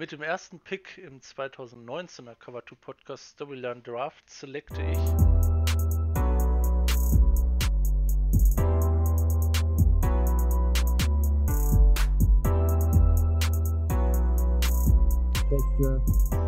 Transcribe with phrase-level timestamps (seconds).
[0.00, 4.98] Mit dem ersten Pick im 2019er Cover 2 Podcast Storyline Draft selecte ich
[15.50, 16.02] Beste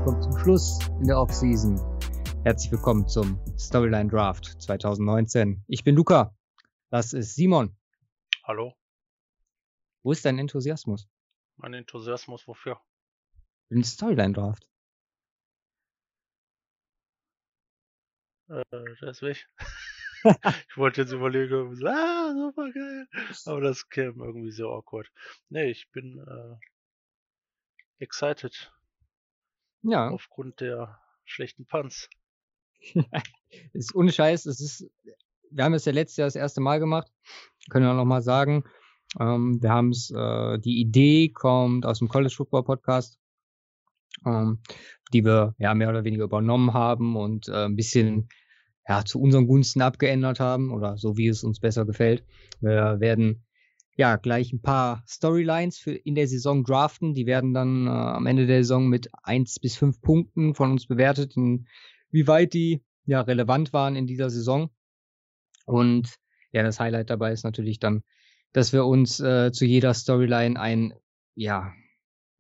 [0.06, 1.78] kommt zum Schluss in der Offseason.
[2.44, 5.62] Herzlich willkommen zum Storyline Draft 2019.
[5.68, 6.34] Ich bin Luca.
[6.88, 7.76] Das ist Simon.
[8.44, 8.72] Hallo.
[10.02, 11.06] Wo ist dein Enthusiasmus?
[11.58, 12.80] Mein Enthusiasmus wofür?
[13.72, 14.68] Für den Storyline Draft.
[18.50, 18.62] Äh,
[19.08, 19.48] ist weg.
[20.68, 23.08] ich wollte jetzt überlegen, ah, super geil.
[23.46, 25.10] Aber das käme irgendwie so awkward.
[25.48, 26.58] Nee, ich bin äh,
[27.96, 28.70] excited.
[29.80, 30.10] Ja.
[30.10, 32.10] Aufgrund der schlechten Punts.
[33.72, 34.90] ist ohne Scheiß, es ist,
[35.50, 37.10] wir haben es ja letztes Jahr das erste Mal gemacht.
[37.70, 38.64] Können wir nochmal sagen.
[39.18, 43.18] Ähm, wir haben es, äh, die Idee kommt aus dem College Football Podcast,
[44.26, 44.58] ähm,
[45.12, 48.28] die wir ja mehr oder weniger übernommen haben und äh, ein bisschen
[48.88, 52.24] ja, zu unseren Gunsten abgeändert haben oder so wie es uns besser gefällt.
[52.60, 53.44] Wir werden
[53.96, 57.14] ja gleich ein paar Storylines für in der Saison draften.
[57.14, 60.86] Die werden dann äh, am Ende der Saison mit eins bis fünf Punkten von uns
[60.86, 64.70] bewertet, inwieweit die ja relevant waren in dieser Saison.
[65.66, 66.16] Und
[66.52, 68.02] ja, das Highlight dabei ist natürlich dann
[68.52, 70.94] dass wir uns äh, zu jeder Storyline ein,
[71.34, 71.72] ja,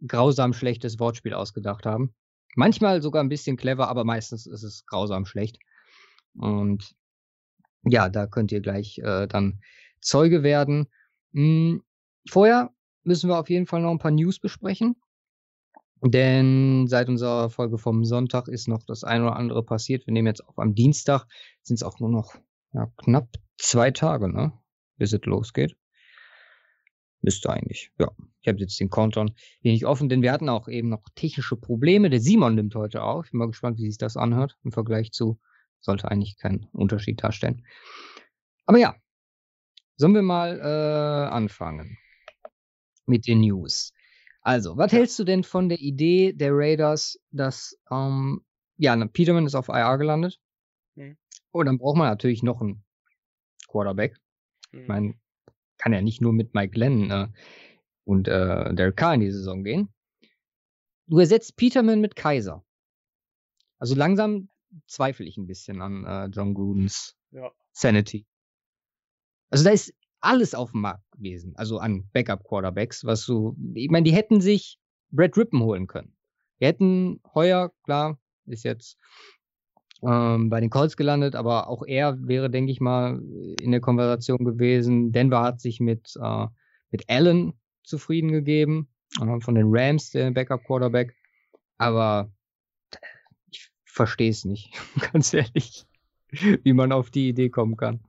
[0.06, 2.14] grausam schlechtes Wortspiel ausgedacht haben.
[2.54, 5.58] Manchmal sogar ein bisschen clever, aber meistens ist es grausam schlecht.
[6.34, 6.94] Und
[7.84, 9.60] ja, da könnt ihr gleich äh, dann
[10.00, 10.88] Zeuge werden.
[11.32, 11.82] Hm,
[12.28, 12.70] vorher
[13.04, 14.96] müssen wir auf jeden Fall noch ein paar News besprechen.
[16.04, 20.06] Denn seit unserer Folge vom Sonntag ist noch das eine oder andere passiert.
[20.06, 21.26] Wir nehmen jetzt auf am Dienstag,
[21.62, 22.34] sind es auch nur noch
[22.72, 24.52] ja, knapp zwei Tage, ne?
[24.96, 25.76] Bis es losgeht.
[27.22, 28.10] Müsste eigentlich, ja.
[28.40, 32.10] Ich habe jetzt den Countdown wenig offen, denn wir hatten auch eben noch technische Probleme.
[32.10, 33.26] Der Simon nimmt heute auf.
[33.26, 35.38] Ich bin mal gespannt, wie sich das anhört im Vergleich zu,
[35.80, 37.64] sollte eigentlich keinen Unterschied darstellen.
[38.66, 38.96] Aber ja,
[39.96, 41.98] sollen wir mal äh, anfangen
[43.06, 43.92] mit den News.
[44.40, 48.44] Also, was hältst du denn von der Idee der Raiders, dass, ähm,
[48.76, 50.40] ja, Peterman ist auf IR gelandet.
[50.96, 51.16] Mhm.
[51.52, 52.82] Und dann braucht man natürlich noch einen
[53.68, 54.16] Quarterback.
[54.72, 54.80] Mhm.
[54.80, 55.14] Ich meine,
[55.82, 57.28] kann ja nicht nur mit Mike Glenn äh,
[58.04, 59.92] und äh, Derek Carr in die Saison gehen.
[61.08, 62.64] Du ersetzt Peterman mit Kaiser.
[63.78, 64.48] Also langsam
[64.86, 67.50] zweifle ich ein bisschen an äh, John Grudens ja.
[67.72, 68.26] Sanity.
[69.50, 74.04] Also da ist alles auf dem Markt gewesen, also an Backup-Quarterbacks, was so, ich meine,
[74.04, 74.78] die hätten sich
[75.10, 76.16] Brad Rippen holen können.
[76.60, 78.96] Die hätten Heuer, klar, ist jetzt
[80.02, 83.20] ähm, bei den Colts gelandet, aber auch er wäre, denke ich mal,
[83.60, 85.12] in der Konversation gewesen.
[85.12, 86.46] Denver hat sich mit, äh,
[86.90, 87.54] mit Allen
[87.84, 88.88] zufrieden gegeben,
[89.20, 91.14] äh, von den Rams, der Backup-Quarterback.
[91.78, 92.32] Aber
[93.50, 94.72] ich verstehe es nicht,
[95.12, 95.86] ganz ehrlich,
[96.30, 98.00] wie man auf die Idee kommen kann.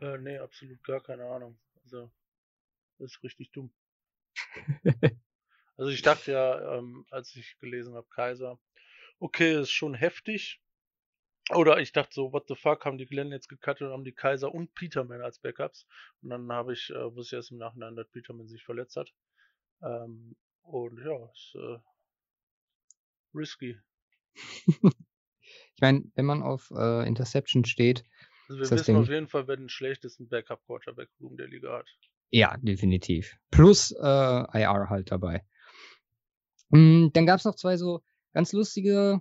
[0.00, 1.58] Äh, nee, absolut gar keine Ahnung.
[1.84, 2.10] Also,
[2.98, 3.72] das ist richtig dumm.
[5.76, 8.58] also ich dachte ja, ähm, als ich gelesen habe, Kaiser,
[9.18, 10.61] okay, ist schon heftig,
[11.50, 14.12] oder ich dachte so, what the fuck, haben die Glenn jetzt gecuttet und haben die
[14.12, 15.86] Kaiser und Peterman als Backups.
[16.22, 19.12] Und dann habe ich, äh, wusste ich erst im Nachhinein, dass Peterman sich verletzt hat.
[19.82, 21.78] Ähm, und ja, ist äh,
[23.34, 23.78] risky.
[24.34, 28.04] ich meine, wenn man auf äh, Interception steht.
[28.48, 31.88] Also wir wissen auf jeden Fall, wer den schlechtesten Backup-Quarterback-Room der Liga hat.
[32.30, 33.36] Ja, definitiv.
[33.50, 35.44] Plus äh, IR halt dabei.
[36.70, 38.02] Mm, dann gab es noch zwei so
[38.32, 39.20] ganz lustige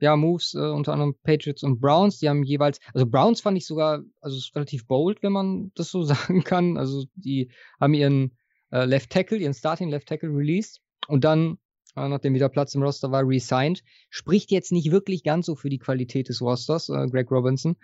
[0.00, 2.18] ja, Moves, äh, unter anderem Patriots und Browns.
[2.18, 5.90] Die haben jeweils, also Browns fand ich sogar, also ist relativ bold, wenn man das
[5.90, 6.76] so sagen kann.
[6.76, 7.50] Also die
[7.80, 8.36] haben ihren
[8.70, 11.58] äh, Left Tackle, ihren Starting Left Tackle released und dann,
[11.96, 13.82] äh, nachdem wieder Platz im Roster war, resigned.
[14.10, 17.76] Spricht jetzt nicht wirklich ganz so für die Qualität des Rosters, äh, Greg Robinson,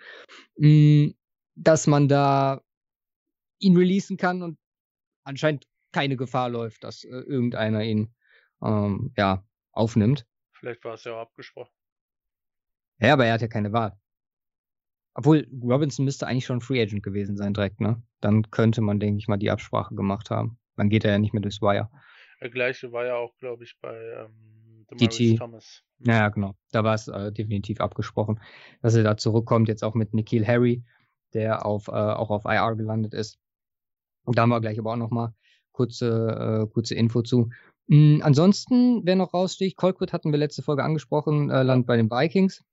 [0.57, 1.15] mh, mm,
[1.55, 2.61] dass man da
[3.59, 4.57] ihn releasen kann und
[5.23, 8.13] anscheinend keine Gefahr läuft, dass äh, irgendeiner ihn
[8.61, 10.25] ähm, ja aufnimmt.
[10.51, 11.71] Vielleicht war es ja auch abgesprochen.
[12.99, 13.97] Ja, aber er hat ja keine Wahl.
[15.13, 18.01] Obwohl, Robinson müsste eigentlich schon Free Agent gewesen sein direkt, ne?
[18.19, 20.57] Dann könnte man, denke ich mal, die Absprache gemacht haben.
[20.75, 21.89] Dann geht er ja nicht mehr durchs Wire.
[22.41, 25.37] Der gleiche war ja auch, glaube ich, bei ähm, DT.
[25.37, 25.83] Thomas.
[25.99, 26.55] Ja, genau.
[26.71, 28.41] Da war es äh, definitiv abgesprochen,
[28.81, 30.83] dass er da zurückkommt, jetzt auch mit Nikhil Harry,
[31.33, 33.39] der auf, äh, auch auf IR gelandet ist.
[34.25, 35.33] Und da haben wir gleich aber auch nochmal
[35.71, 37.49] kurze, äh, kurze Info zu.
[37.87, 42.09] Mhm, ansonsten, wer noch raussticht, Colquitt hatten wir letzte Folge angesprochen, äh, landet bei den
[42.09, 42.63] Vikings.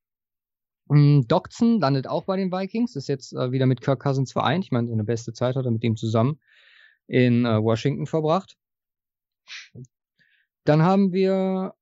[0.91, 4.65] Ähm, Doctson landet auch bei den Vikings, ist jetzt äh, wieder mit Kirk Cousins vereint.
[4.65, 6.41] Ich meine, seine beste Zeit hat er mit ihm zusammen
[7.07, 8.57] in äh, Washington verbracht.
[10.65, 11.75] Dann haben wir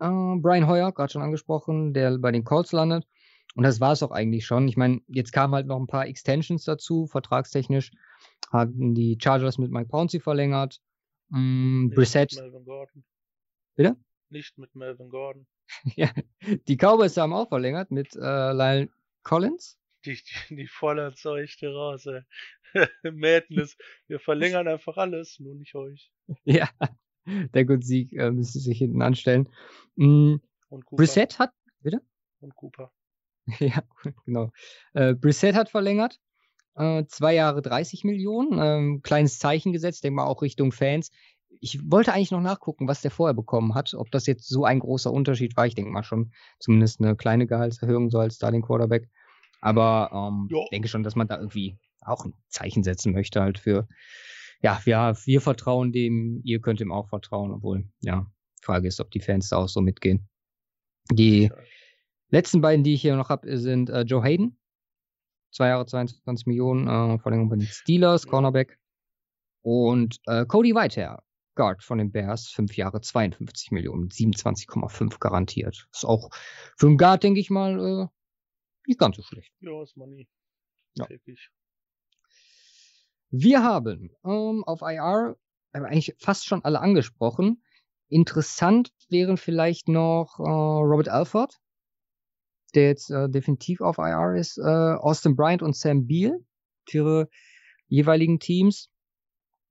[0.00, 3.06] äh, Brian Hoyer, gerade schon angesprochen, der bei den Colts landet.
[3.54, 4.68] Und das war es auch eigentlich schon.
[4.68, 7.92] Ich meine, jetzt kamen halt noch ein paar Extensions dazu, vertragstechnisch.
[8.50, 10.80] Hatten die Chargers mit Mike Pouncey verlängert.
[11.28, 12.32] Mm, Nicht Brissett.
[12.32, 13.04] Mit Melvin Gordon.
[13.76, 13.96] Bitte?
[14.30, 15.46] Nicht mit Melvin Gordon.
[15.96, 16.10] ja,
[16.68, 18.88] die Cowboys haben auch verlängert mit äh, Lyle
[19.22, 19.78] Collins.
[20.04, 20.14] Die,
[20.48, 22.22] die, die voller Zeuchte raus, ey.
[23.12, 23.76] Madness.
[24.06, 26.10] Wir verlängern einfach alles, nur nicht euch.
[26.44, 26.68] Ja,
[27.26, 29.48] der gute Sieg äh, müsste sich hinten anstellen.
[29.96, 30.36] Mm,
[30.68, 30.96] Und Cooper.
[30.96, 31.52] Brissett hat,
[32.40, 32.92] Und Cooper.
[33.58, 33.82] ja,
[34.24, 34.50] genau.
[34.94, 36.20] Äh, Brissett hat verlängert.
[36.76, 38.58] Äh, zwei Jahre 30 Millionen.
[38.58, 41.10] Ähm, kleines Zeichen gesetzt, denke mal auch Richtung Fans.
[41.60, 43.94] Ich wollte eigentlich noch nachgucken, was der vorher bekommen hat.
[43.94, 45.66] Ob das jetzt so ein großer Unterschied war.
[45.66, 49.08] Ich denke mal schon zumindest eine kleine Gehaltserhöhung so als Starting Quarterback.
[49.60, 50.62] Aber ähm, Ja.
[50.72, 53.88] denke schon, dass man da irgendwie auch ein Zeichen setzen möchte halt für,
[54.60, 58.26] ja, wir, wir vertrauen dem, ihr könnt ihm auch vertrauen, obwohl, ja,
[58.62, 60.28] Frage ist, ob die Fans da auch so mitgehen.
[61.10, 61.50] Die
[62.28, 64.58] letzten beiden, die ich hier noch habe, sind äh, Joe Hayden.
[65.50, 68.30] Zwei Jahre 22 Millionen, äh, Verlängerung bei den Steelers, Ja.
[68.30, 68.78] Cornerback.
[69.62, 71.22] Und äh, Cody Whitehair,
[71.54, 75.86] Guard von den Bears, fünf Jahre 52 Millionen, 27,5 garantiert.
[75.92, 76.30] Ist auch
[76.76, 78.06] für einen Guard, denke ich mal, äh,
[78.86, 79.52] nicht ganz so schlecht.
[79.60, 80.28] Ja, ist Money.
[80.94, 81.06] Ja.
[81.06, 81.50] Täglich.
[83.30, 85.36] Wir haben ähm, auf IR
[85.72, 87.62] äh, eigentlich fast schon alle angesprochen.
[88.08, 91.58] Interessant wären vielleicht noch äh, Robert Alford,
[92.74, 96.38] der jetzt äh, definitiv auf IR ist, äh, Austin Bryant und Sam Beal
[96.88, 97.28] für ihre
[97.88, 98.90] jeweiligen Teams.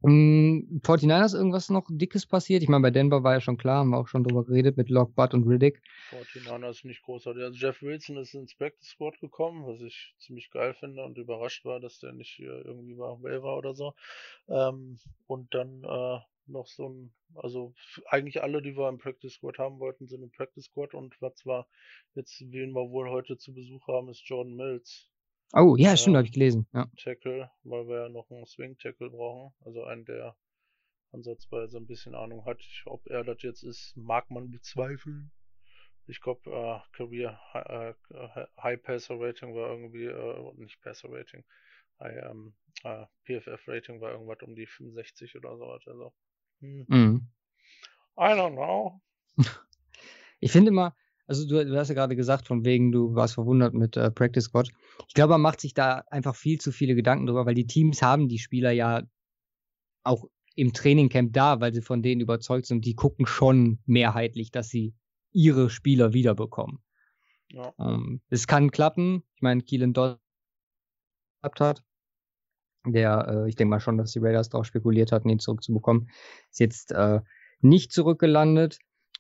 [0.03, 2.63] Ähm, 49ers irgendwas noch Dickes passiert?
[2.63, 4.89] Ich meine, bei Denver war ja schon klar, haben wir auch schon drüber geredet mit
[4.89, 5.81] Lock, Butt und Riddick.
[6.11, 7.43] 49 ist nicht großartig.
[7.43, 11.65] Also Jeff Wilson ist ins Practice Squad gekommen, was ich ziemlich geil finde und überrascht
[11.65, 13.93] war, dass der nicht hier irgendwie war, war oder so.
[14.49, 17.73] Ähm, und dann äh, noch so ein, also
[18.07, 21.45] eigentlich alle, die wir im Practice Squad haben wollten, sind im Practice Squad und was
[21.45, 21.65] wir
[22.15, 25.09] jetzt, wen wir wohl heute zu Besuch haben, ist Jordan Mills.
[25.53, 26.17] Oh, ja, stimmt, Ja.
[26.19, 26.67] habe ich gelesen.
[26.73, 26.87] Ja.
[26.97, 29.53] Tackle, weil wir ja noch einen Swing Tackle brauchen.
[29.65, 30.35] Also einen, der
[31.11, 32.61] ansatzweise ein bisschen Ahnung hat.
[32.85, 35.31] Ob er das jetzt ist, mag man bezweifeln.
[36.07, 41.45] Ich glaube, äh, Career äh, High Passer Rating war irgendwie, äh, nicht Passer Rating,
[41.99, 45.65] High, ähm, äh, PFF Rating war irgendwas um die 65 oder so.
[45.65, 46.13] Also,
[46.59, 47.27] hm, Mhm.
[48.17, 49.01] I don't know.
[50.39, 50.93] Ich finde immer,
[51.25, 54.45] also du, du hast ja gerade gesagt, von wegen, du warst verwundert mit äh, Practice
[54.45, 54.69] Squad.
[55.07, 58.01] Ich glaube, man macht sich da einfach viel zu viele Gedanken drüber, weil die Teams
[58.01, 59.03] haben die Spieler ja
[60.03, 60.25] auch
[60.55, 62.85] im Trainingcamp da, weil sie von denen überzeugt sind.
[62.85, 64.93] Die gucken schon mehrheitlich, dass sie
[65.31, 66.79] ihre Spieler wiederbekommen.
[67.49, 69.23] Ja, Ähm, es kann klappen.
[69.35, 70.19] Ich meine, Keelan Dodd
[71.41, 71.83] gehabt hat.
[72.85, 76.09] Der, äh, ich denke mal schon, dass die Raiders darauf spekuliert hatten, ihn zurückzubekommen.
[76.51, 77.21] Ist jetzt äh,
[77.61, 78.79] nicht zurückgelandet.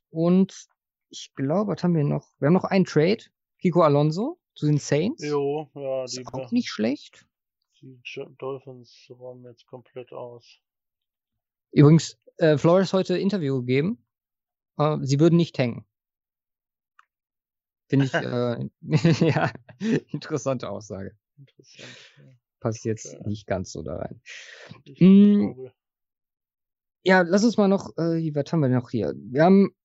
[0.09, 0.67] Und
[1.13, 2.33] ich glaube, was haben wir noch?
[2.39, 3.23] Wir haben noch einen Trade.
[3.59, 5.23] Kiko Alonso zu den Saints.
[5.23, 7.25] jo, ja, Ist die, auch nicht schlecht.
[7.81, 8.01] die
[8.39, 10.59] Dolphins räumen jetzt komplett aus.
[11.71, 14.03] Übrigens, äh, Flores heute Interview gegeben.
[14.77, 15.85] Äh, sie würden nicht hängen.
[17.89, 18.69] Finde ich, äh,
[19.29, 19.51] ja,
[20.11, 21.15] interessante Aussage.
[21.37, 21.89] Interessant.
[22.17, 22.23] Ja.
[22.59, 23.29] Passt jetzt Okay.
[23.29, 24.21] nicht ganz so da rein.
[24.99, 25.67] Mm.
[27.03, 29.13] Ja, lass uns mal noch, äh, was haben wir noch hier?
[29.17, 29.75] Wir haben,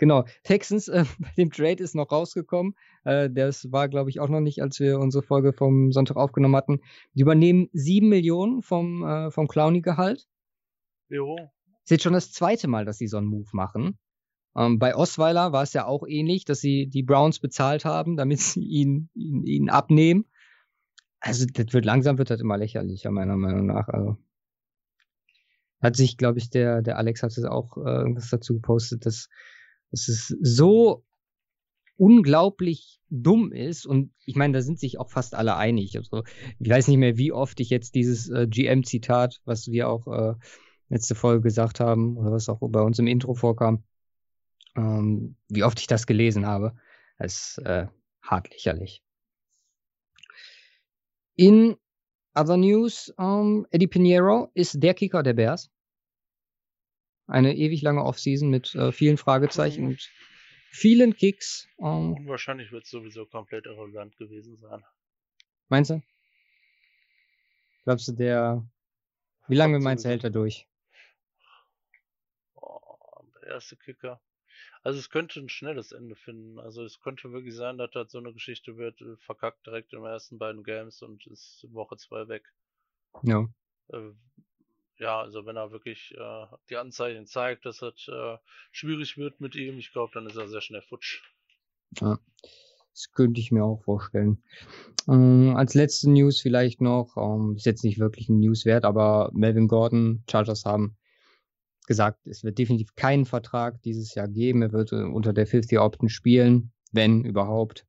[0.00, 2.74] genau, Texans, äh, bei dem Trade ist noch rausgekommen.
[3.04, 6.56] Äh, das war, glaube ich, auch noch nicht, als wir unsere Folge vom Sonntag aufgenommen
[6.56, 6.80] hatten.
[7.14, 10.26] Die übernehmen sieben Millionen vom, äh, vom Clowny-Gehalt.
[11.08, 11.36] Jo,
[11.84, 13.98] Ist jetzt schon das zweite Mal, dass sie so einen Move machen.
[14.56, 18.40] Ähm, bei Osweiler war es ja auch ähnlich, dass sie die Browns bezahlt haben, damit
[18.40, 20.24] sie ihn, ihn, ihn abnehmen.
[21.20, 23.88] Also, das wird langsam wird das immer lächerlicher, meiner Meinung nach.
[23.88, 24.16] Also,
[25.82, 29.28] hat sich, glaube ich, der, der Alex hat es auch äh, irgendwas dazu gepostet, dass,
[29.90, 31.04] dass es so
[31.96, 35.96] unglaublich dumm ist und ich meine, da sind sich auch fast alle einig.
[35.96, 36.22] Also
[36.58, 40.34] ich weiß nicht mehr, wie oft ich jetzt dieses äh, GM-Zitat, was wir auch äh,
[40.88, 43.84] letzte Folge gesagt haben oder was auch bei uns im Intro vorkam,
[44.76, 46.74] ähm, wie oft ich das gelesen habe.
[47.18, 47.86] Das ist äh,
[48.22, 49.02] hart lächerlich.
[51.36, 51.76] In
[52.34, 55.70] other news, ähm, Eddie Pinheiro ist der Kicker der Bears.
[57.30, 59.88] Eine ewig lange Offseason mit äh, vielen Fragezeichen Mhm.
[59.90, 60.10] und
[60.70, 61.68] vielen Kicks.
[61.78, 64.82] Ähm, und wahrscheinlich wird es sowieso komplett irrelevant gewesen sein.
[65.68, 66.02] meinst du?
[67.84, 68.66] Glaubst du, der.
[69.48, 70.66] Wie lange meinst du, hält er durch?
[72.54, 74.20] Oh, der erste Kicker.
[74.82, 76.58] Also es könnte ein schnelles Ende finden.
[76.58, 80.04] Also es könnte wirklich sein, dass das so eine Geschichte wird, äh, verkackt direkt im
[80.04, 82.44] ersten beiden Games und ist Woche zwei weg.
[83.22, 83.48] Ja.
[83.88, 84.12] Äh,
[85.00, 88.36] ja, also wenn er wirklich äh, die Anzeichen zeigt, dass es äh,
[88.70, 91.22] schwierig wird mit ihm, ich glaube, dann ist er sehr schnell futsch.
[92.00, 92.18] Ja,
[92.92, 94.42] das könnte ich mir auch vorstellen.
[95.08, 99.30] Ähm, als letzte News vielleicht noch, ähm, ist jetzt nicht wirklich ein News wert, aber
[99.32, 100.96] Melvin Gordon, Chargers haben
[101.86, 104.62] gesagt, es wird definitiv keinen Vertrag dieses Jahr geben.
[104.62, 107.86] Er wird äh, unter der 50 Option spielen, wenn überhaupt.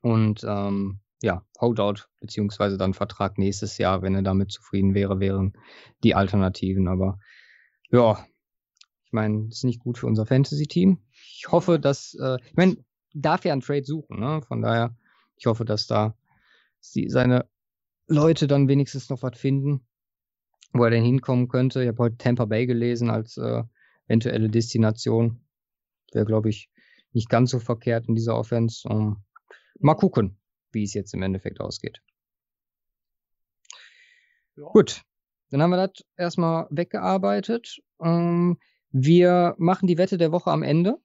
[0.00, 5.52] Und ähm, ja, Holdout beziehungsweise dann Vertrag nächstes Jahr, wenn er damit zufrieden wäre, wären
[6.02, 6.88] die Alternativen.
[6.88, 7.18] Aber
[7.90, 8.24] ja,
[9.04, 10.98] ich meine, ist nicht gut für unser Fantasy-Team.
[11.36, 12.76] Ich hoffe, dass, äh, ich meine,
[13.12, 14.40] darf ja einen Trade suchen, ne?
[14.46, 14.96] Von daher,
[15.36, 16.14] ich hoffe, dass da
[16.78, 17.46] sie, seine
[18.06, 19.86] Leute dann wenigstens noch was finden
[20.72, 21.82] wo er denn hinkommen könnte.
[21.82, 23.62] Ich habe heute Tampa Bay gelesen als äh,
[24.06, 25.40] eventuelle Destination.
[26.12, 26.70] Wäre, glaube ich,
[27.12, 28.88] nicht ganz so verkehrt in dieser Offense.
[28.88, 29.24] Um,
[29.78, 30.38] mal gucken,
[30.72, 32.00] wie es jetzt im Endeffekt ausgeht.
[34.56, 34.64] Ja.
[34.64, 35.02] Gut,
[35.50, 37.80] dann haben wir das erstmal weggearbeitet.
[38.00, 38.58] Ähm,
[38.90, 40.96] wir machen die Wette der Woche am Ende.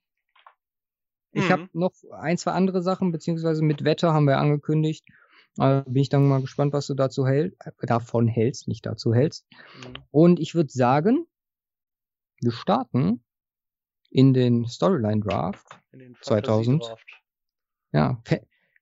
[1.32, 1.52] Ich mhm.
[1.52, 5.06] habe noch ein, zwei andere Sachen, beziehungsweise mit Wette haben wir angekündigt.
[5.58, 9.14] Also bin ich dann mal gespannt, was du dazu hält, äh, davon hältst, nicht dazu
[9.14, 9.46] hältst.
[9.52, 9.94] Mhm.
[10.12, 11.28] Und ich würde sagen,
[12.42, 13.24] wir starten
[14.10, 16.84] in den Storyline Draft in den 2000.
[16.84, 17.22] Draft.
[17.92, 18.22] Ja,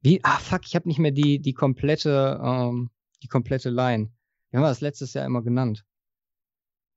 [0.03, 2.91] wie, ah fuck, ich habe nicht mehr die die komplette ähm,
[3.23, 4.11] die komplette Line.
[4.49, 5.85] Wie haben wir das letztes Jahr immer genannt?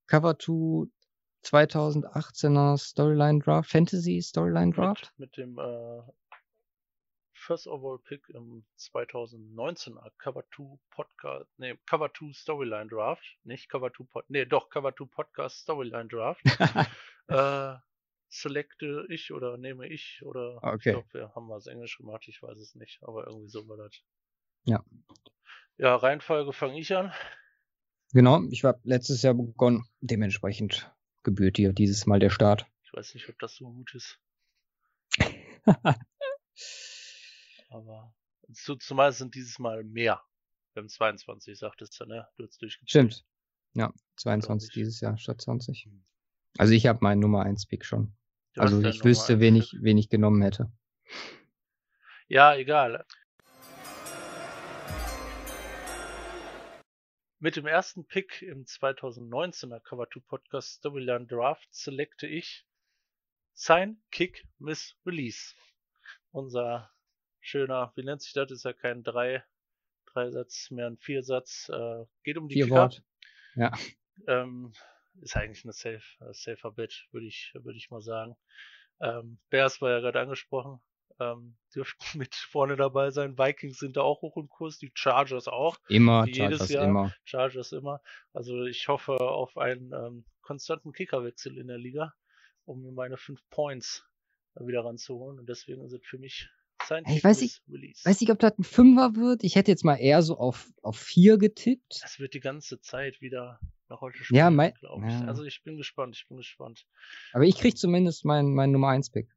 [0.09, 0.89] Cover 2
[1.45, 5.13] 2018er Storyline Draft, Fantasy Storyline Draft?
[5.17, 6.03] Mit, mit dem äh,
[7.33, 13.93] First Overall Pick im 2019er Cover 2 Podcast, nee, Cover 2 Storyline Draft, nicht Cover
[13.93, 16.43] 2 Pod, nee, doch Cover 2 Podcast Storyline Draft.
[17.29, 17.75] äh,
[18.41, 20.91] selecte ich oder nehme ich oder okay.
[20.91, 23.77] ich glaube, wir haben was Englisch gemacht, ich weiß es nicht, aber irgendwie so war
[23.77, 24.03] das.
[24.65, 24.85] Ja.
[25.79, 27.13] Ja, Reihenfolge fange ich an.
[28.13, 30.91] Genau, ich habe letztes Jahr begonnen, dementsprechend
[31.23, 32.67] gebührt dir dieses Mal der Start.
[32.85, 34.19] Ich weiß nicht, ob das so gut ist.
[37.69, 38.15] Aber
[38.79, 40.23] zumal sind dieses Mal mehr.
[40.73, 42.29] Wir haben 22, sagtest du, ne?
[42.37, 43.13] Du hast durchgezählt.
[43.13, 43.27] Stimmt.
[43.75, 45.85] Ja, 22 dieses Jahr statt 20.
[45.85, 46.05] Hm.
[46.59, 48.15] Also ich habe meinen Nummer 1 Pick schon.
[48.57, 50.73] Du also ich wüsste, wen ich, wen ich genommen hätte.
[52.27, 53.05] Ja, egal.
[57.39, 62.67] Mit dem ersten Pick im 2019er Cover 2 Podcast Storyline Draft selecte ich
[63.53, 65.55] Sign, Kick, Miss, Release.
[66.31, 66.91] Unser
[67.41, 68.51] schöner, wie nennt sich das?
[68.51, 69.45] Ist ja kein drei,
[70.07, 71.69] Dreisatz, mehr ein Viersatz.
[71.69, 73.03] Äh, geht um die Vier Wort.
[73.55, 73.71] Ja.
[74.27, 74.73] Ähm,
[75.23, 78.37] ist eigentlich eine safe, äh, safer Bet, würde ich, würde ich mal sagen.
[79.01, 80.81] Ähm, Bears war ja gerade angesprochen.
[81.19, 83.39] Ähm, dürften mit vorne dabei sein.
[83.39, 85.79] Vikings sind da auch hoch im Kurs, die Chargers auch.
[85.89, 86.85] Immer, Chargers jedes Jahr.
[86.85, 87.15] immer.
[87.25, 88.01] Chargers immer.
[88.33, 92.15] Also ich hoffe auf einen ähm, konstanten Kickerwechsel in der Liga,
[92.65, 94.07] um mir meine fünf Points
[94.55, 95.39] wieder ranzuholen.
[95.39, 96.49] Und deswegen ist es für mich
[97.09, 97.63] ich weiß nicht,
[98.05, 99.43] weiß nicht, ob das ein Fünfer wird.
[99.43, 102.01] Ich hätte jetzt mal eher so auf, auf vier getippt.
[102.03, 103.59] Das wird die ganze Zeit wieder
[103.89, 105.13] nach heute spielen, ja, mein, glaube ich.
[105.13, 105.27] Ja.
[105.27, 106.87] Also ich bin gespannt, ich bin gespannt.
[107.33, 109.29] Aber ich krieg zumindest meinen mein Nummer 1 Pick.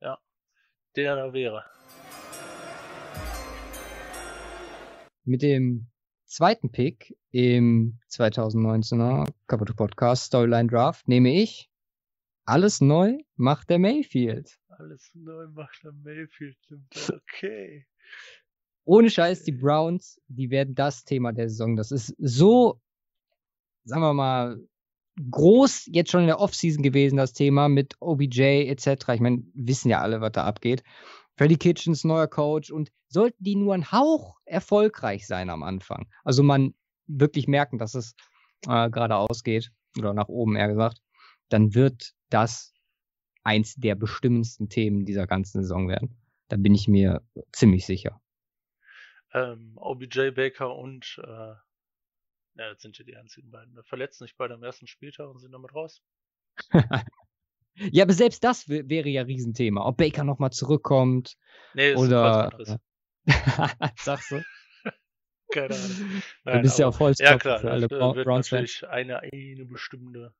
[0.00, 0.18] Ja,
[0.96, 1.64] der da wäre.
[5.24, 5.90] Mit dem
[6.26, 11.70] zweiten Pick im 2019er Capital Podcast Storyline Draft nehme ich
[12.46, 14.58] alles neu macht der Mayfield.
[14.68, 16.58] Alles neu macht der Mayfield.
[17.08, 17.86] Okay.
[18.84, 21.74] Ohne Scheiß, die Browns, die werden das Thema der Saison.
[21.74, 22.82] Das ist so,
[23.84, 24.58] sagen wir mal,
[25.30, 29.08] groß jetzt schon in der Offseason gewesen, das Thema mit OBJ etc.
[29.14, 30.82] Ich meine, wissen ja alle, was da abgeht.
[31.36, 36.08] Freddy Kitchens, neuer Coach und sollten die nur ein Hauch erfolgreich sein am Anfang.
[36.24, 36.74] Also man
[37.06, 38.14] wirklich merken, dass es
[38.66, 41.00] äh, geradeaus geht oder nach oben eher gesagt,
[41.48, 42.72] dann wird das
[43.42, 46.16] eins der bestimmendsten Themen dieser ganzen Saison werden.
[46.48, 47.22] Da bin ich mir
[47.52, 48.20] ziemlich sicher.
[49.32, 51.54] Ähm, OBJ Baker und äh,
[52.56, 53.82] ja, das sind ja die einzigen beiden.
[53.84, 56.02] Verletzen sich bei dem ersten Spieltag und sind damit raus.
[57.74, 59.84] ja, aber selbst das wäre ja Riesenthema.
[59.86, 61.36] Ob Baker nochmal zurückkommt.
[61.74, 62.50] Nee, ist oder.
[63.96, 64.42] Sagst du?
[65.52, 66.22] Keine Ahnung.
[66.44, 69.20] Nein, du bist aber, ja auch voll Ja, klar, für alle das wird natürlich eine,
[69.20, 70.34] eine bestimmte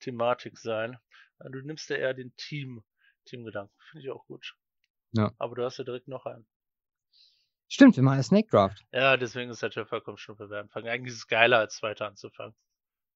[0.00, 0.98] Thematik sein.
[1.38, 2.82] Äh, du nimmst ja eher den Team,
[3.24, 3.74] Teamgedanken.
[3.90, 4.54] Finde ich auch gut.
[5.12, 5.32] Ja.
[5.38, 6.46] Aber du hast ja direkt noch einen.
[7.74, 8.84] Stimmt, wir machen ja Snake Draft.
[8.92, 10.86] Ja, deswegen ist der vollkommen schon für anfangen.
[10.86, 12.54] Eigentlich ist es geiler, als weiter anzufangen.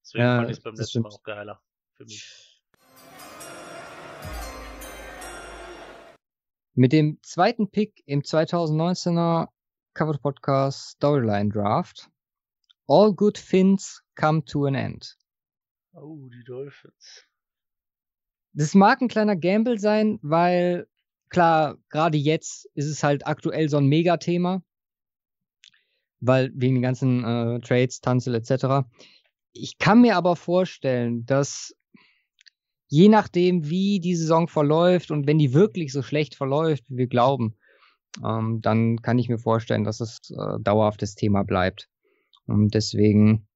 [0.02, 1.04] Deswegen ja, fand ich es beim letzten stimmt.
[1.04, 1.62] Mal auch geiler.
[1.92, 2.60] Für mich.
[6.74, 9.46] Mit dem zweiten Pick im 2019er
[9.94, 12.10] Covered Podcast Storyline Draft.
[12.88, 15.16] All good things come to an end.
[15.92, 17.28] Oh, die Dolphins.
[18.54, 20.88] Das mag ein kleiner Gamble sein, weil
[21.28, 24.62] klar, gerade jetzt ist es halt aktuell so ein Megathema,
[26.20, 28.88] weil wegen den ganzen äh, Trades, Tanzel etc.
[29.52, 31.74] Ich kann mir aber vorstellen, dass
[32.88, 37.06] je nachdem, wie die Saison verläuft und wenn die wirklich so schlecht verläuft, wie wir
[37.06, 37.56] glauben,
[38.24, 41.88] ähm, dann kann ich mir vorstellen, dass es äh, dauerhaftes Thema bleibt.
[42.46, 43.46] Und deswegen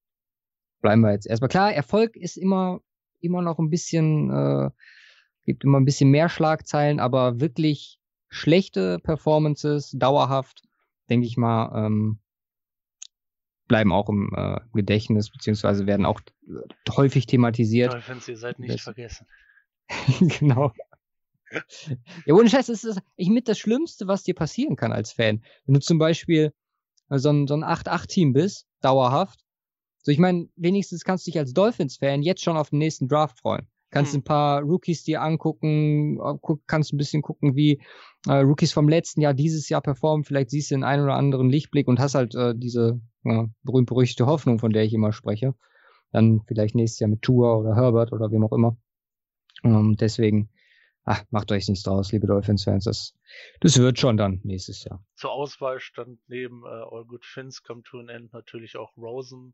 [0.81, 1.49] bleiben wir jetzt erstmal.
[1.49, 2.81] Klar, Erfolg ist immer,
[3.19, 4.69] immer noch ein bisschen, äh,
[5.45, 10.63] gibt immer ein bisschen mehr Schlagzeilen, aber wirklich schlechte Performances, dauerhaft,
[11.09, 12.19] denke ich mal, ähm,
[13.67, 16.21] bleiben auch im äh, Gedächtnis, beziehungsweise werden auch
[16.91, 17.93] häufig thematisiert.
[17.93, 19.27] Dolphins, ihr seid nicht das, vergessen.
[20.39, 20.73] genau.
[22.25, 25.43] ja, ohne Scheiß, das ist ich mit das Schlimmste, was dir passieren kann als Fan.
[25.65, 26.53] Wenn du zum Beispiel
[27.09, 29.39] so ein, so ein 8-8-Team bist, dauerhaft.
[30.01, 33.39] So, ich meine, wenigstens kannst du dich als Dolphins-Fan jetzt schon auf den nächsten Draft
[33.39, 33.67] freuen.
[33.93, 34.21] Kannst hm.
[34.21, 37.79] ein paar Rookies dir angucken, äh, kannst ein bisschen gucken, wie
[38.27, 40.23] äh, Rookies vom letzten Jahr dieses Jahr performen.
[40.23, 44.25] Vielleicht siehst du den einen oder anderen Lichtblick und hast halt äh, diese ja, berühmt-berüchtigte
[44.25, 45.53] Hoffnung, von der ich immer spreche.
[46.11, 48.77] Dann vielleicht nächstes Jahr mit Tour oder Herbert oder wem auch immer.
[49.63, 50.49] Ähm, deswegen,
[51.03, 52.85] ach, macht euch nichts draus, liebe Dolphins-Fans.
[52.85, 53.13] Das,
[53.59, 55.05] das wird schon dann nächstes Jahr.
[55.15, 59.53] Zur Auswahl stand neben äh, All Good Fins Come to an End natürlich auch Rosen.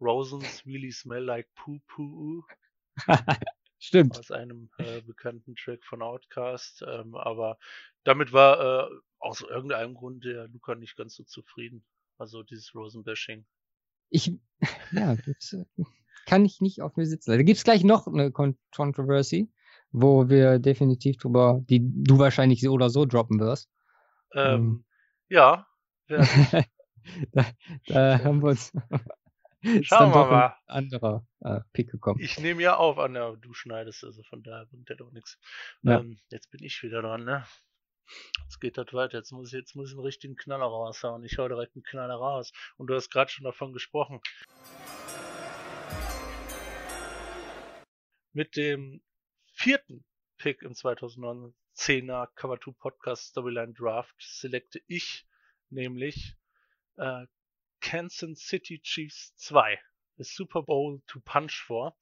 [0.00, 2.44] Rosens Really Smell Like Poo Poo.
[3.78, 4.18] Stimmt.
[4.18, 6.84] Aus einem äh, bekannten Track von Outcast.
[6.86, 7.58] Ähm, aber
[8.04, 11.84] damit war äh, aus irgendeinem Grund der Luca nicht ganz so zufrieden.
[12.18, 13.44] Also dieses Rosenbashing.
[14.10, 14.32] Ich,
[14.92, 15.64] ja, das äh,
[16.26, 17.30] kann ich nicht auf mir sitzen.
[17.30, 19.50] Da gibt es gleich noch eine Controversy,
[19.92, 23.68] wo wir definitiv drüber, die du wahrscheinlich so oder so droppen wirst.
[24.32, 24.84] Ähm, ähm.
[25.28, 25.66] Ja.
[26.08, 27.46] da,
[27.86, 28.72] da haben wir uns
[29.82, 30.56] Schauen wir mal.
[30.66, 32.20] Ein anderer äh, Pick gekommen.
[32.20, 35.38] Ich nehme ja auf, Anna, du schneidest, also von daher bringt der doch nichts.
[35.82, 36.00] Ja.
[36.00, 37.46] Ähm, jetzt bin ich wieder dran, ne?
[38.42, 39.18] Jetzt geht das weiter.
[39.18, 41.24] Jetzt muss ich, jetzt muss ich einen richtigen Knaller raushauen.
[41.24, 42.52] Ich hau direkt einen Knaller raus.
[42.76, 44.20] Und du hast gerade schon davon gesprochen.
[48.32, 49.02] Mit dem
[49.52, 50.04] vierten
[50.36, 55.26] Pick im 2019er Cover 2 Podcast Storyline Draft selecte ich
[55.70, 56.36] nämlich
[56.96, 57.26] äh,
[57.94, 59.78] Kansas City Chiefs 2.
[60.18, 61.96] The Super Bowl to Punch vor.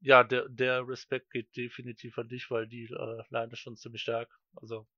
[0.00, 4.02] Ja, der, der Respekt geht definitiv an dich, weil die äh, Line ist schon ziemlich
[4.02, 4.28] stark.
[4.56, 4.88] Also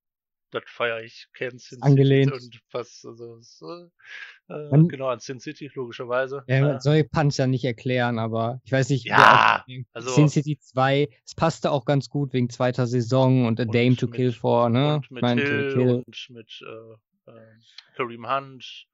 [0.50, 1.28] das feiere ich.
[1.34, 2.32] Kansas Angelehnt.
[2.32, 3.90] und was, also, so,
[4.48, 6.44] äh, man, genau, an Sin City, logischerweise.
[6.46, 10.30] Ja, man äh, soll Punch ja nicht erklären, aber ich weiß nicht, ja, also, Sin
[10.30, 14.14] City 2, es passte auch ganz gut wegen zweiter Saison und A Dame to mit,
[14.14, 14.96] Kill for, ne?
[14.96, 15.90] Und mit, Hill Kill.
[16.06, 17.58] und mit äh, äh,
[17.96, 18.86] Kareem Hunt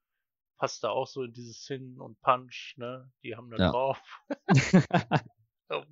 [0.58, 3.10] passt da auch so in dieses Sin und Punch, ne?
[3.22, 3.70] Die haben da ja.
[3.70, 4.00] drauf.
[5.70, 5.82] oh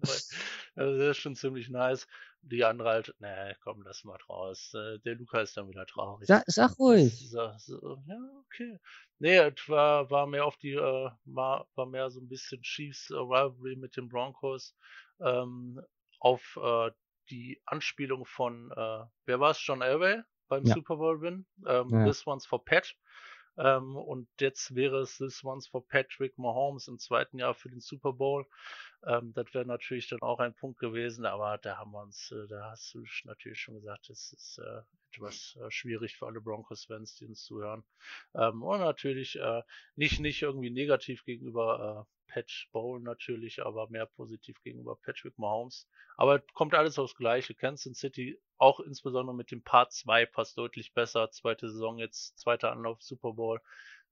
[0.74, 2.06] also das ist schon ziemlich nice.
[2.42, 4.72] Die andere halt, ne, komm, lass mal raus.
[4.74, 6.28] Äh, der Luca ist dann wieder traurig.
[6.28, 7.28] Sag, sag ruhig.
[7.30, 8.78] So, so, ja, okay.
[9.18, 13.10] Nee, es war, war mehr auf die, äh, war, war mehr so ein bisschen Chiefs
[13.10, 14.76] Rivalry mit den Broncos.
[15.20, 15.80] Ähm,
[16.20, 16.90] auf äh,
[17.30, 19.66] die Anspielung von, äh, wer war es?
[19.66, 20.74] John Elway beim ja.
[20.74, 21.46] Super Bowl Win.
[21.66, 22.04] Ähm, ja.
[22.04, 22.94] This one's for Pat.
[23.58, 27.80] Ähm, und jetzt wäre es This One's for Patrick Mahomes im zweiten Jahr für den
[27.80, 28.46] Super Bowl.
[29.06, 32.46] Ähm, das wäre natürlich dann auch ein Punkt gewesen, aber da haben wir uns, äh,
[32.48, 37.14] da hast du natürlich schon gesagt, es ist äh, etwas äh, schwierig für alle Broncos-Fans,
[37.16, 37.84] die uns zuhören.
[38.34, 39.62] Ähm, und natürlich äh,
[39.94, 45.88] nicht, nicht irgendwie negativ gegenüber äh, Patch Bowl natürlich, aber mehr positiv gegenüber Patrick Mahomes.
[46.16, 47.54] Aber kommt alles aufs Gleiche.
[47.54, 51.30] Kansas City, auch insbesondere mit dem Part 2, passt deutlich besser.
[51.30, 53.60] Zweite Saison jetzt, zweiter Anlauf Super Bowl.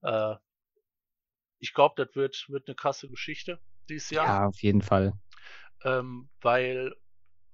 [0.02, 0.36] Äh,
[1.58, 4.26] ich glaube, das wird, wird eine krasse Geschichte dieses Jahr.
[4.26, 5.14] Ja, auf jeden Fall.
[5.82, 6.94] Ähm, weil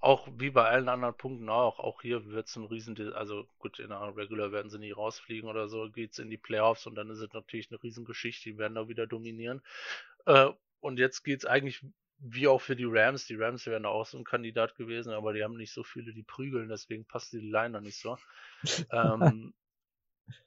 [0.00, 3.78] auch wie bei allen anderen Punkten auch, auch hier wird es ein riesen, also gut,
[3.78, 6.94] in der Regular werden sie nie rausfliegen oder so, geht es in die Playoffs und
[6.94, 9.60] dann ist es natürlich eine Riesengeschichte, die werden da wieder dominieren.
[10.24, 10.48] Äh,
[10.80, 11.84] und jetzt geht es eigentlich
[12.20, 13.26] wie auch für die Rams.
[13.26, 16.22] Die Rams wären auch so ein Kandidat gewesen, aber die haben nicht so viele, die
[16.22, 18.18] prügeln, deswegen passt die Line da nicht so.
[18.92, 19.54] ähm,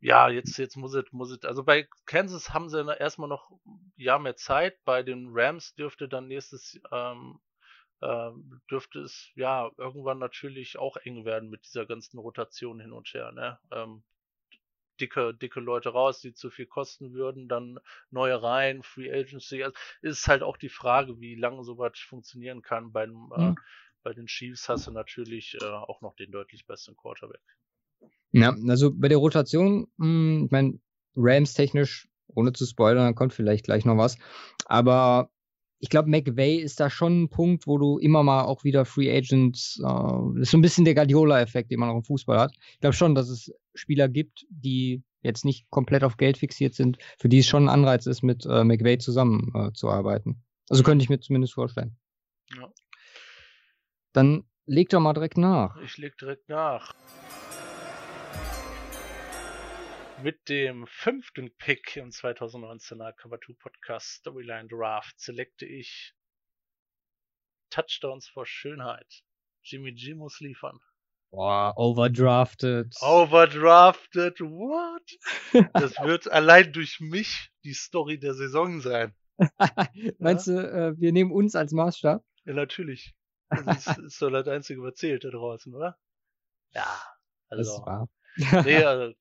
[0.00, 3.92] ja, jetzt, jetzt muss es, muss es, also bei Kansas haben sie erstmal noch ein
[3.96, 4.82] Jahr mehr Zeit.
[4.84, 7.38] Bei den Rams dürfte dann nächstes, ähm,
[8.02, 13.08] ähm, dürfte es ja irgendwann natürlich auch eng werden mit dieser ganzen Rotation hin und
[13.14, 13.30] her.
[13.32, 13.58] Ne?
[13.70, 14.02] Ähm,
[15.00, 19.62] dicke, dicke Leute raus, die zu viel kosten würden, dann neue Reihen, Free Agency.
[19.62, 22.92] Also ist halt auch die Frage, wie lange sowas funktionieren kann.
[22.92, 23.32] Beim, mhm.
[23.36, 23.54] äh,
[24.02, 27.42] bei den Chiefs hast du natürlich äh, auch noch den deutlich besseren Quarterback.
[28.32, 30.80] Ja, also bei der Rotation, mh, hm, ich meine,
[31.16, 34.16] Rams technisch, ohne zu spoilern, dann kommt vielleicht gleich noch was.
[34.66, 35.30] Aber
[35.80, 39.10] ich glaube, McVay ist da schon ein Punkt, wo du immer mal auch wieder Free
[39.10, 42.52] Agents, äh, das ist so ein bisschen der Guardiola-Effekt, den man auch im Fußball hat.
[42.74, 46.98] Ich glaube schon, dass es Spieler gibt, die jetzt nicht komplett auf Geld fixiert sind,
[47.18, 50.34] für die es schon ein Anreiz ist, mit äh, McVay zusammen äh.
[50.68, 51.96] Also könnte ich mir zumindest vorstellen.
[52.56, 52.70] Ja.
[54.12, 55.76] Dann leg doch mal direkt nach.
[55.82, 56.94] Ich leg direkt nach.
[60.22, 66.14] Mit dem fünften Pick im 2019er Cover 2 Podcast Storyline Draft selecte ich
[67.70, 69.22] Touchdowns vor Schönheit.
[69.62, 70.78] Jimmy G muss liefern.
[71.30, 72.94] Boah, overdrafted.
[73.00, 75.02] Overdrafted, what?
[75.72, 79.14] Das wird allein durch mich die Story der Saison sein.
[80.18, 80.54] Meinst ja?
[80.54, 82.22] du, äh, wir nehmen uns als Maßstab?
[82.44, 83.14] Ja, natürlich.
[83.48, 85.96] Das ist, ist doch das Einzige, was zählt da draußen, oder?
[86.72, 87.00] Ja,
[87.48, 87.78] also.
[87.78, 88.64] Das war.
[88.64, 89.14] nee, also,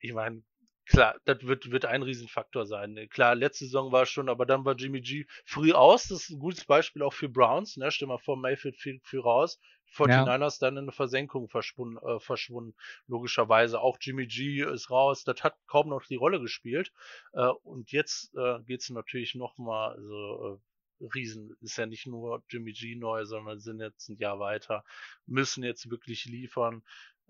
[0.00, 0.42] ich meine,
[0.86, 3.08] klar, das wird, wird ein Riesenfaktor sein.
[3.10, 6.08] Klar, letzte Saison war es schon, aber dann war Jimmy G früh aus.
[6.08, 7.76] Das ist ein gutes Beispiel auch für Browns.
[7.76, 7.90] Ne?
[7.90, 9.58] Stell mal vor, Mayfield fiel früh raus.
[9.94, 10.68] 49ers ja.
[10.68, 12.74] dann in eine Versenkung verschwunden, äh, verschwunden,
[13.06, 13.80] logischerweise.
[13.80, 15.24] Auch Jimmy G ist raus.
[15.24, 16.92] Das hat kaum noch die Rolle gespielt.
[17.32, 20.60] Äh, und jetzt äh, geht es natürlich nochmal, also
[21.00, 24.84] äh, Riesen ist ja nicht nur Jimmy G neu, sondern sind jetzt ein Jahr weiter,
[25.26, 26.82] müssen jetzt wirklich liefern.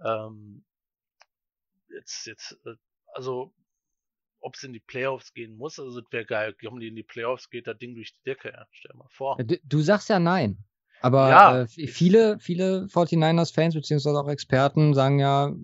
[0.02, 0.64] Ähm,
[1.94, 2.74] jetzt, jetzt, äh,
[3.14, 3.52] also
[4.40, 7.02] ob es in die Playoffs gehen muss, also es wäre geil, kommen die in die
[7.02, 8.66] Playoffs, geht das Ding durch die Decke, ja.
[8.70, 9.36] stell mal vor.
[9.38, 10.64] Du, du sagst ja nein.
[11.00, 11.62] Aber ja.
[11.62, 15.54] äh, viele, viele 49ers-Fans beziehungsweise auch Experten sagen ja,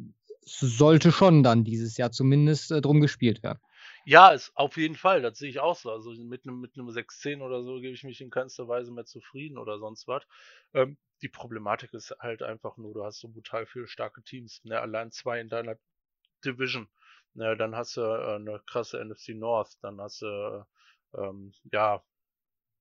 [0.44, 3.58] es sollte schon dann dieses Jahr zumindest äh, drum gespielt werden.
[4.04, 5.90] Ja, ist auf jeden Fall, das sehe ich auch so.
[5.90, 9.06] Also mit einem mit einem 6-10 oder so gebe ich mich in keinster Weise mehr
[9.06, 10.22] zufrieden oder sonst was.
[10.74, 14.62] Ähm, die Problematik ist halt einfach nur, du hast so brutal viele starke Teams.
[14.64, 14.78] Ne?
[14.78, 15.76] Allein zwei in deiner
[16.44, 16.88] Division.
[17.34, 17.56] Ne?
[17.56, 20.66] Dann hast du äh, eine krasse NFC North, dann hast du
[21.16, 22.02] ähm, ja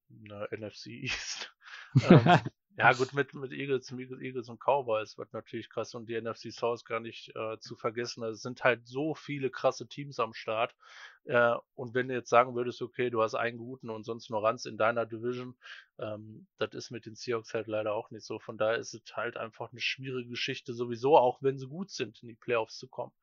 [0.09, 1.53] eine NFC East
[2.09, 2.39] ähm,
[2.75, 6.85] ja, gut, mit, mit Eagles, Eagles und Cowboys wird natürlich krass und die NFC South
[6.85, 8.23] gar nicht äh, zu vergessen.
[8.23, 10.75] Also es sind halt so viele krasse Teams am Start.
[11.25, 14.43] Äh, und wenn du jetzt sagen würdest, okay, du hast einen guten und sonst nur
[14.43, 15.55] Ranz in deiner Division,
[15.99, 18.39] ähm, das ist mit den Seahawks halt leider auch nicht so.
[18.39, 22.21] Von daher ist es halt einfach eine schwierige Geschichte, sowieso, auch wenn sie gut sind,
[22.23, 23.13] in die Playoffs zu kommen.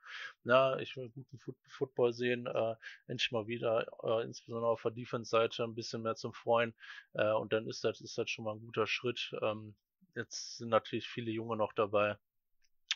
[0.45, 2.75] Na, ich will guten Foot Football sehen, äh,
[3.07, 6.75] endlich mal wieder, äh, insbesondere auf der Defense-Seite ein bisschen mehr zum Freuen.
[7.13, 9.35] Äh, und dann ist das, ist das schon mal ein guter Schritt.
[9.43, 9.75] Ähm,
[10.15, 12.17] jetzt sind natürlich viele Junge noch dabei.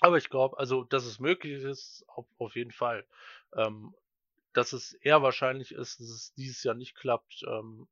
[0.01, 3.07] Aber ich glaube, also, dass es möglich ist, auf, auf jeden Fall.
[3.55, 3.95] Ähm,
[4.55, 7.89] dass es eher wahrscheinlich ist, dass es dieses Jahr nicht klappt, ähm,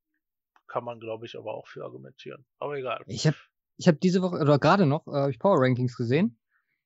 [0.66, 2.46] kann man, glaube ich, aber auch für argumentieren.
[2.58, 3.02] Aber egal.
[3.06, 3.36] Ich habe
[3.76, 6.38] ich hab diese Woche, oder gerade noch, äh, ich Power Rankings gesehen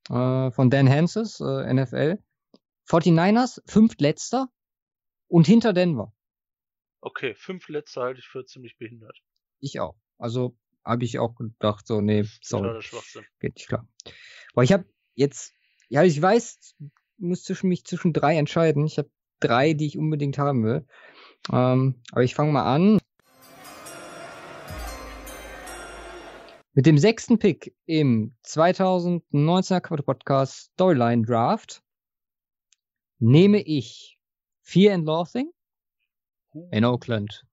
[0.08, 2.18] äh, von Dan Hanses, äh, NFL.
[2.88, 4.48] 49ers, fünftletzter
[5.28, 6.12] und hinter Denver.
[7.00, 9.18] Okay, fünftletzter halte ich für ziemlich behindert.
[9.60, 9.96] Ich auch.
[10.18, 12.80] Also habe ich auch gedacht, so, nee, sorry.
[13.40, 13.88] Geht nicht klar.
[14.52, 15.52] Aber ich habe jetzt,
[15.88, 16.76] ja, ich weiß,
[17.18, 18.86] muss zwischen mich zwischen drei entscheiden.
[18.86, 19.10] Ich habe
[19.40, 20.86] drei, die ich unbedingt haben will.
[21.52, 22.98] Ähm, aber ich fange mal an.
[26.74, 31.82] Mit dem sechsten Pick im 2019er Quad Podcast Storyline Draft
[33.18, 34.18] nehme ich
[34.62, 35.50] Fear and Loathing
[36.72, 37.46] in Oakland.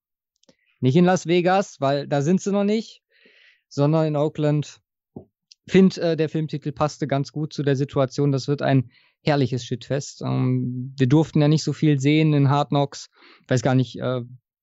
[0.82, 3.02] Nicht in Las Vegas, weil da sind sie noch nicht,
[3.70, 4.82] sondern in Oakland.
[5.68, 8.34] Find, äh, der Filmtitel passte ganz gut zu der Situation.
[8.34, 8.92] Das wird ein
[9.24, 10.22] herrliches Shitfest.
[10.22, 13.10] Ähm, wir durften ja nicht so viel sehen in Hard Knocks.
[13.42, 14.22] Ich weiß gar nicht, äh,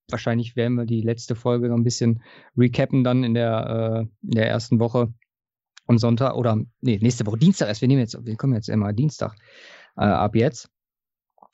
[0.09, 2.23] wahrscheinlich werden wir die letzte Folge noch ein bisschen
[2.57, 5.13] recappen dann in der, äh, in der ersten Woche
[5.87, 7.81] am Sonntag oder nee, nächste Woche Dienstag erst.
[7.81, 9.35] Wir nehmen jetzt, wir kommen jetzt immer Dienstag
[9.97, 10.69] äh, ab jetzt.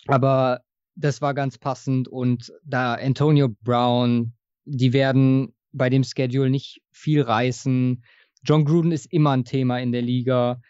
[0.07, 0.61] Aber
[0.95, 7.23] das war ganz passend und da Antonio Brown, die werden bei dem Schedule nicht viel
[7.23, 8.03] reißen.
[8.43, 10.61] John Gruden ist immer ein Thema in der Liga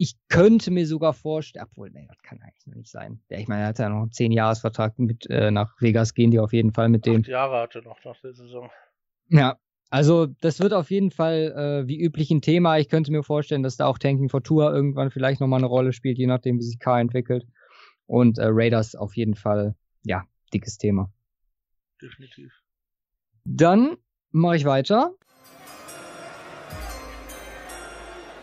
[0.00, 3.20] ich könnte mir sogar vorstellen, obwohl, nee, das kann eigentlich noch nicht sein.
[3.28, 6.38] Ja, ich meine, er hat ja noch einen 10-Jahres-Vertrag mit äh, nach Vegas gehen die
[6.38, 7.22] auf jeden Fall mit dem.
[7.22, 8.70] Acht Jahre hatte noch nach der Saison.
[9.28, 9.58] Ja,
[9.90, 12.78] also das wird auf jeden Fall äh, wie üblich ein Thema.
[12.78, 15.92] Ich könnte mir vorstellen, dass da auch Tanking for Tour irgendwann vielleicht nochmal eine Rolle
[15.92, 17.44] spielt, je nachdem, wie sich K entwickelt.
[18.06, 21.12] Und äh, Raiders auf jeden Fall, ja, dickes Thema.
[22.00, 22.52] Definitiv.
[23.44, 23.96] Dann
[24.30, 25.12] mache ich weiter.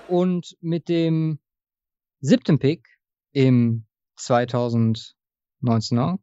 [0.09, 1.39] Und mit dem
[2.25, 2.87] siebten Pick
[3.33, 3.85] im
[4.17, 5.13] 2019er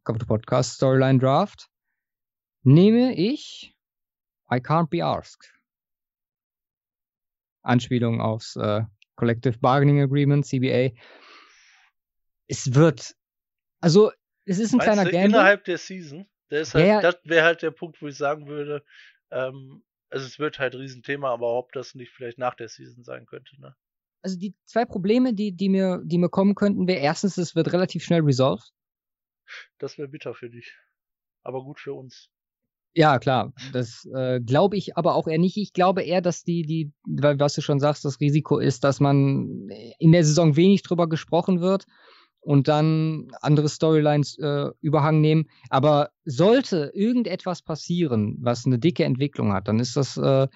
[0.03, 1.69] Capital Podcast Storyline Draft
[2.63, 3.75] nehme ich
[4.51, 5.53] I Can't Be Asked.
[7.61, 8.81] Anspielung aufs äh,
[9.15, 10.91] Collective Bargaining Agreement, CBA.
[12.47, 13.15] Es wird,
[13.79, 14.11] also
[14.45, 15.39] es ist ein Meinst kleiner Gamble.
[15.39, 17.01] Innerhalb der Season, halt, ja, ja.
[17.01, 18.83] das wäre halt der Punkt, wo ich sagen würde,
[19.31, 23.25] Ähm, also es wird halt Riesenthema, aber ob das nicht vielleicht nach der Season sein
[23.25, 23.75] könnte, ne?
[24.23, 27.71] Also die zwei Probleme, die, die, mir, die mir kommen könnten, wäre erstens, es wird
[27.73, 28.73] relativ schnell resolved.
[29.77, 30.73] Das wäre bitter für dich.
[31.43, 32.29] Aber gut für uns.
[32.95, 33.53] Ja, klar.
[33.71, 35.57] Das äh, glaube ich aber auch eher nicht.
[35.57, 39.67] Ich glaube eher, dass die, die, was du schon sagst, das Risiko ist, dass man
[39.99, 41.85] in der Saison wenig drüber gesprochen wird
[42.39, 45.49] und dann andere Storylines äh, Überhang nehmen.
[45.69, 50.47] Aber sollte irgendetwas passieren, was eine dicke Entwicklung hat, dann ist das äh,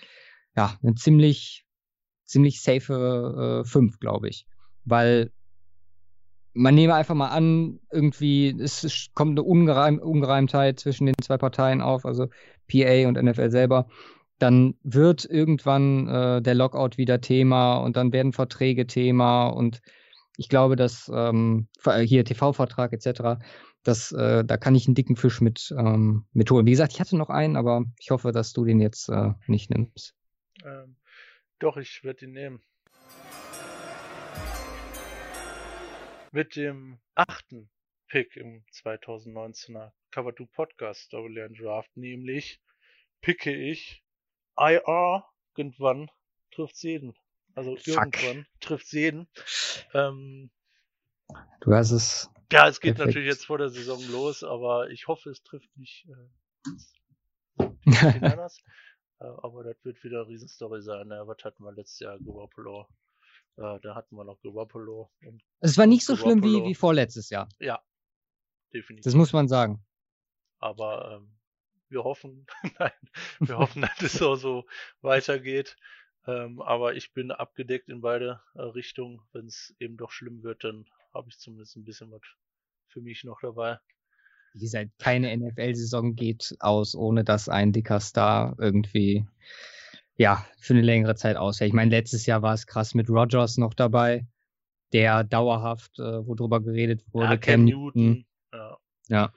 [0.56, 1.66] ja eine ziemlich,
[2.28, 4.46] ziemlich safe äh, 5, glaube ich.
[4.86, 5.32] Weil
[6.54, 11.82] man nehme einfach mal an, irgendwie es kommt eine Ungereim Ungereimtheit zwischen den zwei Parteien
[11.82, 12.28] auf, also
[12.68, 13.88] PA und NFL selber.
[14.40, 19.82] Dann wird irgendwann äh, der Lockout wieder Thema und dann werden Verträge Thema und
[20.38, 21.68] ich glaube, dass ähm,
[22.06, 23.44] hier TV-Vertrag etc.,
[23.84, 26.66] dass, äh, da kann ich einen dicken Fisch mit, ähm, mit holen.
[26.66, 29.70] Wie gesagt, ich hatte noch einen, aber ich hoffe, dass du den jetzt äh, nicht
[29.70, 30.14] nimmst.
[30.64, 30.98] Ähm,
[31.60, 32.64] doch, ich werde ihn nehmen.
[36.32, 37.70] mit dem achten
[38.08, 42.62] Pick im 2019er Cover 2 Podcast Storyline Draft, nämlich
[43.22, 44.04] picke ich
[44.56, 46.12] IR irgendwann
[46.52, 47.16] trifft jeden.
[47.56, 47.88] Also Fuck.
[47.88, 49.28] irgendwann trifft jeden.
[49.96, 50.52] Ähm,
[51.62, 52.30] du hast es.
[52.52, 53.16] Ja, es geht perfekt.
[53.16, 58.48] natürlich jetzt vor der Saison los, aber ich hoffe, es trifft nicht äh, äh,
[59.26, 61.08] aber das wird wieder eine Riesenstory sein.
[61.08, 61.24] Ne?
[61.26, 62.20] Was hatten wir letztes Jahr?
[62.20, 62.88] Garoppolo
[63.58, 65.12] äh, da hatten wir noch Garoppolo.
[65.26, 67.50] Und es war nicht so schlimm wie, wie vorletztes Jahr.
[67.60, 67.82] Ja,
[68.74, 69.04] definitiv.
[69.04, 69.84] Das muss man sagen.
[70.60, 71.38] Aber ähm,
[71.90, 72.46] wir hoffen,
[72.80, 72.92] nein,
[73.40, 74.66] wir hoffen, dass es so, so
[75.02, 75.76] weitergeht.
[76.28, 79.22] Ähm, aber ich bin abgedeckt in beide äh, Richtungen.
[79.32, 82.22] Wenn es eben doch schlimm wird, dann habe ich zumindest ein bisschen was
[82.88, 83.80] für mich noch dabei.
[84.58, 89.24] Wie gesagt, keine NFL-Saison geht aus, ohne dass ein dicker Star irgendwie
[90.16, 91.70] ja, für eine längere Zeit ausfällt.
[91.70, 94.26] Ich meine, letztes Jahr war es krass mit Rogers noch dabei,
[94.94, 97.26] der dauerhaft, äh, wo drüber geredet wurde.
[97.26, 98.04] Ja, Cam, Cam Newton.
[98.04, 98.26] Newton.
[98.52, 98.78] Ja.
[99.10, 99.34] ja.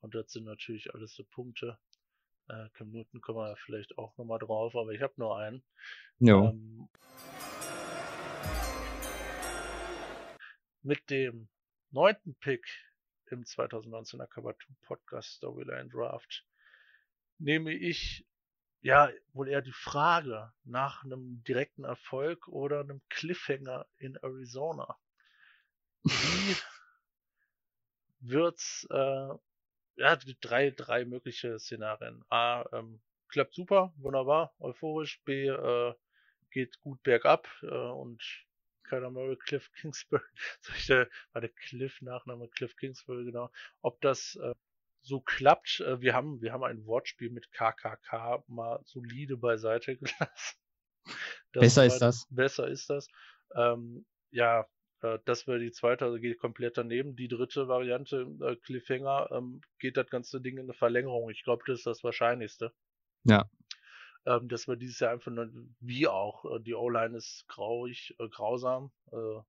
[0.00, 1.78] Und das sind natürlich alles so Punkte.
[2.48, 5.62] Äh, Cam Newton kommen wir vielleicht auch nochmal drauf, aber ich habe nur einen.
[6.18, 6.50] Ja.
[6.50, 6.88] Ähm,
[10.82, 11.48] mit dem
[11.92, 12.66] neunten Pick
[13.30, 16.44] im 2019er Cover 2 Podcast Storyline Draft
[17.38, 18.26] nehme ich
[18.86, 24.96] ja, wohl eher die Frage nach einem direkten Erfolg oder einem Cliffhanger in Arizona.
[26.04, 26.56] Wie
[28.20, 29.34] wird's, äh,
[29.96, 32.24] ja, drei, drei mögliche Szenarien.
[32.28, 35.20] A, ähm, klappt super, wunderbar, euphorisch.
[35.24, 35.94] B, äh,
[36.50, 38.22] geht gut bergab äh, und
[38.86, 40.22] Kyler Murray, Cliff Kingsbury,
[40.76, 43.50] ich da, war der Cliff Nachname Cliff Kingsbury, genau,
[43.82, 44.54] ob das äh,
[45.02, 45.80] so klappt.
[45.80, 50.58] Äh, wir haben, wir haben ein Wortspiel mit KKK mal solide beiseite gelassen.
[51.52, 52.26] Das besser ist das.
[52.30, 53.06] Besser ist das.
[53.54, 54.66] Ähm, ja,
[55.02, 57.14] äh, das wäre die zweite, also geht komplett daneben.
[57.14, 61.30] Die dritte Variante, äh, Cliffhanger, ähm, geht das ganze Ding in eine Verlängerung.
[61.30, 62.72] Ich glaube, das ist das Wahrscheinlichste.
[63.22, 63.48] Ja.
[64.26, 68.28] Ähm, das war dieses Jahr einfach nur, wie auch, äh, die O-Line ist grauig, äh,
[68.28, 69.40] grausam, äh,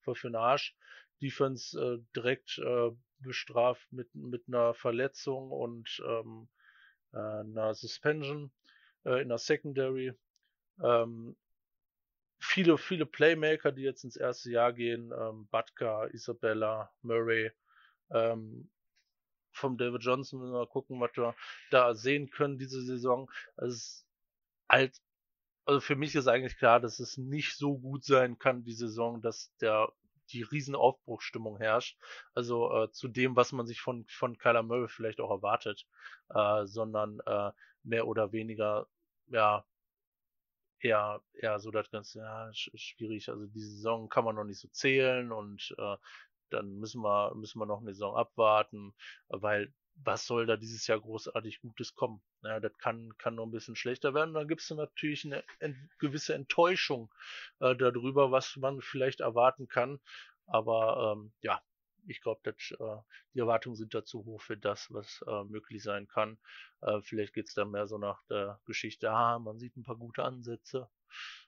[0.00, 0.76] für den Arsch.
[1.22, 6.48] Defense äh, direkt äh, bestraft mit, mit einer Verletzung und ähm,
[7.12, 8.52] äh, einer Suspension
[9.04, 10.12] äh, in der Secondary.
[10.82, 11.36] Ähm,
[12.38, 17.50] viele, viele Playmaker, die jetzt ins erste Jahr gehen, ähm, Batka, Isabella, Murray,
[18.10, 18.68] ähm,
[19.52, 21.34] vom David Johnson, wenn wir mal gucken, was wir
[21.70, 23.30] da sehen können diese Saison.
[23.56, 24.03] Also,
[24.68, 24.96] halt,
[25.66, 29.20] also für mich ist eigentlich klar, dass es nicht so gut sein kann, die Saison,
[29.22, 29.92] dass der
[30.30, 31.98] die riesen Aufbruchsstimmung herrscht.
[32.34, 35.86] Also äh, zu dem, was man sich von, von Kyler Murray vielleicht auch erwartet,
[36.30, 37.50] äh, sondern äh,
[37.82, 38.86] mehr oder weniger,
[39.26, 39.64] ja,
[40.80, 43.28] eher, eher so das Ganze, ja, schwierig.
[43.28, 45.96] Also die Saison kann man noch nicht so zählen und äh,
[46.50, 48.94] dann müssen wir, müssen wir noch eine Saison abwarten,
[49.28, 52.22] weil was soll da dieses Jahr großartig Gutes kommen?
[52.44, 54.34] Ja, das kann, kann noch ein bisschen schlechter werden.
[54.34, 57.12] Dann gibt es natürlich eine ent gewisse Enttäuschung
[57.60, 59.98] äh, darüber, was man vielleicht erwarten kann.
[60.46, 61.62] Aber ähm, ja,
[62.06, 62.96] ich glaube, äh,
[63.32, 66.38] die Erwartungen sind da zu hoch für das, was äh, möglich sein kann.
[66.82, 69.96] Äh, vielleicht geht es dann mehr so nach der Geschichte, ah, man sieht ein paar
[69.96, 70.88] gute Ansätze.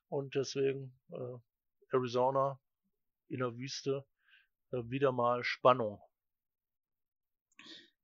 [0.09, 1.39] Und deswegen äh,
[1.93, 2.59] Arizona
[3.29, 4.07] in der Wüste
[4.73, 6.01] äh, wieder mal Spannung.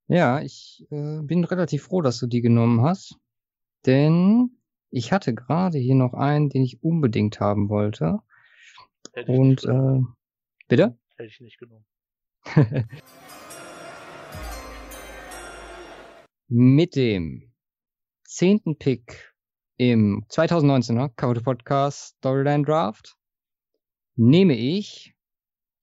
[0.08, 3.16] Ja, ich äh, bin relativ froh, dass du die genommen hast,
[3.86, 4.58] denn
[4.90, 8.20] ich hatte gerade hier noch einen, den ich unbedingt haben wollte.
[9.12, 10.00] Hätte Und äh,
[10.68, 10.98] bitte?
[11.16, 11.84] Hätte ich nicht genommen.
[16.48, 17.54] Mit dem
[18.24, 19.34] zehnten Pick
[19.78, 23.16] im 2019er Cover Podcast Storyline Draft
[24.16, 25.14] nehme ich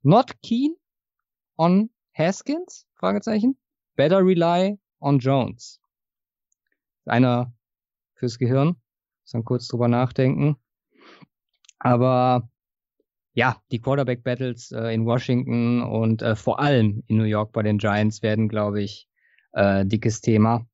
[0.03, 0.75] Not Keen
[1.58, 2.88] on Haskins?
[2.93, 3.58] Fragezeichen.
[3.99, 5.81] Better rely on Jones.
[7.03, 7.53] Einer
[8.13, 8.67] fürs Gehirn.
[8.69, 10.55] Muss dann kurz drüber nachdenken.
[11.79, 12.49] Aber
[13.33, 17.62] ja, die Quarterback Battles äh, in Washington und äh, vor allem in New York bei
[17.62, 19.09] den Giants werden, glaube ich,
[19.51, 20.65] äh, dickes Thema.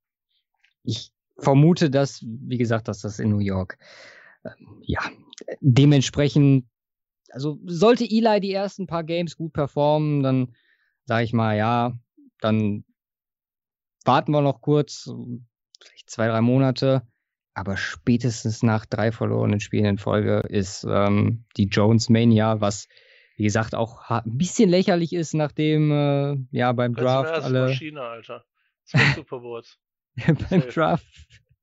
[0.83, 3.79] Ich vermute, dass, wie gesagt, dass das in New York,
[4.43, 4.51] äh,
[4.83, 5.01] ja,
[5.61, 6.67] dementsprechend,
[7.31, 10.55] also sollte Eli die ersten paar Games gut performen, dann
[11.05, 11.91] sage ich mal, ja,
[12.39, 12.85] dann
[14.05, 15.09] warten wir noch kurz,
[15.79, 17.03] vielleicht zwei, drei Monate.
[17.53, 22.89] Aber spätestens nach drei verlorenen Spielen in Folge ist ähm, die Jones Mania, was
[23.37, 27.67] wie gesagt auch ein bisschen lächerlich ist, nachdem äh, ja beim Draft alle.
[27.67, 28.43] Maschine, Alter.
[28.83, 29.79] Zwei Super Bowls.
[30.49, 31.05] beim Draft,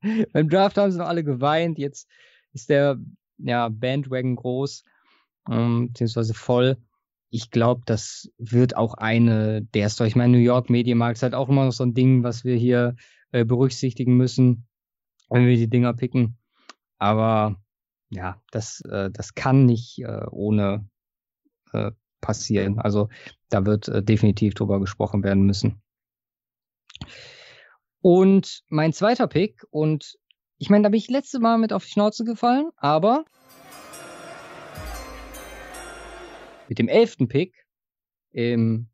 [0.33, 1.79] beim Draft haben sie noch alle geweint.
[1.79, 2.09] Jetzt
[2.53, 2.99] ist der
[3.39, 4.85] ja, Bandwagon groß,
[5.51, 6.77] ähm, beziehungsweise voll.
[7.35, 10.09] Ich glaube, das wird auch eine der Story.
[10.09, 12.57] Ich meine, New York Medienmarkt ist halt auch immer noch so ein Ding, was wir
[12.57, 12.95] hier
[13.31, 14.69] äh, berücksichtigen müssen,
[15.31, 16.37] wenn wir die Dinger picken.
[16.99, 17.57] Aber
[18.11, 20.87] ja, das, äh, das kann nicht äh, ohne
[21.73, 22.79] äh, passieren.
[22.79, 23.09] Also
[23.49, 25.81] da wird äh, definitiv drüber gesprochen werden müssen.
[28.03, 30.19] Und mein zweiter Pick, und
[30.59, 33.25] ich meine, da bin ich letzte Mal mit auf die Schnauze gefallen, aber
[36.73, 37.67] mit dem elften Pick
[38.31, 38.89] im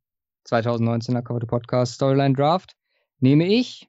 [0.48, 2.74] 2019er Cover Podcast Storyline Draft
[3.20, 3.88] nehme ich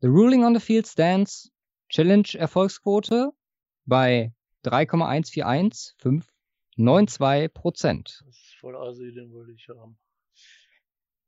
[0.00, 1.52] The Ruling on the Field Stands
[1.88, 3.30] Challenge Erfolgsquote
[3.84, 4.32] bei
[4.64, 8.24] 3,141592 Prozent.
[8.26, 9.96] Das ist voll assi, den wollte ich haben.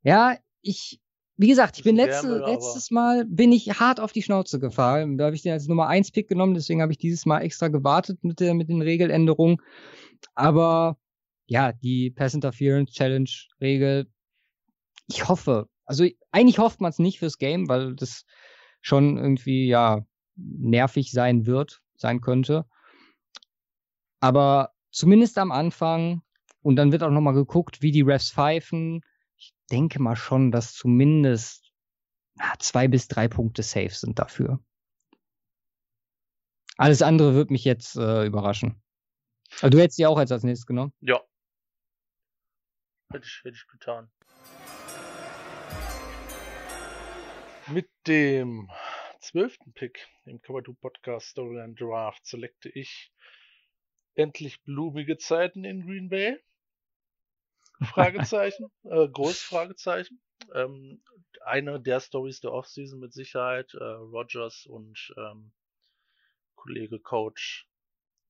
[0.03, 0.99] Ja, ich
[1.37, 5.17] wie gesagt, ich bin letzte, Wärme, letztes Mal bin ich hart auf die Schnauze gefallen.
[5.17, 7.69] Da habe ich den als Nummer 1 Pick genommen, deswegen habe ich dieses Mal extra
[7.69, 9.61] gewartet mit der mit den Regeländerungen.
[10.33, 10.97] Aber
[11.47, 13.29] ja, die Pass Interference Challenge
[13.61, 14.09] Regel,
[15.07, 18.25] ich hoffe, also eigentlich hofft man es nicht fürs Game, weil das
[18.81, 20.05] schon irgendwie ja
[20.35, 22.65] nervig sein wird, sein könnte.
[24.19, 26.21] Aber zumindest am Anfang
[26.61, 29.01] und dann wird auch nochmal geguckt, wie die Refs pfeifen,
[29.37, 31.71] ich denke mal schon, dass zumindest
[32.35, 34.59] na, zwei bis drei Punkte safe sind dafür.
[36.77, 38.81] Alles andere wird mich jetzt äh, überraschen.
[39.61, 40.91] Aber du hättest die auch als, als nächstes genommen?
[40.99, 41.21] Ja.
[43.11, 44.09] Hätte ich, hätte ich getan.
[47.67, 48.69] Mit dem
[49.19, 53.11] zwölften Pick im Cover 2 Podcast Storyline Draft selecte ich
[54.15, 56.37] endlich blumige Zeiten in Green Bay.
[57.83, 60.21] Fragezeichen, äh, großes Fragezeichen.
[60.53, 61.01] Ähm,
[61.43, 65.51] eine der Stories der Offseason mit Sicherheit, äh, Rogers und ähm,
[66.55, 67.67] Kollege Coach.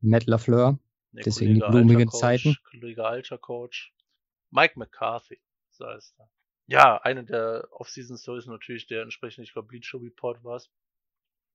[0.01, 0.79] Matt LaFleur.
[1.11, 2.55] Nee, Deswegen Kollege die blumigen Coach, Zeiten.
[2.69, 3.93] Kollege alter Coach.
[4.55, 5.39] Mike McCarthy,
[5.71, 6.29] so heißt er.
[6.67, 10.71] Ja, eine der Offseason Stories natürlich der entsprechende, ich glaube, Bleacher Report war es,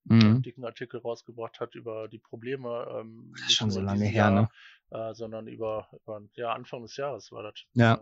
[0.05, 0.21] mhm.
[0.21, 2.87] einen dicken Artikel rausgebracht hat über die Probleme.
[2.91, 4.49] Ähm, das ist schon so lange her, ne?
[4.91, 7.65] Äh, sondern über, über, ja, Anfang des Jahres war das.
[7.73, 8.01] Ja.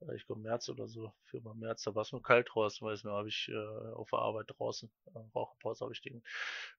[0.00, 3.04] Äh, ich glaube März oder so, Firma März, da war es nur kalt draußen, weiß
[3.04, 6.22] nicht, habe ich äh, auf der Arbeit draußen, äh, Raucherpause habe ich den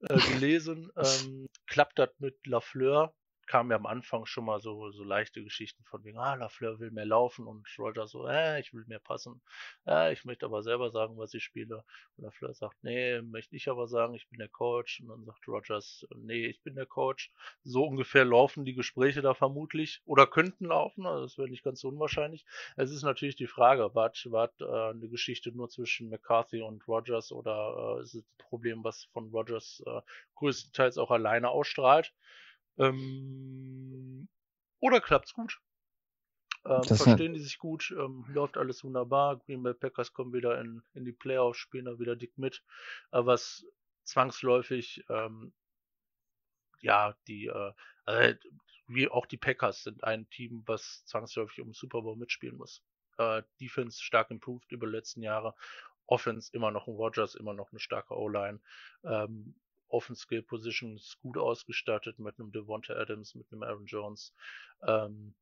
[0.01, 0.91] äh, gelesen.
[0.97, 3.15] ähm, klappt das mit Lafleur,
[3.47, 6.91] kamen ja am Anfang schon mal so, so leichte Geschichten von wegen, ah, Lafleur will
[6.91, 9.41] mehr laufen und Roger so, äh, ich will mehr passen.
[9.87, 11.83] Äh, ich möchte aber selber sagen, was ich spiele.
[12.17, 15.01] Und Lafleur sagt, nee, möchte ich aber sagen, ich bin der Coach.
[15.01, 17.31] Und dann sagt Rogers, nee, ich bin der Coach.
[17.63, 21.05] So ungefähr laufen die Gespräche da vermutlich oder könnten laufen.
[21.05, 22.45] Also das wäre nicht ganz so unwahrscheinlich.
[22.75, 27.31] Es ist natürlich die Frage, war, war äh, eine Geschichte nur zwischen McCarthy und Rogers
[27.31, 30.01] oder äh, ist es ein Problem, was von Rogers äh,
[30.35, 32.13] größtenteils auch alleine ausstrahlt?
[32.77, 34.27] Ähm,
[34.79, 35.59] oder klappt's gut?
[36.65, 39.37] Ähm, verstehen die sich gut, ähm, läuft alles wunderbar.
[39.37, 42.63] Green Bay Packers kommen wieder in, in die Playoffs, spielen da wieder dick mit.
[43.11, 43.65] Äh, was
[44.03, 45.53] zwangsläufig, ähm,
[46.79, 47.73] ja, die, äh,
[48.05, 48.37] also,
[48.87, 52.81] wie auch die Packers sind ein Team, was zwangsläufig um Super Bowl mitspielen muss.
[53.17, 55.55] Äh, Defense stark improved über die letzten Jahre.
[56.05, 58.59] Offense immer noch ein Rogers, immer noch eine starke O-Line.
[59.03, 59.55] Ähm,
[59.93, 64.33] Offen Skill Positions gut ausgestattet mit einem Devonta Adams, mit einem Aaron Jones,
[64.85, 65.35] ähm,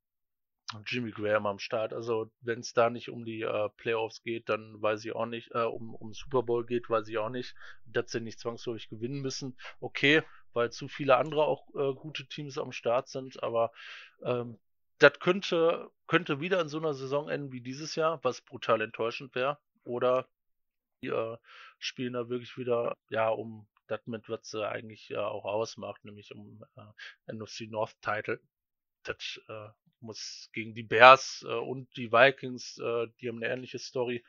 [0.85, 1.93] Jimmy Graham am Start.
[1.93, 5.51] Also wenn es da nicht um die äh, Playoffs geht, dann weiß ich auch nicht,
[5.53, 9.21] äh, um, um Super Bowl geht, weiß ich auch nicht, dass sie nicht zwangsläufig gewinnen
[9.21, 9.57] müssen.
[9.79, 10.23] Okay,
[10.53, 13.71] weil zu viele andere auch äh, gute Teams am Start sind, aber
[14.23, 14.59] ähm,
[14.99, 19.33] das könnte, könnte wieder in so einer Saison enden wie dieses Jahr, was brutal enttäuschend
[19.33, 19.57] wäre.
[19.83, 20.27] Oder
[21.03, 21.37] die äh,
[21.79, 26.33] spielen da wirklich wieder, ja, um das mit, was sie eigentlich äh, auch ausmacht, nämlich
[26.33, 28.39] um äh, NFC North Title.
[29.03, 29.69] Das äh,
[29.99, 34.23] muss gegen die Bears äh, und die Vikings, äh, die haben eine ähnliche Story.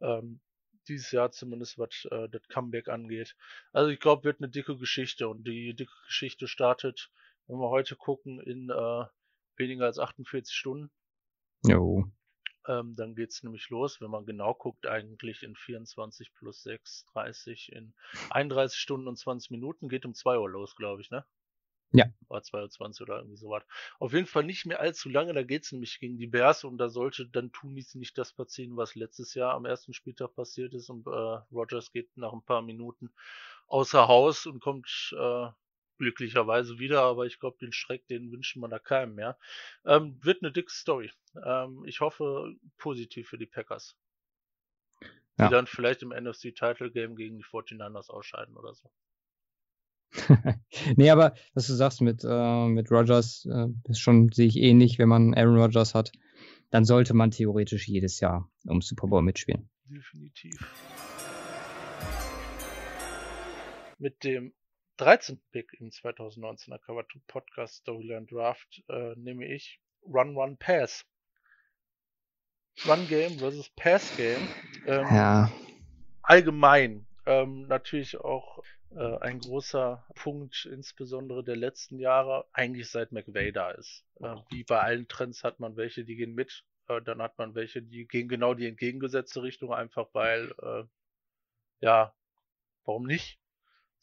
[0.00, 0.40] Ähm,
[0.88, 3.36] dieses Jahr zumindest, was äh, das Comeback angeht.
[3.72, 7.10] Also ich glaube, wird eine dicke Geschichte und die dicke Geschichte startet,
[7.46, 9.04] wenn wir heute gucken, in äh,
[9.56, 10.90] weniger als 48 Stunden.
[11.64, 12.04] Jo.
[12.68, 17.72] Ähm, dann geht's nämlich los, wenn man genau guckt, eigentlich in 24 plus 6, 30,
[17.72, 17.94] in
[18.30, 21.24] 31 Stunden und 20 Minuten, geht um 2 Uhr los, glaube ich, ne?
[21.92, 22.06] Ja.
[22.28, 23.62] War 22 oder irgendwie sowas.
[24.00, 26.88] Auf jeden Fall nicht mehr allzu lange, da geht's nämlich gegen die Bears und da
[26.88, 31.06] sollte dann Tunis nicht das passieren, was letztes Jahr am ersten Spieltag passiert ist und
[31.06, 31.10] äh,
[31.52, 33.12] Rogers geht nach ein paar Minuten
[33.68, 35.48] außer Haus und kommt äh,
[35.98, 39.38] glücklicherweise wieder, aber ich glaube, den Schreck, den wünschen wir da keinem mehr.
[39.84, 41.10] Ähm, wird eine dicke Story.
[41.44, 43.96] Ähm, ich hoffe positiv für die Packers.
[45.38, 45.48] Die Ja.
[45.50, 48.90] dann vielleicht im NFC Title Game gegen die 49ers ausscheiden oder so.
[50.96, 54.98] nee, aber was du sagst mit, äh, mit Rogers, äh, ist schon, sehe ich ähnlich,
[54.98, 56.12] wenn man Aaron Rodgers hat,
[56.70, 59.68] dann sollte man theoretisch jedes Jahr um Super Bowl mitspielen.
[59.84, 60.58] Definitiv.
[63.98, 64.52] Mit dem
[64.96, 65.40] 13.
[65.52, 71.04] Pick im 2019er Cover 2 Podcast Storyline Draft äh, nehme ich Run Run Pass.
[72.86, 74.48] Run Game versus Pass Game.
[74.86, 75.50] Ähm, Ja.
[76.22, 78.62] allgemein ähm, natürlich auch
[78.94, 84.04] äh, ein großer Punkt, insbesondere der letzten Jahre, eigentlich seit McVay da ist.
[84.20, 87.54] Äh, wie bei allen Trends hat man welche, die gehen mit, äh, dann hat man
[87.54, 90.84] welche, die gehen genau die entgegengesetzte Richtung, einfach weil, äh,
[91.80, 92.14] ja,
[92.84, 93.38] warum nicht?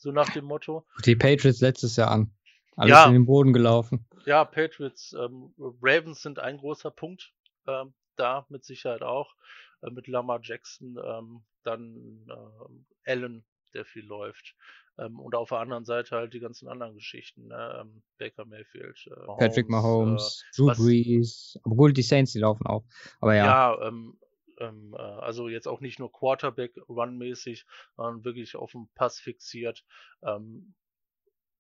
[0.04, 0.86] So nach dem Motto.
[1.06, 2.30] Die Patriots letztes Jahr an.
[2.76, 3.06] Alles Ja.
[3.08, 4.06] in den Boden gelaufen.
[4.26, 7.32] Ja, Patriots, ähm, Ravens sind ein großer Punkt,
[7.68, 9.34] ähm, da mit Sicherheit auch.
[9.82, 14.56] Äh, mit Lamar Jackson, ähm, dann ähm, Allen, der viel läuft.
[15.00, 17.80] Ähm, und auf der anderen Seite halt die ganzen anderen Geschichten, ne?
[17.82, 21.58] ähm, Baker Mayfield, äh, Patrick Mahomes, Drew was- Brees.
[21.64, 22.84] Aber gut, die Saints, die laufen auch.
[23.22, 23.46] Aber Äh, ja.
[23.46, 24.18] ja, ähm,
[24.60, 29.84] ähm, äh, also jetzt auch nicht nur Quarterback-Run-mäßig, sondern wirklich auf den Pass fixiert.
[30.22, 30.74] Ähm,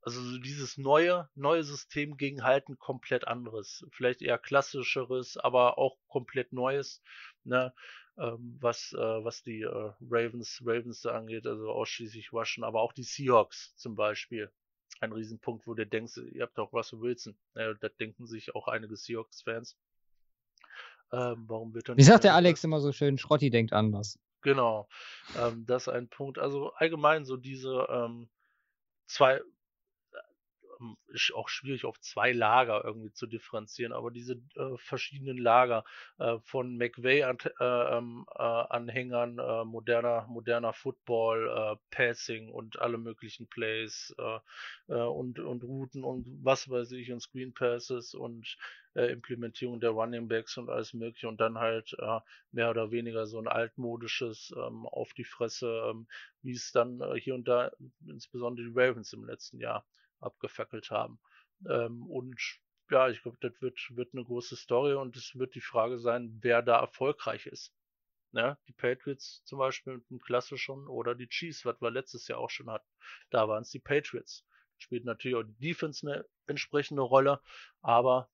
[0.02, 3.86] also so dieses neue, neue System gegen halt ein komplett anderes.
[3.92, 7.02] Vielleicht eher klassischeres, aber auch komplett neues,
[7.44, 7.74] ne?
[8.18, 12.94] Ähm, was, äh, was die äh, Ravens, Ravens da angeht, also ausschließlich Rushen, aber auch
[12.94, 14.52] die Seahawks zum Beispiel.
[15.00, 17.36] Ein Riesenpunkt, wo du denkst, ihr habt doch Russell Wilson.
[17.56, 19.78] Äh, das denken sich auch einige Seahawks-Fans.
[21.14, 24.18] Ähm, warum wird dann Wie sagt der äh, Alex immer so schön, Schrotti denkt anders.
[24.42, 24.90] Genau,
[25.40, 26.40] ähm, das ist ein Punkt.
[26.40, 28.30] Also allgemein so diese ähm,
[29.06, 29.40] zwei,
[30.80, 35.84] ähm, ist auch schwierig auf zwei Lager irgendwie zu differenzieren, aber diese äh, verschiedenen Lager
[36.18, 44.40] äh, von McVay-Anhängern, äh, moderner, moderner Football, äh, Passing und alle möglichen Plays äh,
[44.88, 48.58] äh, und, und Routen und was weiß ich und Screen Passes und
[48.96, 52.20] äh, Implementierung der Running Backs und alles mögliche und dann halt äh,
[52.52, 56.08] mehr oder weniger so ein altmodisches ähm, auf die Fresse, ähm,
[56.42, 57.72] wie es dann äh, hier und da
[58.08, 59.86] insbesondere die Ravens im letzten Jahr
[60.20, 61.20] abgefackelt haben.
[61.70, 62.40] Ähm, und
[62.90, 66.38] ja, ich glaube, das wird, wird eine große Story und es wird die Frage sein,
[66.42, 67.74] wer da erfolgreich ist.
[68.32, 68.58] Ne?
[68.68, 72.50] Die Patriots zum Beispiel mit dem klassischen oder die Chiefs, was wir letztes Jahr auch
[72.50, 72.88] schon hatten.
[73.30, 74.46] Da waren es die Patriots.
[74.80, 77.42] Spielt natürlich auch die Defense eine entsprechende Rolle,
[77.82, 78.30] aber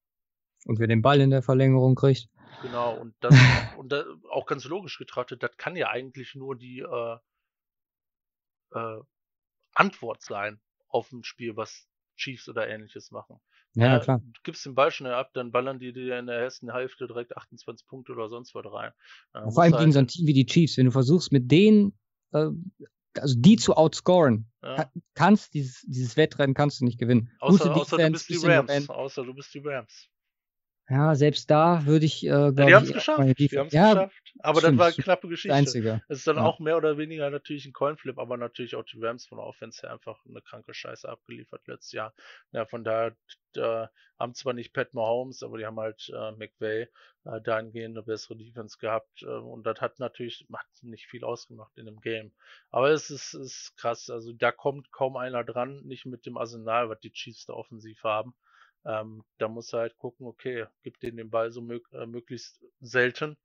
[0.66, 2.28] Und wer den Ball in der Verlängerung kriegt.
[2.62, 3.34] Genau, und das,
[3.78, 7.18] und da, auch ganz logisch getrachtet, das kann ja eigentlich nur die äh,
[8.72, 9.00] äh,
[9.74, 11.88] Antwort sein auf ein Spiel, was
[12.18, 13.40] Chiefs oder ähnliches machen.
[13.76, 14.20] Ja, Äh, klar.
[14.24, 17.38] Du gibst den Ball schnell ab, dann ballern die dir in der ersten Hälfte direkt
[17.38, 18.92] 28 Punkte oder sonst was rein.
[19.34, 21.50] Äh, Vor allem gegen so ein halt- Team wie die Chiefs, wenn du versuchst, mit
[21.50, 21.98] denen,
[22.34, 22.48] äh,
[23.18, 24.76] also die zu outscoren, ja.
[24.84, 27.32] ka- kannst dieses, dieses Wettrennen kannst du nicht gewinnen.
[27.40, 28.90] Außer, außer du bist die Rams.
[28.90, 30.10] Außer du bist die Rams.
[30.90, 33.20] Ja, selbst da würde ich, äh, glaube Ja, die haben es geschafft.
[33.20, 34.34] meine Die Defense- haben es ja, geschafft.
[34.40, 35.56] Aber stimmt, das war eine knappe das Geschichte.
[35.56, 36.02] Einzige.
[36.08, 36.46] Es ist dann Ja.
[36.46, 39.82] auch mehr oder weniger natürlich ein Coinflip, aber natürlich auch die Rams von der Offense
[39.84, 42.14] her einfach eine kranke Scheiße abgeliefert letztes Jahr.
[42.52, 43.16] Ja, von daher
[43.56, 43.88] äh,
[44.20, 46.88] haben zwar nicht Pat Mahomes, aber die haben halt äh, McVay
[47.26, 51.76] äh, dahingehend eine bessere Defense gehabt äh, und das hat natürlich hat nicht viel ausgemacht
[51.78, 52.32] in dem Game.
[52.70, 56.90] Aber es ist, ist krass, also da kommt kaum einer dran, nicht mit dem Arsenal,
[56.90, 58.34] was die Chiefs da offensiv haben.
[58.86, 62.64] Ähm, da muss er halt gucken, okay, gib denen den Ball so mög äh, möglichst
[62.80, 63.38] selten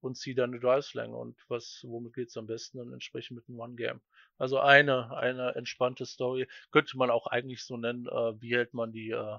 [0.00, 3.58] und zieh dann eine Driveslänge und was, womit geht's am besten dann entsprechend mit einem
[3.58, 4.00] One-Game.
[4.38, 6.48] Also eine, eine entspannte Story.
[6.70, 9.38] Könnte man auch eigentlich so nennen, äh, wie hält man die äh,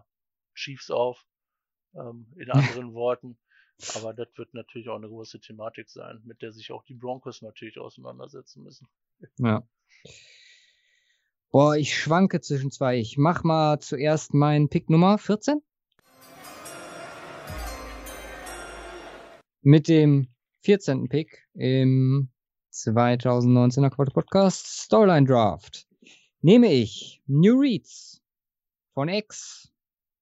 [0.55, 1.25] Chiefs auf,
[1.95, 3.37] ähm, in anderen Worten.
[3.95, 7.41] Aber das wird natürlich auch eine große Thematik sein, mit der sich auch die Broncos
[7.41, 8.87] natürlich auseinandersetzen müssen.
[9.37, 9.67] Ja.
[11.51, 12.97] Boah, ich schwanke zwischen zwei.
[12.97, 15.61] Ich mach mal zuerst meinen Pick Nummer 14.
[19.61, 20.27] Mit dem
[20.63, 21.07] 14.
[21.07, 22.29] Pick im
[22.73, 25.87] 2019er Quarter Podcast Storyline Draft
[26.41, 28.21] nehme ich New Reads
[28.93, 29.71] von X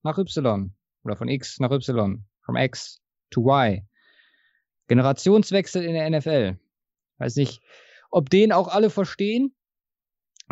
[0.04, 0.72] nach Y
[1.04, 3.02] oder von X nach Y, from X
[3.32, 3.88] to Y.
[4.88, 6.60] Generationswechsel in der NFL.
[7.18, 7.62] Weiß nicht,
[8.12, 9.56] ob den auch alle verstehen.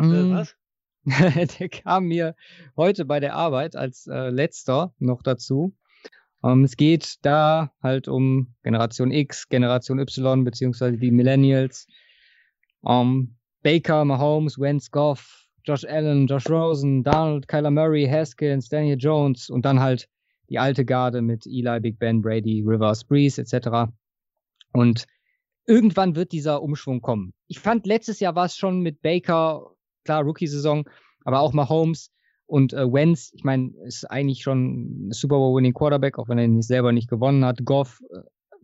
[0.00, 0.56] Äh, Mm, was?
[1.58, 2.34] der kam mir
[2.76, 5.74] heute bei der Arbeit als äh, letzter noch dazu.
[6.42, 11.86] Ähm, es geht da halt um Generation X, Generation Y, beziehungsweise die Millennials.
[12.86, 19.48] Ähm, Baker, Mahomes, Wentz, Goff, Josh Allen, Josh Rosen, Donald, Kyler Murray, Haskins, Daniel Jones
[19.48, 20.08] und dann halt
[20.50, 23.90] die alte Garde mit Eli, Big Ben, Brady, Rivers, Breeze etc.
[24.72, 25.06] Und
[25.66, 27.32] irgendwann wird dieser Umschwung kommen.
[27.46, 29.73] Ich fand, letztes Jahr war es schon mit Baker,
[30.04, 30.88] klar, Rookie-Saison,
[31.24, 32.10] aber auch Mahomes
[32.46, 36.44] und äh, Wentz, ich meine, ist eigentlich schon ein Super Bowl-winning Quarterback, auch wenn er
[36.44, 37.64] ihn selber nicht gewonnen hat.
[37.64, 38.20] Goff, äh,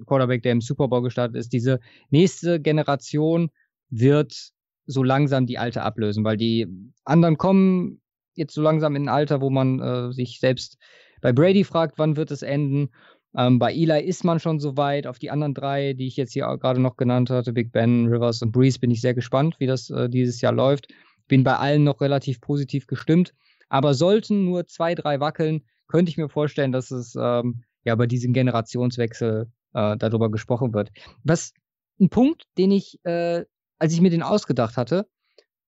[0.06, 1.52] Quarterback, der im Super Bowl gestartet ist.
[1.52, 1.80] Diese
[2.10, 3.50] nächste Generation
[3.88, 4.52] wird
[4.86, 6.66] so langsam die alte ablösen, weil die
[7.04, 8.00] anderen kommen
[8.34, 10.78] jetzt so langsam in ein Alter, wo man äh, sich selbst
[11.20, 12.90] bei Brady fragt, wann wird es enden.
[13.36, 15.06] Ähm, bei Eli ist man schon so weit.
[15.06, 18.42] Auf die anderen drei, die ich jetzt hier gerade noch genannt hatte, Big Ben, Rivers
[18.42, 20.88] und Breeze, bin ich sehr gespannt, wie das äh, dieses Jahr läuft.
[21.30, 23.32] Bin bei allen noch relativ positiv gestimmt.
[23.68, 28.06] Aber sollten nur zwei, drei wackeln, könnte ich mir vorstellen, dass es ähm, ja bei
[28.06, 30.90] diesem Generationswechsel äh, darüber gesprochen wird.
[31.22, 31.52] Was
[32.00, 33.44] ein Punkt, den ich, äh,
[33.78, 35.06] als ich mir den ausgedacht hatte,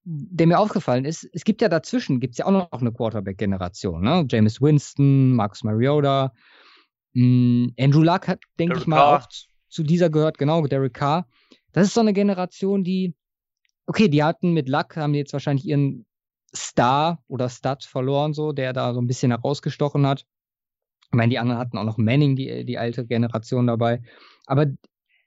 [0.05, 4.03] der mir aufgefallen ist, es gibt ja dazwischen, gibt es ja auch noch eine Quarterback-Generation,
[4.03, 4.27] ne?
[4.29, 6.33] James Winston, Marcus Mariota,
[7.13, 9.19] mh, Andrew Luck hat, denke ich mal, Carr.
[9.21, 9.29] auch
[9.69, 11.29] zu dieser gehört, genau, Derek Carr.
[11.71, 13.15] Das ist so eine Generation, die,
[13.93, 16.07] okay, die hatten mit Luck, haben jetzt wahrscheinlich ihren
[16.57, 20.25] Star oder Stud verloren, so, der da so ein bisschen herausgestochen hat.
[21.11, 24.01] Ich meine, die anderen hatten auch noch Manning, die, die alte Generation dabei.
[24.47, 24.65] Aber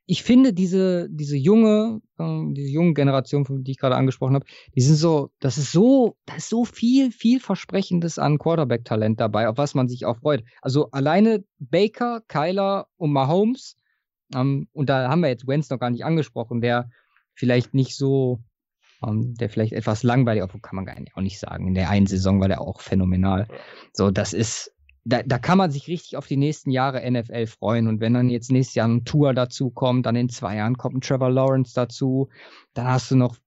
[0.07, 4.47] ich finde, diese, diese junge, äh, diese junge Generation, von die ich gerade angesprochen habe,
[4.75, 9.47] die sind so, das ist so, da ist so viel, viel Versprechendes an Quarterback-Talent dabei,
[9.47, 10.43] auf was man sich auch freut.
[10.63, 13.75] Also alleine Baker, Kyler und Mahomes,
[14.33, 16.89] ähm, und da haben wir jetzt Wentz noch gar nicht angesprochen, der
[17.35, 18.39] vielleicht nicht so,
[19.05, 21.67] ähm, der vielleicht etwas langweilig, obwohl kann man gar nicht, auch nicht sagen.
[21.67, 23.47] In der einen Saison war der auch phänomenal.
[23.93, 27.87] So, das ist, da, da kann man sich richtig auf die nächsten Jahre NFL freuen.
[27.87, 30.95] Und wenn dann jetzt nächstes Jahr ein Tour dazu kommt, dann in zwei Jahren kommt
[30.95, 32.29] ein Trevor Lawrence dazu,
[32.73, 33.37] dann hast du noch,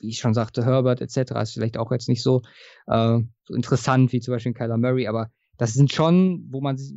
[0.00, 1.32] wie ich schon sagte, Herbert etc.
[1.42, 2.42] Ist vielleicht auch jetzt nicht so,
[2.86, 6.94] äh, so interessant wie zum Beispiel Kyler Murray, aber das sind schon, wo man sich-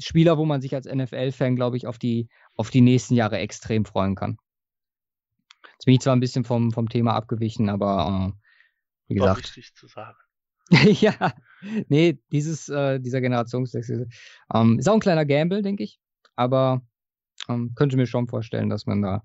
[0.00, 3.84] Spieler, wo man sich als NFL-Fan, glaube ich, auf die, auf die nächsten Jahre extrem
[3.84, 4.38] freuen kann.
[5.78, 9.56] Jetzt bin ich zwar ein bisschen vom, vom Thema abgewichen, aber äh, wie War gesagt,
[9.56, 10.16] wichtig zu sagen.
[10.70, 11.32] ja,
[11.88, 14.08] nee, dieses, äh, dieser Generationswechsel
[14.52, 16.00] ähm, ist auch ein kleiner Gamble, denke ich.
[16.34, 16.82] Aber
[17.48, 19.22] ähm, könnte mir schon vorstellen, dass man da,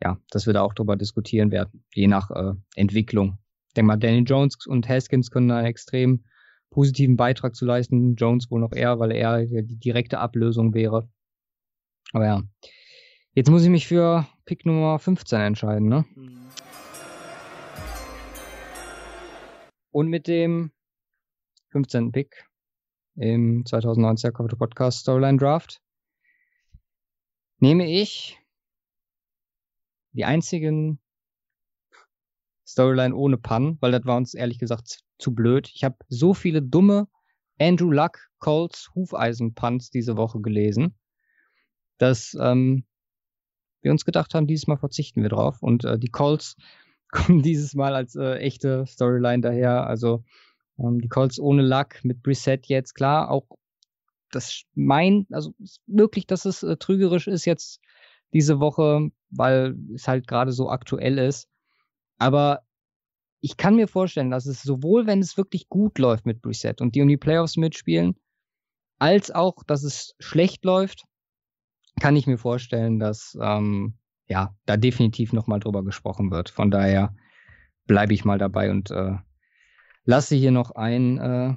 [0.00, 3.38] ja, dass wir da auch drüber diskutieren werden, je nach äh, Entwicklung.
[3.68, 6.24] Ich denke mal, Danny Jones und Haskins können da einen extrem
[6.70, 8.14] positiven Beitrag zu leisten.
[8.14, 11.08] Jones wohl noch eher, weil er die direkte Ablösung wäre.
[12.12, 12.42] Aber ja.
[13.32, 16.04] Jetzt muss ich mich für Pick Nummer 15 entscheiden, ne?
[16.16, 16.50] Mhm.
[19.92, 20.72] Und mit dem
[21.68, 22.10] 15.
[22.10, 22.44] Pick
[23.14, 25.80] im 2019 Cover Podcast Storyline Draft
[27.60, 28.36] nehme ich
[30.10, 30.98] die einzigen
[32.66, 35.70] Storyline ohne Pun, weil das war uns ehrlich gesagt zu blöd.
[35.72, 37.06] Ich habe so viele dumme
[37.60, 40.98] Andrew Luck, Colts, Hufeisen-Punts diese Woche gelesen,
[41.98, 42.86] dass ähm,
[43.82, 45.62] wir uns gedacht haben, dieses Mal verzichten wir drauf.
[45.62, 46.56] Und äh, die Colts
[47.10, 49.86] kommen dieses Mal als äh, echte Storyline daher.
[49.86, 50.24] Also
[50.78, 53.46] ähm, die Colts ohne Luck mit Brissett jetzt, klar, auch
[54.30, 55.54] das mein, also
[55.86, 57.80] möglich, dass es äh, trügerisch ist jetzt
[58.32, 61.48] diese Woche, weil es halt gerade so aktuell ist.
[62.18, 62.62] Aber
[63.40, 66.94] ich kann mir vorstellen, dass es sowohl, wenn es wirklich gut läuft mit Brissett und
[66.94, 68.14] die um die Playoffs mitspielen,
[68.98, 71.04] als auch, dass es schlecht läuft,
[72.00, 73.94] kann ich mir vorstellen, dass ähm,
[74.26, 76.50] ja da definitiv nochmal drüber gesprochen wird.
[76.50, 77.14] Von daher
[77.86, 79.16] bleibe ich mal dabei und äh,
[80.04, 81.54] lasse hier noch einen äh,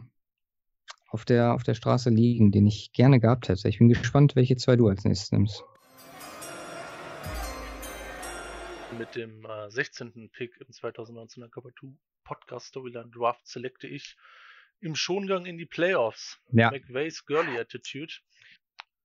[1.08, 3.70] auf der, auf der Straße liegen, den ich gerne gehabt hätte.
[3.70, 5.64] Ich bin gespannt, welche zwei du als nächstes nimmst.
[8.98, 10.30] Mit dem äh, 16.
[10.32, 11.88] Pick im 2019er Cover 2
[12.24, 14.16] Podcast Storyline Draft selecte ich
[14.80, 16.39] im Schongang in die Playoffs.
[16.52, 16.72] Ja.
[16.72, 18.14] McVays Girly Attitude.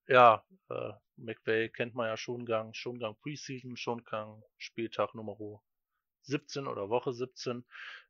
[0.08, 5.36] Ja, äh, McVay kennt man ja Schongang, Schongang Preseason, Schongang Spieltag Nummer
[6.22, 7.64] 17 oder Woche 17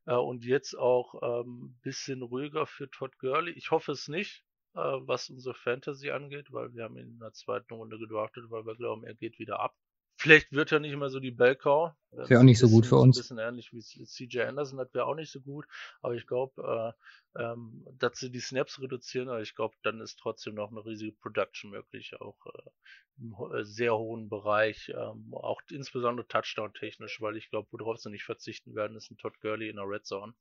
[0.05, 3.51] äh, und jetzt auch ähm, bisschen ruhiger für Todd Gurley.
[3.51, 4.45] Ich hoffe es nicht,
[4.75, 8.65] äh, was unsere Fantasy angeht, weil wir haben ihn in der zweiten Runde gedraftet, weil
[8.65, 9.75] wir glauben, er geht wieder ab.
[10.19, 11.93] Vielleicht wird er nicht mehr so die Bellcow.
[12.11, 13.15] Wäre auch nicht so gut für uns.
[13.15, 15.65] Ein bisschen ähnlich wie CJ Anderson, das wäre auch nicht so gut.
[16.01, 16.93] Aber ich glaube,
[17.35, 20.85] äh, ähm, dass sie die Snaps reduzieren, aber ich glaube, dann ist trotzdem noch eine
[20.85, 22.69] riesige Production möglich, auch äh,
[23.17, 28.25] im äh, sehr hohen Bereich, ähm, auch insbesondere Touchdown-technisch, weil ich glaube, worauf sie nicht
[28.25, 30.33] verzichten werden, ist ein Todd Gurley in der Red Zone.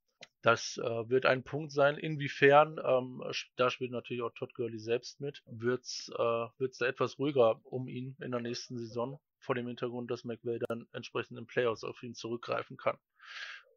[0.43, 1.99] Das äh, wird ein Punkt sein.
[1.99, 3.22] Inwiefern, ähm,
[3.55, 7.87] da spielt natürlich auch Todd Gurley selbst mit, wird es äh, da etwas ruhiger um
[7.87, 12.03] ihn in der nächsten Saison vor dem Hintergrund, dass McVay dann entsprechend in Playoffs auf
[12.03, 12.99] ihn zurückgreifen kann.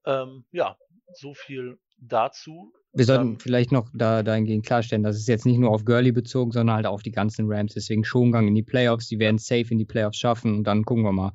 [0.05, 0.75] Ähm, ja,
[1.13, 2.73] so viel dazu.
[2.91, 6.11] Wir sollten ähm, vielleicht noch da dahingehend klarstellen, dass es jetzt nicht nur auf Gurley
[6.11, 7.73] bezogen, sondern halt auf die ganzen Rams.
[7.73, 9.07] Deswegen Schongang in die Playoffs.
[9.07, 11.31] Die werden safe in die Playoffs schaffen und dann gucken wir mal,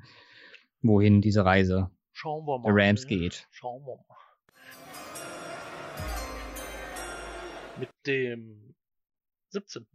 [0.83, 3.09] wohin diese Reise Schauen wir mal, der Rams ne?
[3.09, 3.49] geht.
[3.53, 4.17] Schauen wir mal.
[7.79, 8.75] Mit dem
[9.49, 9.87] 17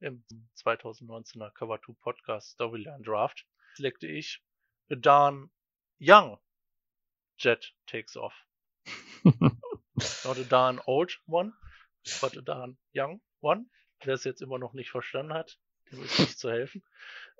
[0.00, 0.22] im
[0.56, 3.46] 2019er Cover 2 Podcast Storyline Draft
[3.76, 4.42] selecte ich
[4.88, 5.50] Dan
[6.00, 6.38] Young
[7.38, 8.34] Jet Takes Off.
[10.24, 11.52] Not a darn old one,
[12.20, 13.66] but a darn young one.
[14.04, 15.58] Wer es jetzt immer noch nicht verstanden hat,
[15.90, 16.84] dem ist nicht zu helfen.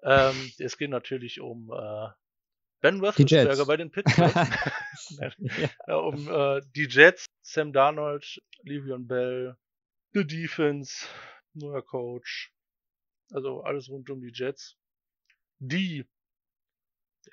[0.03, 2.09] Ähm, es geht natürlich um äh,
[2.81, 4.35] Ben Roethlisberger bei den Pittsburgh.
[5.87, 5.97] ja.
[5.97, 9.57] um äh, die Jets, Sam Darnold, Livion Bell,
[10.13, 11.07] The Defense,
[11.55, 12.53] neuer Coach.
[13.33, 14.77] Also alles rund um die Jets.
[15.59, 16.07] Die,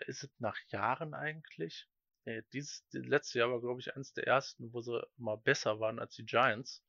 [0.08, 1.88] ist es nach Jahren eigentlich?
[2.26, 6.00] Nee, dieses letzte Jahr war, glaube ich, eines der ersten, wo sie mal besser waren
[6.00, 6.84] als die Giants.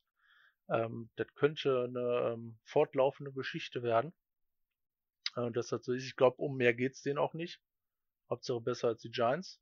[0.69, 4.13] Ähm, das könnte eine ähm, fortlaufende Geschichte werden.
[5.35, 6.05] Äh, das so ist.
[6.05, 7.59] Ich glaube, um mehr geht's denen auch nicht.
[8.29, 9.59] Hauptsache besser als die Giants.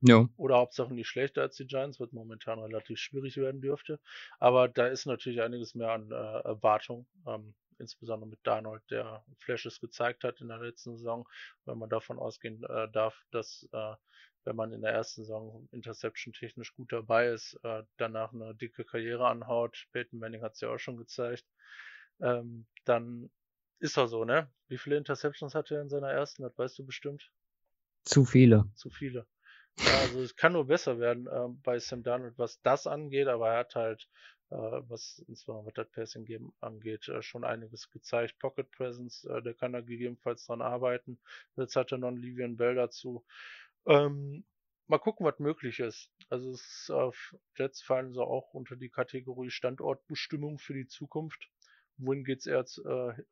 [0.00, 0.28] Ja.
[0.36, 4.00] Oder Hauptsache nicht schlechter als die Giants, was momentan relativ schwierig werden dürfte.
[4.38, 7.06] Aber da ist natürlich einiges mehr an äh, Erwartung.
[7.26, 11.28] Ähm, insbesondere mit Darnold, der Flashes gezeigt hat in der letzten Saison.
[11.64, 13.94] Wenn man davon ausgehen äh, darf, dass äh,
[14.44, 18.84] wenn man in der ersten Saison Interception technisch gut dabei ist, äh, danach eine dicke
[18.84, 19.86] Karriere anhaut.
[19.92, 21.44] Peyton Manning hat es ja auch schon gezeigt.
[22.20, 23.30] Ähm, dann
[23.78, 24.50] ist er so, ne?
[24.68, 26.42] Wie viele Interceptions hat er in seiner ersten?
[26.42, 27.30] Das weißt du bestimmt.
[28.04, 28.70] Zu viele.
[28.74, 29.26] Zu viele.
[29.82, 33.58] Also es kann nur besser werden äh, bei Sam Darnold, was das angeht, aber er
[33.58, 34.08] hat halt,
[34.50, 38.38] äh, was insbesondere das Passing Game angeht, äh, schon einiges gezeigt.
[38.38, 41.18] Pocket Presence, äh, der kann da gegebenenfalls dran arbeiten.
[41.56, 43.24] Jetzt hat er noch einen Livian Bell dazu.
[43.86, 44.44] Ähm,
[44.86, 46.10] mal gucken, was möglich ist.
[46.28, 51.50] Also es auf Jets fallen so auch unter die Kategorie Standortbestimmung für die Zukunft.
[51.96, 53.22] Wohin geht's eher, äh,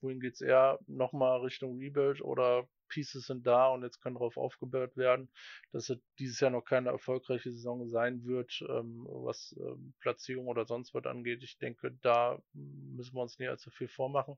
[0.00, 4.96] wohin geht's eher nochmal Richtung Rebuild oder Pieces sind da und jetzt kann darauf aufgebaut
[4.96, 5.30] werden,
[5.72, 10.66] dass es dieses Jahr noch keine erfolgreiche Saison sein wird, ähm, was ähm, Platzierung oder
[10.66, 11.42] sonst was angeht.
[11.42, 14.36] Ich denke, da müssen wir uns nicht allzu viel vormachen.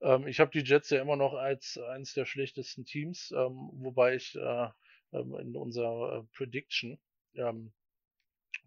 [0.00, 4.14] Ähm, ich habe die Jets ja immer noch als eines der schlechtesten Teams, ähm, wobei
[4.14, 4.68] ich äh,
[5.12, 6.98] ähm, in unserer äh, Prediction
[7.34, 7.72] ähm,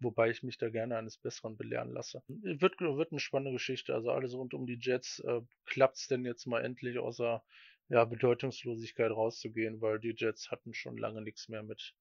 [0.00, 2.22] wobei ich mich da gerne eines Besseren belehren lasse.
[2.28, 3.94] Wird, wird eine spannende Geschichte.
[3.94, 5.20] Also alles rund um die Jets.
[5.20, 7.42] Äh, Klappt es denn jetzt mal endlich außer
[7.88, 11.94] ja, Bedeutungslosigkeit rauszugehen, weil die Jets hatten schon lange nichts mehr mit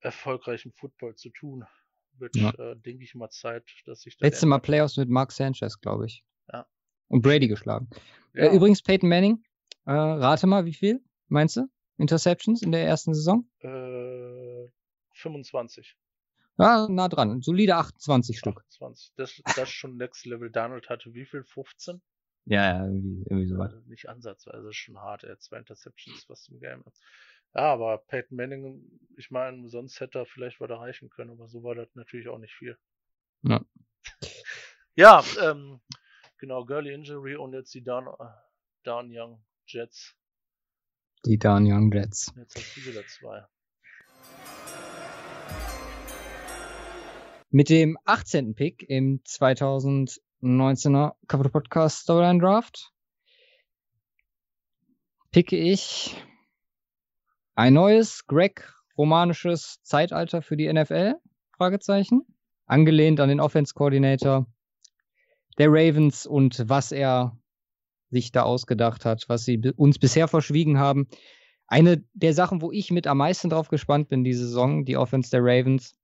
[0.00, 1.64] erfolgreichem Football zu tun.
[2.12, 2.50] Wird, ja.
[2.50, 4.26] äh, denke ich mal, Zeit, dass sich das.
[4.26, 6.24] Letzte Mal Playoffs mit Mark Sanchez, glaube ich.
[6.52, 6.66] Ja.
[7.08, 7.88] Und Brady geschlagen.
[8.34, 8.44] Ja.
[8.44, 9.44] Äh, übrigens, Peyton Manning,
[9.86, 11.68] äh, rate mal, wie viel, meinst du?
[11.96, 13.48] Interceptions in der ersten Saison?
[13.60, 14.68] Äh,
[15.12, 15.96] 25.
[16.58, 17.40] Ja, nah dran.
[17.40, 18.60] Solide 28 Stück.
[18.68, 19.12] 28.
[19.16, 20.50] Das, das ist schon Next Level.
[20.50, 21.44] Donald hatte wie viel?
[21.44, 22.00] 15?
[22.48, 23.74] Ja, ja, irgendwie, irgendwie so weit.
[23.74, 25.22] Also nicht ansatzweise, schon hart.
[25.22, 26.82] Er hat zwei Interceptions, was im Game.
[27.54, 31.62] Ja, aber Peyton Manning, ich meine, sonst hätte er vielleicht was erreichen können, aber so
[31.62, 32.78] war das natürlich auch nicht viel.
[33.42, 33.62] Ja.
[34.94, 35.80] ja, ähm,
[36.38, 38.08] genau, Girly Injury und jetzt die Dan,
[38.82, 40.16] Dan Young Jets.
[41.26, 42.32] Die Dan Young Jets.
[42.34, 43.44] Jetzt hast du wieder zwei.
[47.50, 48.54] Mit dem 18.
[48.54, 52.92] Pick im 2000 19er Cover Podcast Storyline Draft
[55.32, 56.16] picke ich
[57.54, 61.14] ein neues Greg romanisches Zeitalter für die NFL?
[61.56, 62.22] Fragezeichen.
[62.66, 64.46] Angelehnt an den Offense Coordinator
[65.58, 67.36] der Ravens und was er
[68.10, 71.08] sich da ausgedacht hat, was sie uns bisher verschwiegen haben.
[71.66, 75.30] Eine der Sachen, wo ich mit am meisten drauf gespannt bin, diese Saison, die Offense
[75.30, 75.97] der Ravens,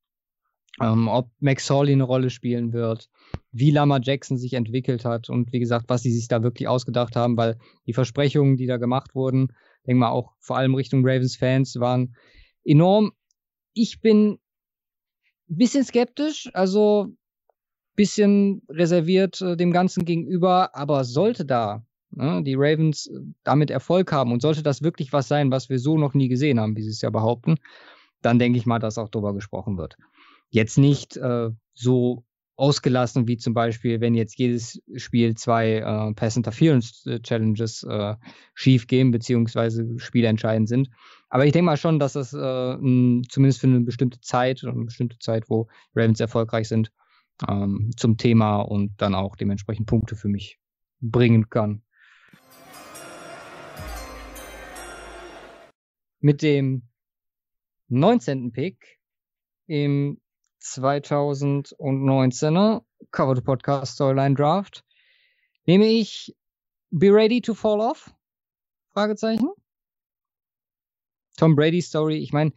[0.80, 3.08] ähm, ob Max Hawley eine Rolle spielen wird,
[3.52, 7.16] wie Lama Jackson sich entwickelt hat und wie gesagt, was sie sich da wirklich ausgedacht
[7.16, 9.48] haben, weil die Versprechungen, die da gemacht wurden,
[9.86, 12.16] denke mal auch vor allem Richtung Ravens-Fans, waren
[12.64, 13.12] enorm
[13.74, 14.38] ich bin
[15.50, 17.08] ein bisschen skeptisch, also
[17.96, 24.10] bisschen reserviert äh, dem Ganzen gegenüber, aber sollte da ne, die Ravens äh, damit Erfolg
[24.12, 26.82] haben und sollte das wirklich was sein, was wir so noch nie gesehen haben, wie
[26.82, 27.56] sie es ja behaupten,
[28.22, 29.96] dann denke ich mal, dass auch darüber gesprochen wird.
[30.54, 32.24] Jetzt nicht äh, so
[32.54, 38.14] ausgelassen, wie zum Beispiel, wenn jetzt jedes Spiel zwei äh, Pass Interference äh, Challenges äh,
[38.54, 40.90] schief gehen, beziehungsweise spielentscheidend sind.
[41.28, 44.84] Aber ich denke mal schon, dass das äh, m, zumindest für eine bestimmte Zeit, eine
[44.84, 46.92] bestimmte Zeit, wo Ravens erfolgreich sind,
[47.48, 50.60] ähm, zum Thema und dann auch dementsprechend Punkte für mich
[51.00, 51.82] bringen kann.
[56.20, 56.82] Mit dem
[57.88, 58.52] 19.
[58.52, 59.00] Pick
[59.66, 60.20] im
[60.64, 64.84] 2019er Covered Podcast Storyline Draft
[65.66, 66.34] nehme ich
[66.90, 68.14] Be Ready to Fall Off?
[68.92, 69.50] Fragezeichen.
[71.36, 72.18] Tom Brady Story.
[72.18, 72.52] Ich meine,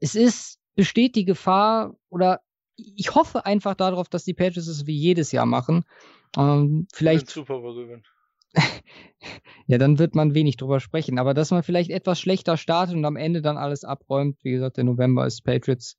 [0.00, 2.40] es ist, besteht die Gefahr oder
[2.76, 5.84] ich hoffe einfach darauf, dass die Patriots es wie jedes Jahr machen.
[6.36, 7.28] Ähm, vielleicht.
[7.28, 8.04] Super gewinnen.
[9.66, 11.18] ja, dann wird man wenig drüber sprechen.
[11.18, 14.38] Aber dass man vielleicht etwas schlechter startet und am Ende dann alles abräumt.
[14.42, 15.98] Wie gesagt, der November ist Patriots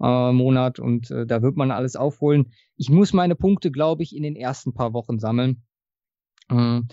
[0.00, 2.52] äh, Monat und äh, da wird man alles aufholen.
[2.76, 5.62] Ich muss meine Punkte, glaube ich, in den ersten paar Wochen sammeln.
[6.50, 6.88] Ähm,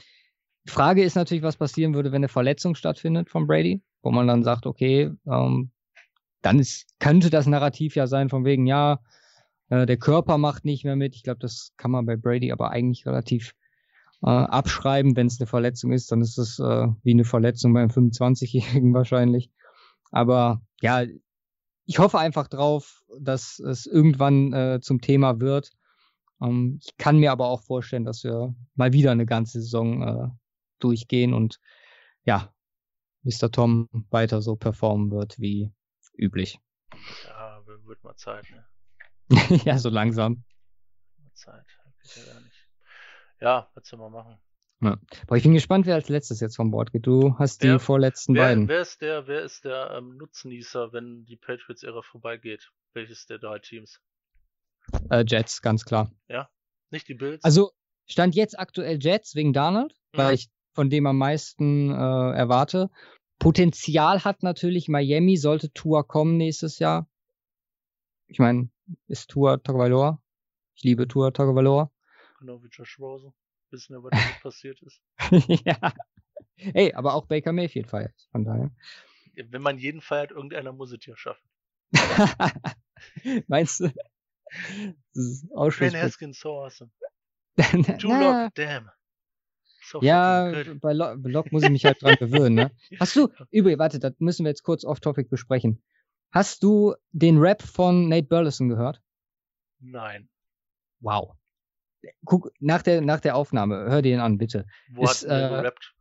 [0.68, 4.44] Frage ist natürlich, was passieren würde, wenn eine Verletzung stattfindet von Brady, wo man dann
[4.44, 5.72] sagt, okay, ähm,
[6.42, 9.00] dann ist, könnte das Narrativ ja sein von wegen, ja,
[9.70, 11.16] äh, der Körper macht nicht mehr mit.
[11.16, 13.54] Ich glaube, das kann man bei Brady aber eigentlich relativ
[14.22, 15.16] äh, abschreiben.
[15.16, 19.50] Wenn es eine Verletzung ist, dann ist es äh, wie eine Verletzung beim 25-Jährigen wahrscheinlich.
[20.12, 21.04] Aber ja,
[21.86, 25.72] ich hoffe einfach drauf, dass es irgendwann äh, zum Thema wird.
[26.42, 30.28] Ähm, ich kann mir aber auch vorstellen, dass wir mal wieder eine ganze Saison äh,
[30.80, 31.60] durchgehen und
[32.24, 32.54] ja,
[33.24, 33.52] Mr.
[33.52, 35.72] Tom weiter so performen wird wie
[36.16, 36.60] üblich.
[37.26, 38.66] Ja, wird mal Zeit, ne?
[39.66, 40.44] ja, so langsam.
[41.34, 41.66] Zeit.
[43.40, 44.38] Ja, was soll man machen?
[44.82, 44.98] Ja.
[45.28, 47.06] Aber ich bin gespannt, wer als letztes jetzt vom Bord geht.
[47.06, 48.68] Du hast wer, die vorletzten wer, beiden.
[48.68, 52.72] Wer ist der, wer ist der ähm, Nutznießer, wenn die Patriots-Ära vorbeigeht?
[52.94, 54.02] Welches der drei Teams?
[55.10, 56.12] Äh, Jets, ganz klar.
[56.28, 56.50] Ja?
[56.90, 57.44] Nicht die Bills?
[57.44, 57.72] Also
[58.08, 60.18] stand jetzt aktuell Jets wegen Donald, mhm.
[60.18, 62.90] weil ich von dem am meisten äh, erwarte.
[63.38, 67.08] Potenzial hat natürlich Miami, sollte Tour kommen nächstes Jahr.
[68.28, 68.70] Ich meine,
[69.08, 70.22] ist Tour Tagovailoa.
[70.74, 71.92] Ich liebe Tour Tagovailoa.
[72.40, 73.34] Genau wie Josh Rosen
[73.72, 74.12] wissen wir, was
[74.42, 75.02] passiert ist.
[75.66, 75.94] ja.
[76.74, 78.72] Ey, aber auch Baker Mayfield feiert, von daher.
[79.36, 81.48] Wenn man jeden feiert, irgendeiner muss es ja schaffen.
[83.48, 83.92] Meinst du?
[85.14, 86.92] Das ist Ben Haskins so awesome.
[88.02, 88.90] Lock, damn.
[89.84, 92.56] So ja, bei Lock muss ich mich halt dran gewöhnen.
[92.56, 92.72] Ne?
[93.00, 95.82] Hast du, übrigens, warte, das müssen wir jetzt kurz off-topic besprechen.
[96.32, 99.02] Hast du den Rap von Nate Burleson gehört?
[99.80, 100.30] Nein.
[101.00, 101.36] Wow
[102.26, 104.66] guck, nach der, nach der Aufnahme, hör dir ihn an, bitte.
[104.92, 105.94] Wo ist, hat er äh, gerappt?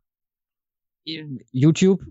[1.03, 2.01] YouTube,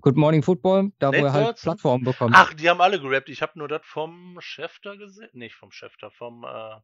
[0.00, 1.56] Good Morning Football, da Nate wo er halt?
[1.56, 2.34] Plattformen bekommt.
[2.36, 3.28] Ach, die haben alle gerappt.
[3.28, 5.30] Ich habe nur das vom Schäfter gesehen.
[5.32, 6.80] Nicht vom Schäfter, vom, äh,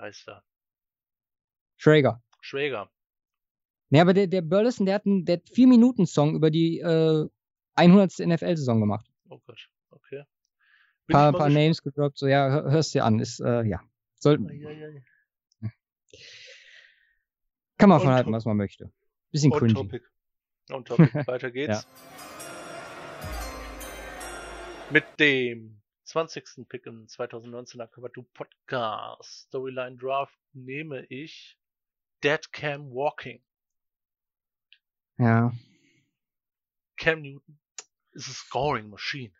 [0.00, 0.42] heißt er?
[1.76, 2.22] Schrager.
[2.40, 2.90] Schrager.
[3.90, 7.28] Ne, aber der, der Burleson, der hat einen, der 4-Minuten-Song über die äh,
[7.76, 8.18] 100.
[8.18, 9.06] NFL-Saison gemacht.
[9.28, 10.24] Oh Gott, okay.
[11.06, 13.80] Bin paar, paar Names gedroppt, so ja, hörst dir an, ist, äh, ja.
[14.16, 15.00] Soll, ja, ja, ja.
[17.78, 18.92] Kann man von halten, was man möchte.
[19.30, 19.74] Bisschen On cringy.
[19.74, 20.02] Topic.
[20.70, 21.14] On topic.
[21.26, 21.82] Weiter geht's.
[21.82, 21.90] Ja.
[24.90, 26.68] Mit dem 20.
[26.68, 31.58] Pick im 2019er Cover Podcast Storyline Draft nehme ich
[32.22, 33.42] Dead Cam Walking.
[35.18, 35.52] Ja.
[36.96, 37.58] Cam Newton
[38.12, 39.32] ist a scoring machine.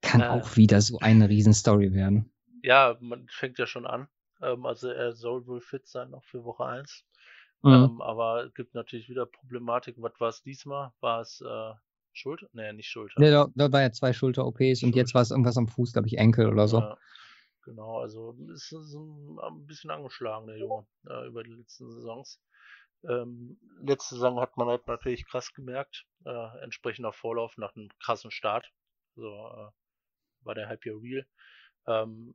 [0.00, 2.32] Kann äh, auch wieder so eine Riesenstory werden.
[2.62, 4.08] Ja, man fängt ja schon an.
[4.42, 7.04] Ähm, also er soll wohl fit sein noch für Woche 1.
[7.62, 7.72] Mhm.
[7.72, 9.96] Ähm, aber es gibt natürlich wieder Problematik.
[9.98, 10.92] Was war es diesmal?
[11.00, 11.72] War es äh,
[12.12, 12.48] Schulter?
[12.52, 13.20] Nee, nicht Schulter.
[13.20, 16.08] Nee, da, da war ja zwei Schulter-OPs und jetzt war es irgendwas am Fuß, glaube
[16.08, 16.78] ich, Enkel oder so.
[16.78, 16.98] Ja,
[17.64, 22.40] genau, also ist, ist ein, ein, bisschen angeschlagen, der Junge, äh, über die letzten Saisons.
[23.04, 28.30] Ähm, letzte Saison hat man halt natürlich krass gemerkt, äh, entsprechender Vorlauf nach einem krassen
[28.30, 28.70] Start.
[29.16, 29.70] So äh,
[30.42, 31.26] war der Hype ja real.
[31.86, 32.34] Ähm,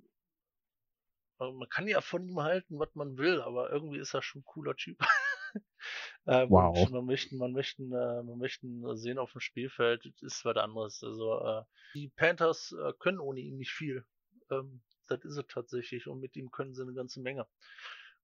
[1.39, 4.45] man kann ja von ihm halten, was man will, aber irgendwie ist er schon ein
[4.45, 4.99] cooler Typ.
[6.27, 6.89] ähm, wow.
[6.89, 11.03] Man möchte, man möchte, äh, man möchte sehen auf dem Spielfeld, ist was anderes.
[11.03, 11.63] Also äh,
[11.93, 14.05] die Panthers äh, können ohne ihn nicht viel.
[14.49, 17.47] Ähm, das ist es tatsächlich und mit ihm können sie eine ganze Menge.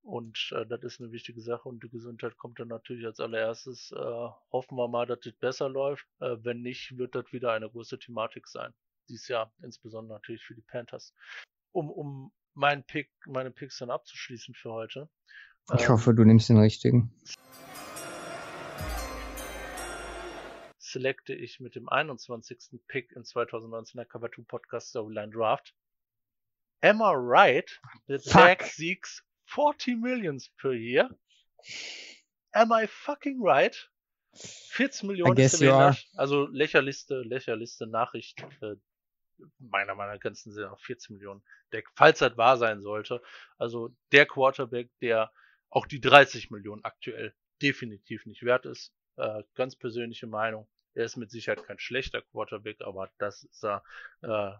[0.03, 3.91] Und äh, das ist eine wichtige Sache und die Gesundheit kommt dann natürlich als allererstes.
[3.91, 6.07] Äh, hoffen wir mal, dass das besser läuft.
[6.19, 8.73] Äh, wenn nicht, wird das wieder eine große Thematik sein.
[9.09, 11.13] Dies Jahr, insbesondere natürlich für die Panthers.
[11.71, 15.09] Um, um meinen Pick, meine Picks dann abzuschließen für heute.
[15.77, 17.13] Ich hoffe, du nimmst den richtigen.
[20.77, 22.81] Selecte ich mit dem 21.
[22.87, 25.73] Pick im 2019er Cover 2 Podcast Storyline Draft.
[26.81, 31.09] Emma Wright with Zach Seeks 40 millions per year.
[32.53, 33.89] Am I fucking right?
[34.33, 38.75] 14 Millionen ist lächerlich, also lächerlichste, lächerlichste Nachricht äh,
[39.59, 43.21] meiner meiner ganzen Saison 14 Millionen Deck, falls das wahr sein sollte.
[43.57, 45.31] Also der Quarterback, der
[45.69, 48.93] auch die 30 Millionen aktuell definitiv nicht wert ist.
[49.17, 50.67] Äh, ganz persönliche Meinung.
[50.93, 53.83] Er ist mit Sicherheit kein schlechter Quarterback, aber das ist er
[54.21, 54.51] äh,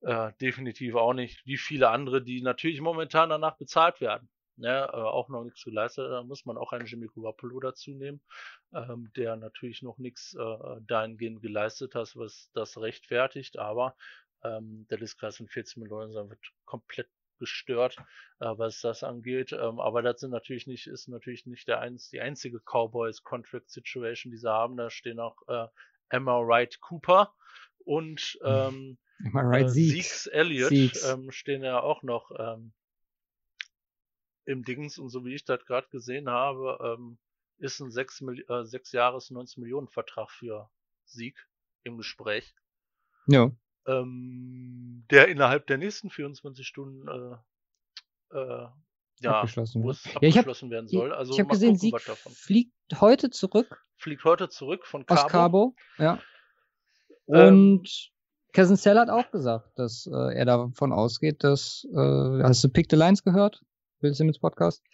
[0.00, 4.28] äh, definitiv auch nicht, wie viele andere, die natürlich momentan danach bezahlt werden.
[4.60, 6.10] Ne, äh, auch noch nichts geleistet.
[6.10, 8.20] Da muss man auch einen Jimmy Garoppolo dazu nehmen,
[8.74, 13.56] ähm, der natürlich noch nichts äh, dahingehend geleistet hat, was das rechtfertigt.
[13.56, 13.94] Aber
[14.42, 17.96] ähm, der Disklass von 14 Millionen wird komplett gestört,
[18.40, 19.52] äh, was das angeht.
[19.52, 23.70] Ähm, aber das sind natürlich nicht, ist natürlich nicht der eins, die einzige Cowboys Contract
[23.70, 24.76] Situation, die sie haben.
[24.76, 25.68] Da stehen auch äh,
[26.08, 27.32] Emma Wright Cooper
[27.84, 28.44] und hm.
[28.44, 29.66] ähm, Am I right?
[29.66, 32.72] Äh, Zeeks Elliott Ähm, stehen ja auch noch ähm,
[34.48, 37.18] im Dings und so wie ich das gerade gesehen habe, ähm,
[37.58, 40.70] ist ein 6, äh, 6 Jahres 19 Millionen Vertrag für
[41.04, 41.36] Sieg
[41.82, 42.54] im Gespräch.
[43.26, 43.50] Ja.
[43.86, 48.68] Ähm, der innerhalb der nächsten 24 Stunden äh, äh,
[49.20, 51.12] ja, abgeschlossen, muss ja, abgeschlossen hab, werden soll.
[51.12, 53.84] Also ich habe gesehen, gucken, Sieg fliegt heute zurück.
[53.96, 55.20] Fliegt heute zurück von Cabo.
[55.20, 56.18] Aus Cabo, ja.
[57.28, 58.12] Ähm, und
[58.54, 62.86] Kevin Sell hat auch gesagt, dass äh, er davon ausgeht, dass, äh, hast du Pick
[62.90, 63.62] the Lines gehört?
[64.00, 64.84] Bill Simmons Podcast?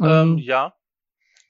[0.00, 0.74] Ähm, ähm, ja.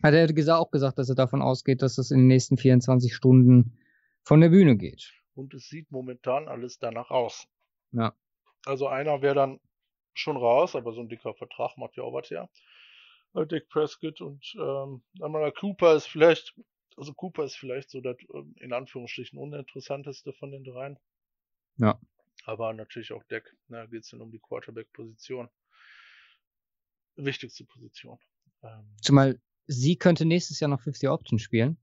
[0.02, 3.14] Hat er gesagt, auch gesagt, dass er davon ausgeht, dass es in den nächsten 24
[3.14, 3.78] Stunden
[4.22, 5.12] von der Bühne geht.
[5.34, 7.46] Und es sieht momentan alles danach aus.
[7.92, 8.14] Ja.
[8.64, 9.60] Also einer wäre dann
[10.14, 12.48] schon raus, aber so ein dicker Vertrag macht ja auch was her.
[13.34, 16.54] Äh, Dick Prescott und ähm, Amara Cooper ist vielleicht,
[16.96, 20.98] also Cooper ist vielleicht so das ähm, in Anführungsstrichen uninteressanteste von den dreien.
[21.76, 22.00] Ja.
[22.44, 23.54] Aber natürlich auch Deck.
[23.68, 25.48] Da ne, geht es dann um die Quarterback-Position.
[27.16, 28.18] Wichtigste Position.
[28.62, 31.78] Ähm, Zumal sie könnte nächstes Jahr noch 50 Option spielen.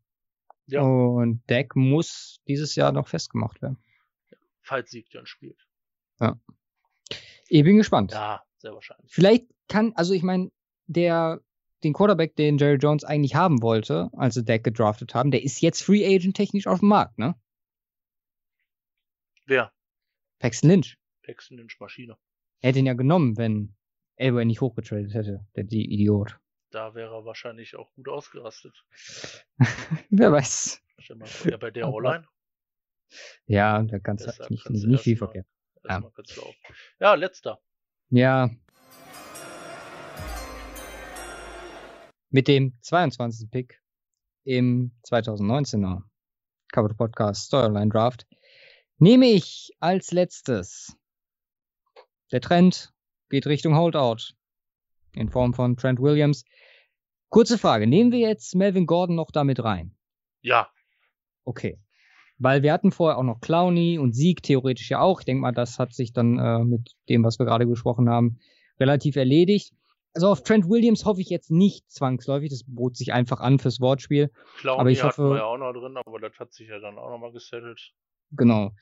[0.67, 0.81] Ja.
[0.81, 3.77] Und Deck muss dieses Jahr noch festgemacht werden.
[4.61, 5.67] Falls Sieg dann spielt.
[6.19, 6.39] Ja.
[7.49, 8.11] Ich bin gespannt.
[8.11, 9.11] Ja, sehr wahrscheinlich.
[9.11, 10.51] Vielleicht kann, also ich meine,
[10.87, 11.41] der,
[11.83, 15.61] den Quarterback, den Jerry Jones eigentlich haben wollte, als sie Deck gedraftet haben, der ist
[15.61, 17.35] jetzt Free Agent technisch auf dem Markt, ne?
[19.45, 19.73] Wer?
[20.39, 20.97] Paxton Lynch.
[21.23, 22.17] Paxton Lynch Maschine.
[22.61, 23.75] Er hätte ihn ja genommen, wenn
[24.15, 26.39] Elway nicht hochgetradet hätte, der die Idiot.
[26.71, 28.73] Da wäre er wahrscheinlich auch gut ausgerastet.
[30.09, 30.81] Wer weiß.
[31.45, 32.27] Ja, bei der O-Line.
[33.45, 35.45] Ja, da kannst du nicht, nicht, nicht viel verkehrt.
[35.87, 36.01] Ja.
[36.99, 37.59] ja, letzter.
[38.09, 38.49] Ja.
[42.29, 43.51] Mit dem 22.
[43.51, 43.83] Pick
[44.45, 46.03] im 2019er
[46.71, 48.25] Cover Podcast Storyline Draft
[48.97, 50.95] nehme ich als letztes.
[52.31, 52.92] Der Trend
[53.33, 54.35] geht Richtung Holdout
[55.15, 56.45] in Form von Trent Williams.
[57.29, 59.95] Kurze Frage, nehmen wir jetzt Melvin Gordon noch damit rein?
[60.41, 60.69] Ja.
[61.43, 61.79] Okay.
[62.37, 65.21] Weil wir hatten vorher auch noch Clowney und Sieg theoretisch ja auch.
[65.21, 68.37] Ich denke mal, das hat sich dann äh, mit dem, was wir gerade gesprochen haben,
[68.79, 69.73] relativ erledigt.
[70.13, 72.51] Also auf Trent Williams hoffe ich jetzt nicht zwangsläufig.
[72.51, 74.29] Das bot sich einfach an fürs Wortspiel.
[74.59, 77.09] Clowney aber ich hoffe, ja auch noch drin, aber das hat sich ja dann auch
[77.09, 77.93] nochmal gesettelt.
[78.29, 78.73] Genau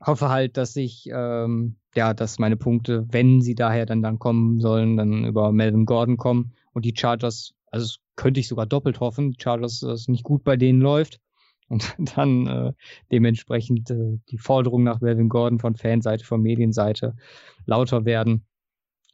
[0.00, 4.60] hoffe halt, dass ich, ähm, ja, dass meine Punkte, wenn sie daher dann, dann kommen
[4.60, 9.34] sollen, dann über Melvin Gordon kommen und die Chargers, also könnte ich sogar doppelt hoffen,
[9.38, 11.20] Chargers, dass es nicht gut bei denen läuft
[11.68, 12.72] und dann äh,
[13.10, 17.16] dementsprechend äh, die Forderung nach Melvin Gordon von Fanseite, von Medienseite
[17.64, 18.46] lauter werden.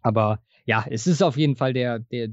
[0.02, 2.28] Aber ja, es ist auf jeden Fall der, der,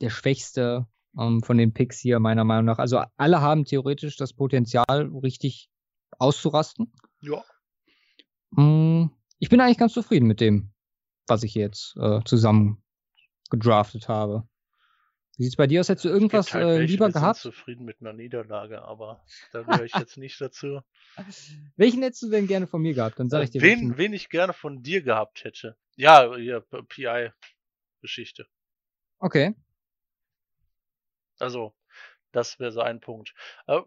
[0.00, 0.86] der schwächste
[1.18, 2.78] ähm, von den Picks hier, meiner Meinung nach.
[2.78, 5.68] Also alle haben theoretisch das Potenzial, richtig
[6.18, 6.92] auszurasten.
[7.20, 7.42] Ja.
[8.52, 9.06] Mm,
[9.38, 10.72] ich bin eigentlich ganz zufrieden mit dem,
[11.26, 12.82] was ich jetzt äh, zusammen
[13.50, 14.48] gedraftet habe.
[15.36, 15.88] Wie sieht's bei dir aus?
[15.88, 17.38] Hättest du irgendwas halt äh, lieber gehabt?
[17.38, 20.80] Ich bin zufrieden mit einer Niederlage, aber da gehöre ich jetzt nicht dazu.
[21.76, 23.18] Welchen hättest du denn gerne von mir gehabt?
[23.18, 23.62] Dann sage ich dir.
[23.62, 25.76] Wen, wen ich gerne von dir gehabt hätte.
[25.96, 28.46] Ja, hier, PI-Geschichte.
[29.18, 29.54] Okay.
[31.38, 31.72] Also,
[32.30, 33.34] das wäre so ein Punkt.
[33.66, 33.80] Äh,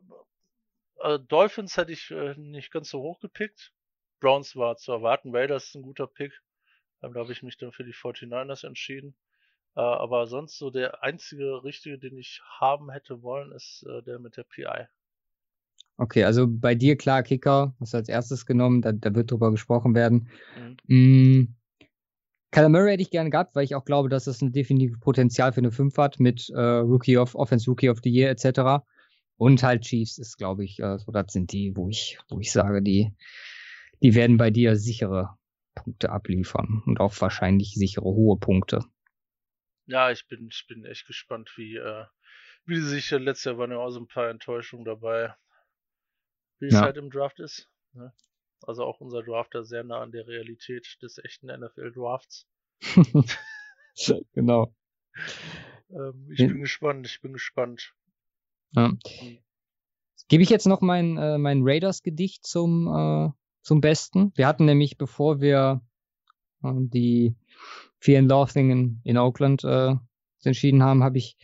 [1.01, 3.71] äh, Dolphins hätte ich äh, nicht ganz so hoch gepickt.
[4.19, 5.35] Browns war zu erwarten.
[5.35, 6.41] Raiders ist ein guter Pick.
[7.01, 9.15] Ähm, da habe ich mich dann für die 49ers entschieden.
[9.75, 14.19] Äh, aber sonst so der einzige richtige, den ich haben hätte wollen, ist äh, der
[14.19, 14.87] mit der PI.
[15.97, 19.51] Okay, also bei dir klar Kicker, hast du als erstes genommen, da, da wird drüber
[19.51, 20.29] gesprochen werden.
[20.87, 21.37] Mhm.
[21.39, 21.55] Mm,
[22.51, 25.51] Kyler Murray hätte ich gerne gehabt, weil ich auch glaube, dass das ein definitives Potenzial
[25.53, 28.85] für eine 5 hat mit äh, Rookie of Offense, Rookie of the Year etc.
[29.37, 32.51] Und halt Chiefs ist, glaube ich, äh, so das sind die, wo ich, wo ich
[32.51, 33.13] sage, die,
[34.01, 35.37] die werden bei dir sichere
[35.75, 38.85] Punkte abliefern und auch wahrscheinlich sichere hohe Punkte.
[39.87, 42.05] Ja, ich bin, ich bin echt gespannt, wie, äh,
[42.65, 45.35] wie sich letztes Jahr waren ja auch so ein paar Enttäuschungen dabei,
[46.59, 46.81] wie es ja.
[46.81, 47.69] halt im Draft ist.
[47.93, 48.13] Ne?
[48.63, 52.47] Also auch unser Drafter sehr nah an der Realität des echten NFL-Drafts.
[54.33, 54.73] genau.
[55.89, 56.47] Ähm, ich ja.
[56.47, 57.93] bin gespannt, ich bin gespannt.
[58.71, 58.89] Ja.
[58.89, 59.37] Hm.
[60.27, 63.29] Gebe ich jetzt noch mein, äh, mein Raiders-Gedicht zum, äh,
[63.65, 64.31] zum Besten.
[64.35, 65.81] Wir hatten nämlich, bevor wir
[66.63, 67.35] äh, die
[67.99, 69.95] Fear and Loathing in, in Oakland äh,
[70.43, 71.35] entschieden haben, habe ich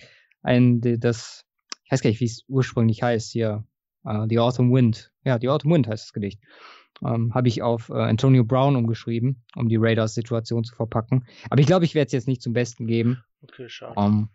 [0.43, 1.45] ein, das,
[1.84, 3.65] ich weiß gar nicht, wie es ursprünglich heißt hier,
[4.05, 5.11] uh, The Autumn Wind.
[5.26, 6.39] Ja, The Autumn Wind heißt das Gedicht.
[7.03, 11.26] Ähm, habe ich auf äh, Antonio Brown umgeschrieben, um die Raiders-Situation zu verpacken.
[11.49, 13.24] Aber ich glaube, ich werde es jetzt nicht zum Besten geben.
[13.41, 13.99] Okay, schade.
[13.99, 14.30] Um, ähm,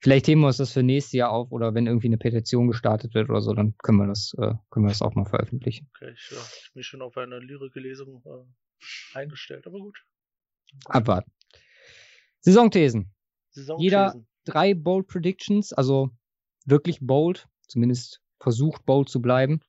[0.00, 3.14] vielleicht heben wir uns das für nächstes Jahr auf oder wenn irgendwie eine Petition gestartet
[3.14, 5.90] wird oder so, dann können wir das, äh, können wir das auch mal veröffentlichen.
[5.96, 9.98] Okay, ich, ja, ich bin schon auf eine Lyrik-Lesung äh, eingestellt, aber gut.
[10.86, 11.32] Abwarten.
[12.40, 13.12] Saisonthesen.
[13.50, 13.82] Saisonthesen.
[13.82, 16.10] Jeder drei Bold Predictions, also
[16.64, 19.60] wirklich bold, zumindest versucht bold zu bleiben.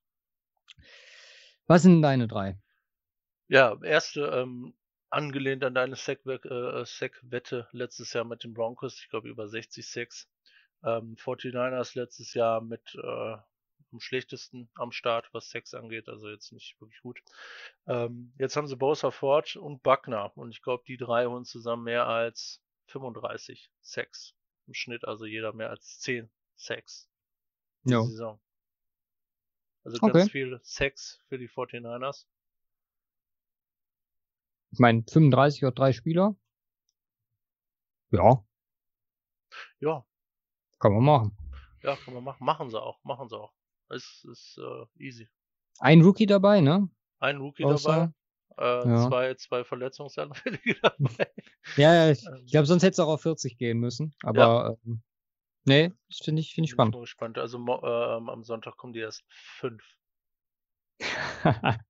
[1.67, 2.57] Was sind deine drei?
[3.47, 4.73] Ja, erste, ähm,
[5.09, 10.29] angelehnt an deine Sack-Wette äh, letztes Jahr mit den Broncos, ich glaube über 60 Sacks.
[10.83, 13.37] Ähm, 49ers letztes Jahr mit äh,
[13.91, 17.19] am schlechtesten am Start, was Sex angeht, also jetzt nicht wirklich gut.
[17.87, 21.83] Ähm, jetzt haben sie Bowser Ford und Buckner und ich glaube, die drei holen zusammen
[21.83, 24.35] mehr als 35 Sex
[24.67, 27.09] im Schnitt, also jeder mehr als 10 Sex
[27.83, 28.05] no.
[28.05, 28.39] Saison.
[29.83, 30.29] Also ganz okay.
[30.29, 32.25] viel Sex für die 49ers.
[34.71, 36.35] Ich meine, 35 oder drei Spieler.
[38.11, 38.43] Ja.
[39.79, 40.05] Ja.
[40.79, 41.37] Kann man machen.
[41.81, 42.45] Ja, kann man machen.
[42.45, 43.03] Machen sie auch.
[43.03, 43.53] Machen sie auch.
[43.89, 45.27] Es ist uh, easy.
[45.79, 46.89] Ein Rookie dabei, ne?
[47.19, 48.13] Ein Rookie Außer,
[48.57, 48.83] dabei.
[48.83, 49.07] Äh, ja.
[49.07, 51.31] zwei, zwei Verletzungsanfällige dabei.
[51.77, 52.41] Ja, ja ich, ähm.
[52.45, 54.13] ich glaube, sonst hätte es auch auf 40 gehen müssen.
[54.23, 54.75] Aber ja.
[54.85, 55.01] ähm,
[55.65, 56.95] nee, das finde ich, find ich spannend.
[57.01, 57.37] Ich spannend.
[57.37, 59.83] Also ähm, am Sonntag kommen die erst fünf.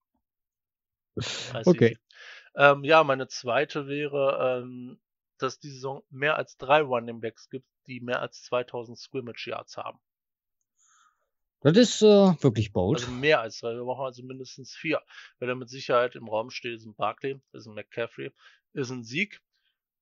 [1.66, 1.98] okay.
[2.56, 5.00] Ähm, ja, meine zweite wäre, ähm,
[5.38, 9.78] dass die Saison mehr als drei Running Backs gibt, die mehr als 2000 Scrimmage Yards
[9.78, 10.00] haben.
[11.62, 13.00] Das ist äh, wirklich bold.
[13.00, 13.74] Also mehr als drei.
[13.74, 15.02] Wir brauchen also mindestens vier.
[15.40, 18.32] Wer da mit Sicherheit im Raum steht, ist ein Barkley, ist ein McCaffrey,
[18.74, 19.42] ist ein Sieg.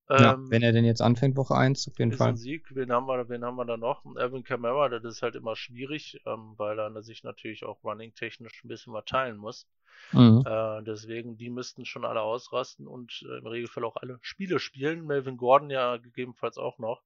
[0.10, 2.30] Ja, ähm, wenn er denn jetzt anfängt, Woche 1, auf jeden Fall.
[2.30, 2.74] Ein Sieg.
[2.74, 4.06] Wen haben wir, wen haben wir da noch?
[4.16, 8.70] Evan Kamara, das ist halt immer schwierig, ähm, weil er sich natürlich auch running-technisch ein
[8.70, 9.68] bisschen verteilen muss.
[10.14, 10.44] Mhm.
[10.46, 15.06] Äh, deswegen, die müssten schon alle ausrasten und äh, im Regelfall auch alle Spiele spielen.
[15.06, 17.02] Melvin Gordon ja gegebenenfalls auch noch.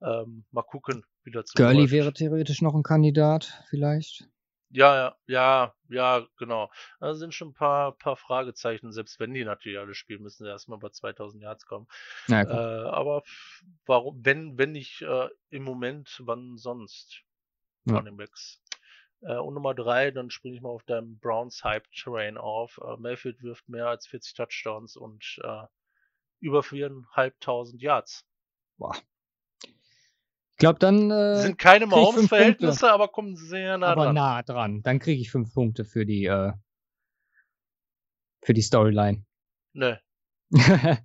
[0.00, 1.92] Ähm, mal gucken, wie das Gurley läuft.
[1.92, 4.28] wäre theoretisch noch ein Kandidat, vielleicht.
[4.70, 6.70] Ja, ja, ja, ja, genau.
[7.00, 8.92] Da sind schon ein paar, paar Fragezeichen.
[8.92, 11.86] Selbst wenn die natürlich alle spielen, müssen sie erstmal bei 2000 Yards kommen.
[12.28, 13.22] Ja, äh, aber
[13.86, 17.22] warum, wenn, wenn nicht äh, im Moment, wann sonst?
[17.86, 17.96] Ja.
[17.96, 18.60] Running Backs.
[19.22, 22.78] Äh, und Nummer drei, dann springe ich mal auf deinem Browns Hype Train auf.
[22.84, 25.66] Äh, Mayfield wirft mehr als 40 Touchdowns und äh,
[26.40, 28.26] über 4.500 Yards.
[28.76, 28.94] Boah,
[30.58, 31.10] glaube, dann.
[31.10, 34.14] Äh, Sind keine Mahomes-Verhältnisse, aber kommen sehr nah aber dran.
[34.14, 34.82] nah dran.
[34.82, 36.52] Dann kriege ich fünf Punkte für die, äh,
[38.42, 39.24] für die Storyline.
[39.72, 39.96] Nö.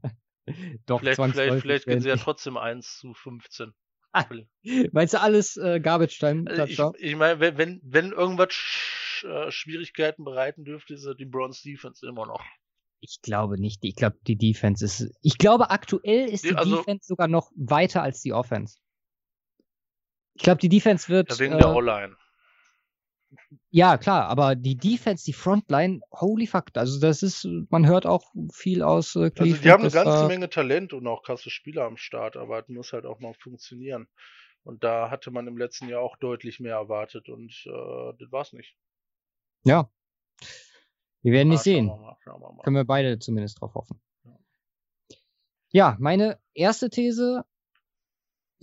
[0.86, 3.74] Doch, vielleicht, vielleicht, vielleicht gehen sie ja trotzdem 1 zu 15.
[4.12, 4.26] Ah,
[4.92, 6.50] meinst du alles äh, Garbage Time?
[6.50, 11.64] Also ich, ich meine, wenn, wenn irgendwas sch äh, Schwierigkeiten bereiten dürfte, ist die Bronze
[11.64, 12.44] Defense immer noch.
[13.00, 13.84] Ich glaube nicht.
[13.84, 15.12] Ich glaube, die Defense ist.
[15.22, 18.78] Ich glaube, aktuell ist die, also, Defense sogar noch weiter als die Offense.
[20.36, 21.32] Ich glaube, die Defense wird.
[21.32, 22.16] Ja, wegen äh, der O-Line.
[23.72, 28.32] Ja, klar, aber die Defense, die Frontline, holy fuck, also das ist, man hört auch
[28.52, 29.40] viel aus äh, Cleveland.
[29.40, 32.60] Also die haben eine ganze äh, Menge Talent und auch krasse Spieler am Start, aber
[32.60, 34.08] es muss halt auch noch funktionieren.
[34.64, 38.54] Und da hatte man im letzten Jahr auch deutlich mehr erwartet und äh, das war's
[38.54, 38.76] nicht.
[39.64, 39.90] Ja.
[41.22, 41.88] Wir werden nicht sehen.
[41.88, 44.00] Wir mal, wir Können wir beide zumindest drauf hoffen.
[45.72, 47.44] Ja, meine erste These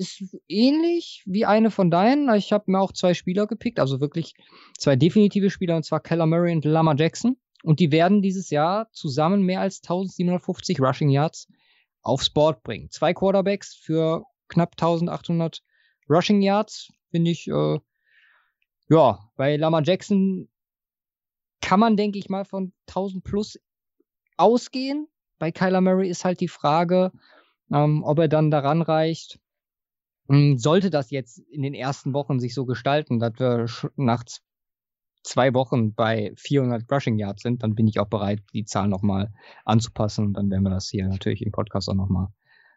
[0.01, 2.35] ist ähnlich wie eine von deinen.
[2.35, 4.35] Ich habe mir auch zwei Spieler gepickt, also wirklich
[4.79, 7.37] zwei definitive Spieler, und zwar Keller Murray und Lama Jackson.
[7.63, 11.49] Und die werden dieses Jahr zusammen mehr als 1750 Rushing Yards
[12.01, 12.89] aufs Board bringen.
[12.91, 15.63] Zwei Quarterbacks für knapp 1800
[16.09, 17.79] Rushing Yards, finde ich, äh,
[18.89, 20.49] ja, bei Lama Jackson
[21.61, 23.61] kann man, denke ich mal, von 1000 plus
[24.39, 25.07] ausgehen.
[25.39, 27.13] Bei Kyler Murray ist halt die Frage,
[27.71, 29.39] ähm, ob er dann daran reicht.
[30.31, 33.67] Hm, sollte das jetzt in den ersten Wochen sich so gestalten, dass wir
[33.97, 34.23] nach
[35.25, 39.33] zwei Wochen bei 400 Rushing Yards sind, dann bin ich auch bereit, die Zahl nochmal
[39.65, 40.33] anzupassen.
[40.33, 42.29] Dann werden wir das hier natürlich im Podcast auch nochmal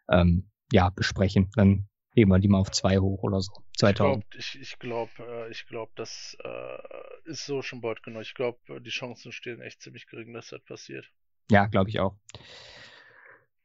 [0.10, 1.52] ähm, ja, besprechen.
[1.56, 3.54] Dann heben wir die mal auf zwei hoch oder so.
[3.78, 4.26] 2000.
[4.36, 8.24] Ich glaube, ich, ich glaub, äh, glaub, das äh, ist so schon bald genug.
[8.24, 11.06] Ich glaube, die Chancen stehen echt ziemlich gering, dass das passiert.
[11.52, 12.16] Ja, glaube ich auch.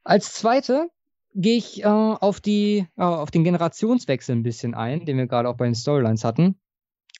[0.04, 0.90] Als zweite
[1.38, 5.48] gehe ich äh, auf, die, äh, auf den Generationswechsel ein bisschen ein, den wir gerade
[5.48, 6.60] auch bei den Storylines hatten.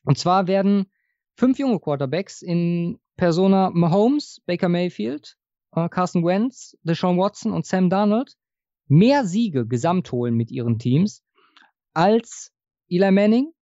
[0.05, 0.91] Und zwar werden
[1.37, 5.39] fünf junge Quarterbacks in Persona Mahomes, Baker Mayfield,
[5.73, 8.35] äh, Carson Wentz, Deshaun Watson und Sam Darnold
[8.89, 11.23] mehr Siege gesamt holen mit ihren Teams
[11.95, 12.53] als
[12.89, 13.53] Eli Manning,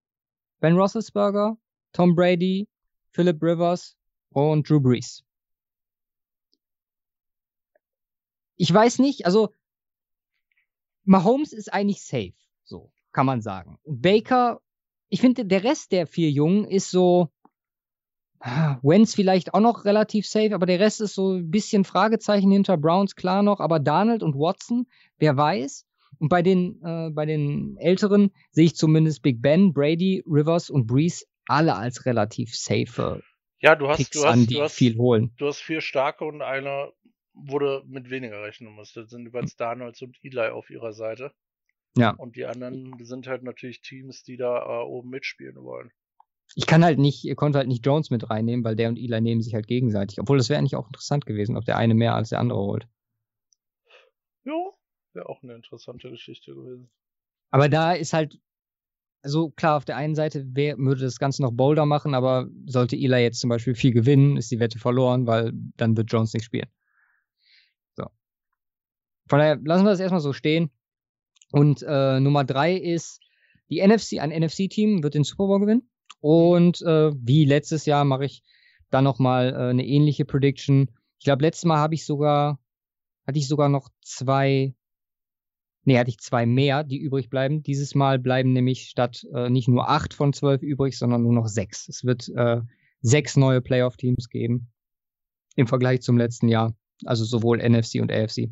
[0.60, 1.58] Ben Roethlisberger,
[1.92, 2.66] Tom Brady,
[3.10, 3.94] Philip Rivers
[4.30, 5.22] und Drew Brees.
[8.56, 9.50] Ich weiß nicht, also
[11.06, 12.34] Mahomes ist eigentlich safe,
[12.64, 13.78] so kann man sagen.
[13.86, 14.60] Baker,
[15.08, 17.30] ich finde, der Rest der vier Jungen ist so,
[18.82, 22.76] Wentz vielleicht auch noch relativ safe, aber der Rest ist so ein bisschen Fragezeichen hinter
[22.76, 24.86] Browns klar noch, aber Donald und Watson,
[25.18, 25.86] wer weiß.
[26.18, 30.86] Und bei den, äh, bei den Älteren sehe ich zumindest Big Ben, Brady, Rivers und
[30.86, 33.22] Breeze alle als relativ safe.
[33.60, 35.32] Ja, du hast, Picks du hast, an, die du hast, viel holen.
[35.38, 36.90] Du hast vier starke und einer
[37.36, 39.02] wurde mit weniger rechnen musste.
[39.02, 41.32] Das sind jeweils Daniels und Eli auf ihrer Seite.
[41.96, 42.10] Ja.
[42.10, 45.90] Und die anderen sind halt natürlich Teams, die da äh, oben mitspielen wollen.
[46.54, 49.20] Ich kann halt nicht, ihr konnte halt nicht Jones mit reinnehmen, weil der und Eli
[49.20, 50.20] nehmen sich halt gegenseitig.
[50.20, 52.86] Obwohl das wäre eigentlich auch interessant gewesen, ob der eine mehr als der andere holt.
[54.44, 54.52] Ja,
[55.12, 56.88] wäre auch eine interessante Geschichte gewesen.
[57.50, 58.38] Aber da ist halt,
[59.22, 62.96] also klar, auf der einen Seite wär, würde das Ganze noch bolder machen, aber sollte
[62.96, 66.44] Eli jetzt zum Beispiel viel gewinnen, ist die Wette verloren, weil dann wird Jones nicht
[66.44, 66.68] spielen.
[69.28, 70.70] Von daher lassen wir das erstmal so stehen.
[71.52, 73.20] Und äh, Nummer drei ist,
[73.70, 75.88] die NFC, ein NFC-Team wird den Super Bowl gewinnen.
[76.20, 78.42] Und äh, wie letztes Jahr mache ich
[78.90, 80.90] dann nochmal äh, eine ähnliche Prediction.
[81.18, 82.60] Ich glaube, letztes Mal habe ich sogar,
[83.26, 84.74] hatte ich sogar noch zwei,
[85.84, 87.62] nee, hatte ich zwei mehr, die übrig bleiben.
[87.62, 91.48] Dieses Mal bleiben nämlich statt äh, nicht nur acht von zwölf übrig, sondern nur noch
[91.48, 91.88] sechs.
[91.88, 92.60] Es wird äh,
[93.00, 94.72] sechs neue Playoff-Teams geben
[95.56, 96.76] im Vergleich zum letzten Jahr.
[97.04, 98.48] Also sowohl NFC und AFC.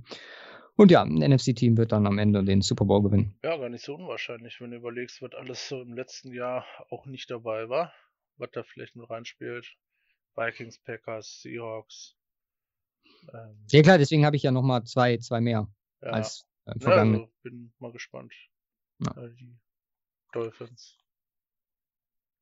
[0.77, 3.39] Und ja, ein NFC-Team wird dann am Ende den Super Bowl gewinnen.
[3.45, 7.07] Ja, gar nicht so unwahrscheinlich, wenn du überlegst, was alles so im letzten Jahr auch
[7.07, 7.93] nicht dabei war,
[8.37, 9.77] was da vielleicht mit reinspielt.
[10.35, 12.17] Vikings, Packers, Seahawks.
[13.33, 15.69] Ähm, ja klar, deswegen habe ich ja nochmal zwei, zwei mehr
[16.03, 16.11] ja.
[16.11, 18.33] als äh, ja, also bin mal gespannt.
[18.99, 19.23] Ja.
[19.23, 19.57] Äh, die
[20.33, 20.99] Dolphins.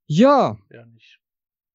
[0.06, 0.58] Ja.
[0.70, 1.20] Ja, nicht.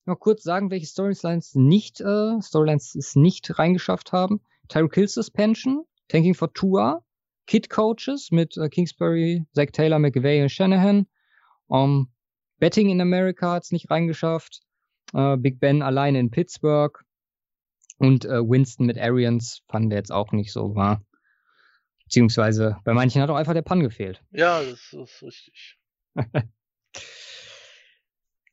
[0.06, 4.42] Noch kurz sagen, welche Storylines nicht, äh, Storylines es nicht reingeschafft haben.
[4.70, 7.04] Tyreek Hill Suspension, Tanking for Tua,
[7.48, 11.08] Kid Coaches mit äh, Kingsbury, Zach Taylor, McVay und Shanahan.
[11.68, 12.12] Um,
[12.60, 14.62] Betting in America hat es nicht reingeschafft.
[15.14, 16.98] Uh, Big Ben alleine in Pittsburgh.
[17.98, 21.02] Und uh, Winston mit Arians fanden wir jetzt auch nicht so wahr.
[22.04, 24.24] Beziehungsweise bei manchen hat auch einfach der Pan gefehlt.
[24.32, 25.78] Ja, das ist richtig.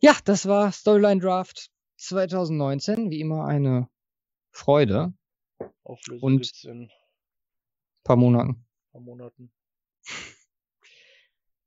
[0.00, 3.10] ja, das war Storyline Draft 2019.
[3.10, 3.88] Wie immer eine
[4.50, 5.12] Freude.
[5.84, 6.90] Auflösung und in
[8.04, 8.64] paar Monaten.
[8.92, 9.52] Paar Monaten.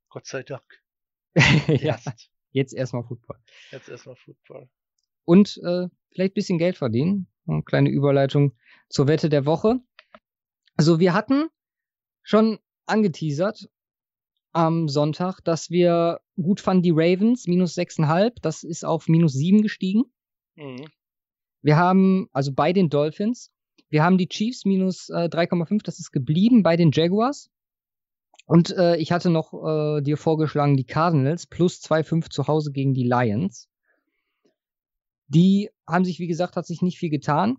[0.08, 0.64] Gott sei Dank.
[1.68, 1.98] ja,
[2.50, 3.38] jetzt erstmal Football.
[3.70, 4.70] Jetzt erstmal Football.
[5.24, 7.28] Und äh, vielleicht bisschen Geld verdienen.
[7.46, 8.56] Eine kleine Überleitung
[8.88, 9.80] zur Wette der Woche.
[10.76, 11.48] Also wir hatten
[12.22, 13.68] schon angeteasert
[14.52, 18.36] am Sonntag, dass wir gut fanden die Ravens, minus 6,5.
[18.40, 20.04] Das ist auf minus 7 gestiegen.
[20.56, 20.86] Mhm.
[21.62, 23.52] Wir haben, also bei den Dolphins,
[23.90, 27.50] wir haben die Chiefs minus äh, 3,5, das ist geblieben bei den Jaguars.
[28.46, 32.94] Und äh, ich hatte noch äh, dir vorgeschlagen, die Cardinals plus 2,5 zu Hause gegen
[32.94, 33.68] die Lions.
[35.26, 37.58] Die haben sich, wie gesagt, hat sich nicht viel getan.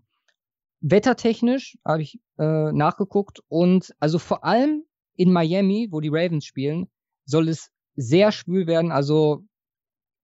[0.82, 4.84] Wettertechnisch habe ich äh, nachgeguckt und also vor allem
[5.16, 6.90] in Miami, wo die Ravens spielen,
[7.26, 9.44] soll es sehr schwül werden, also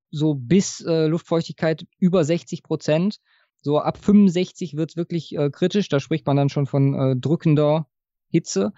[0.09, 3.19] so bis äh, Luftfeuchtigkeit über 60 Prozent.
[3.65, 5.89] So ab 65 wird es wirklich äh, kritisch.
[5.89, 7.87] Da spricht man dann schon von äh, drückender
[8.29, 8.73] Hitze.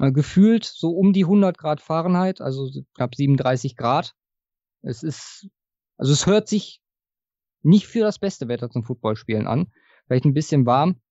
[0.00, 4.14] Äh, gefühlt so um die 100 Grad Fahrenheit, also knapp 37 Grad.
[4.80, 5.50] Es ist,
[5.98, 6.80] also es hört sich
[7.60, 9.66] nicht für das beste Wetter zum Footballspielen an.
[10.06, 11.02] Vielleicht ein bisschen warm.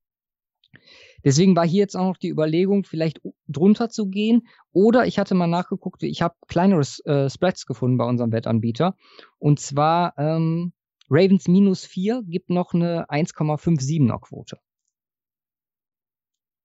[1.24, 4.48] Deswegen war hier jetzt auch noch die Überlegung, vielleicht drunter zu gehen.
[4.72, 8.96] Oder ich hatte mal nachgeguckt, ich habe kleinere äh, Spreads gefunden bei unserem Wettanbieter.
[9.38, 10.74] Und zwar ähm,
[11.10, 14.60] Ravens minus 4 gibt noch eine 1,57er Quote.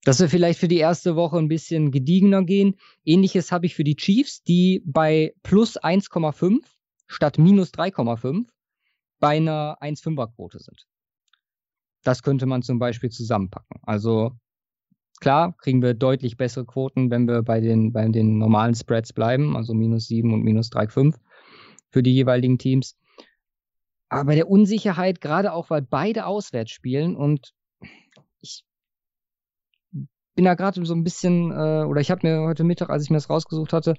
[0.05, 2.77] Dass wir vielleicht für die erste Woche ein bisschen gediegener gehen.
[3.05, 6.59] Ähnliches habe ich für die Chiefs, die bei plus 1,5
[7.07, 8.47] statt minus 3,5
[9.19, 10.87] bei einer 1,5er Quote sind.
[12.03, 13.81] Das könnte man zum Beispiel zusammenpacken.
[13.83, 14.33] Also
[15.21, 19.57] klar, kriegen wir deutlich bessere Quoten, wenn wir bei den, bei den normalen Spreads bleiben,
[19.57, 21.17] also minus 7 und minus 3,5
[21.89, 22.99] für die jeweiligen Teams.
[24.15, 27.53] Aber bei der Unsicherheit, gerade auch, weil beide auswärts spielen und
[28.41, 28.65] ich
[30.37, 33.11] bin da gerade so ein bisschen, äh, oder ich habe mir heute Mittag, als ich
[33.11, 33.95] mir das rausgesucht hatte,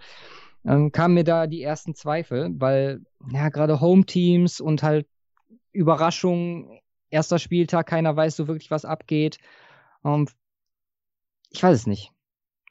[0.63, 5.05] ähm, kamen mir da die ersten Zweifel, weil ja gerade Home-Teams und halt
[5.73, 6.79] Überraschungen,
[7.09, 9.37] erster Spieltag, keiner weiß so wirklich, was abgeht.
[10.05, 10.29] Ähm,
[11.49, 12.13] ich weiß es nicht.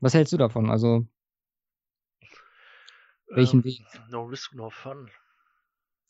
[0.00, 0.70] Was hältst du davon?
[0.70, 1.06] Also
[3.28, 3.82] welchen ähm, Weg?
[4.08, 5.10] No risk, no fun.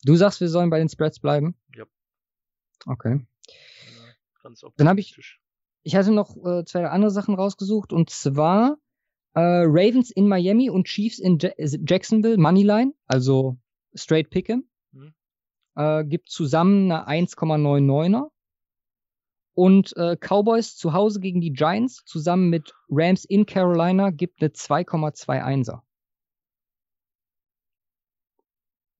[0.05, 1.55] Du sagst, wir sollen bei den Spreads bleiben?
[1.75, 1.85] Ja.
[2.85, 3.25] Okay.
[3.47, 4.13] Ja,
[4.43, 5.17] ganz Dann habe ich
[5.81, 8.77] ich hatte noch äh, zwei andere Sachen rausgesucht und zwar
[9.33, 13.57] äh, Ravens in Miami und Chiefs in ja Jacksonville, Moneyline, also
[13.95, 14.63] straight Pick'em.
[14.91, 15.13] Mhm.
[15.75, 18.29] Äh, gibt zusammen eine 1,99er.
[19.55, 24.51] Und äh, Cowboys zu Hause gegen die Giants zusammen mit Rams in Carolina gibt eine
[24.51, 25.81] 2,21er.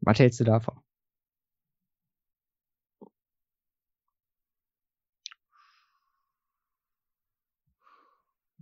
[0.02, 0.85] Was hältst du davon?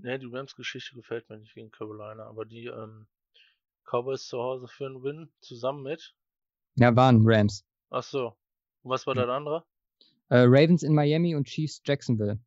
[0.03, 3.07] Ne, die Rams-Geschichte gefällt mir nicht gegen Carolina, aber die ähm,
[3.85, 6.13] Cowboys zu Hause für einen Win zusammen mit?
[6.75, 7.65] Ja, waren Rams.
[7.89, 8.35] Ach so.
[8.81, 9.21] Und was war hm.
[9.21, 9.65] der andere?
[10.27, 12.37] Äh, Ravens in Miami und Chiefs Jacksonville.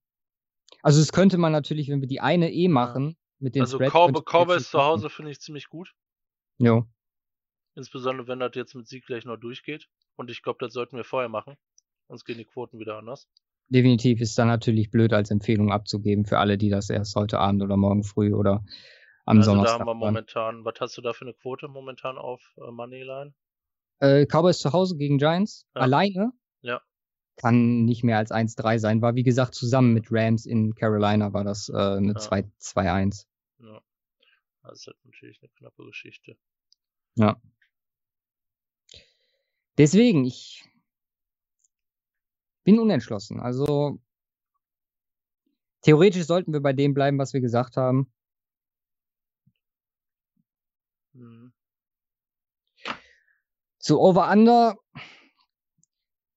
[0.83, 3.17] Also das könnte man natürlich, wenn wir die eine eh machen, ja.
[3.39, 5.95] mit den Also Cow Cowboys zu Hause finde ich ziemlich gut.
[6.59, 6.87] Jo.
[7.75, 9.89] Insbesondere wenn das jetzt mit Sieg gleich noch durchgeht.
[10.17, 11.57] Und ich glaube, das sollten wir vorher machen.
[12.09, 13.31] Sonst gehen die Quoten wieder anders
[13.69, 17.63] definitiv ist dann natürlich blöd als Empfehlung abzugeben für alle, die das erst heute Abend
[17.63, 18.65] oder morgen früh oder
[19.25, 19.79] am also Donnerstag.
[19.79, 23.35] Da haben wir momentan, was hast du da für eine Quote momentan auf äh, Moneyline?
[23.99, 25.83] Äh, Cowboys zu Hause gegen Giants ja.
[25.83, 26.33] alleine.
[26.63, 26.81] Ja.
[27.37, 29.03] Kann nicht mehr als 1-3 sein.
[29.03, 32.21] War wie gesagt zusammen mit Rams in Carolina war das äh, eine ja.
[32.21, 33.27] 2-1.
[33.59, 33.81] Ja.
[34.63, 36.37] Das ist halt natürlich eine knappe Geschichte.
[37.17, 37.41] Ja.
[39.79, 40.65] Deswegen, ich
[42.67, 43.41] bin unentschlossen.
[43.41, 44.01] Also
[45.83, 48.13] theoretisch sollten wir bei dem bleiben, was wir gesagt haben.
[51.15, 51.53] Mhm.
[53.79, 54.75] So, Over-Under,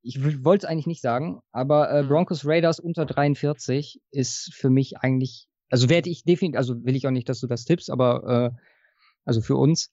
[0.04, 2.10] ich wollte es eigentlich nicht sagen, aber äh, mhm.
[2.10, 7.08] Broncos Raiders unter 43 ist für mich eigentlich, also werde ich definitiv, also will ich
[7.08, 8.62] auch nicht, dass du das tippst, aber äh,
[9.26, 9.92] also für uns,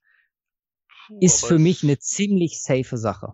[1.21, 3.33] ist für mich eine ziemlich safe Sache.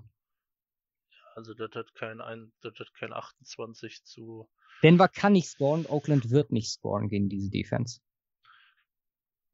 [1.35, 4.49] Also das hat kein, ein, das hat kein 28 zu.
[4.83, 8.01] Denver kann nicht scoren, Oakland wird nicht scoren gegen diese Defense.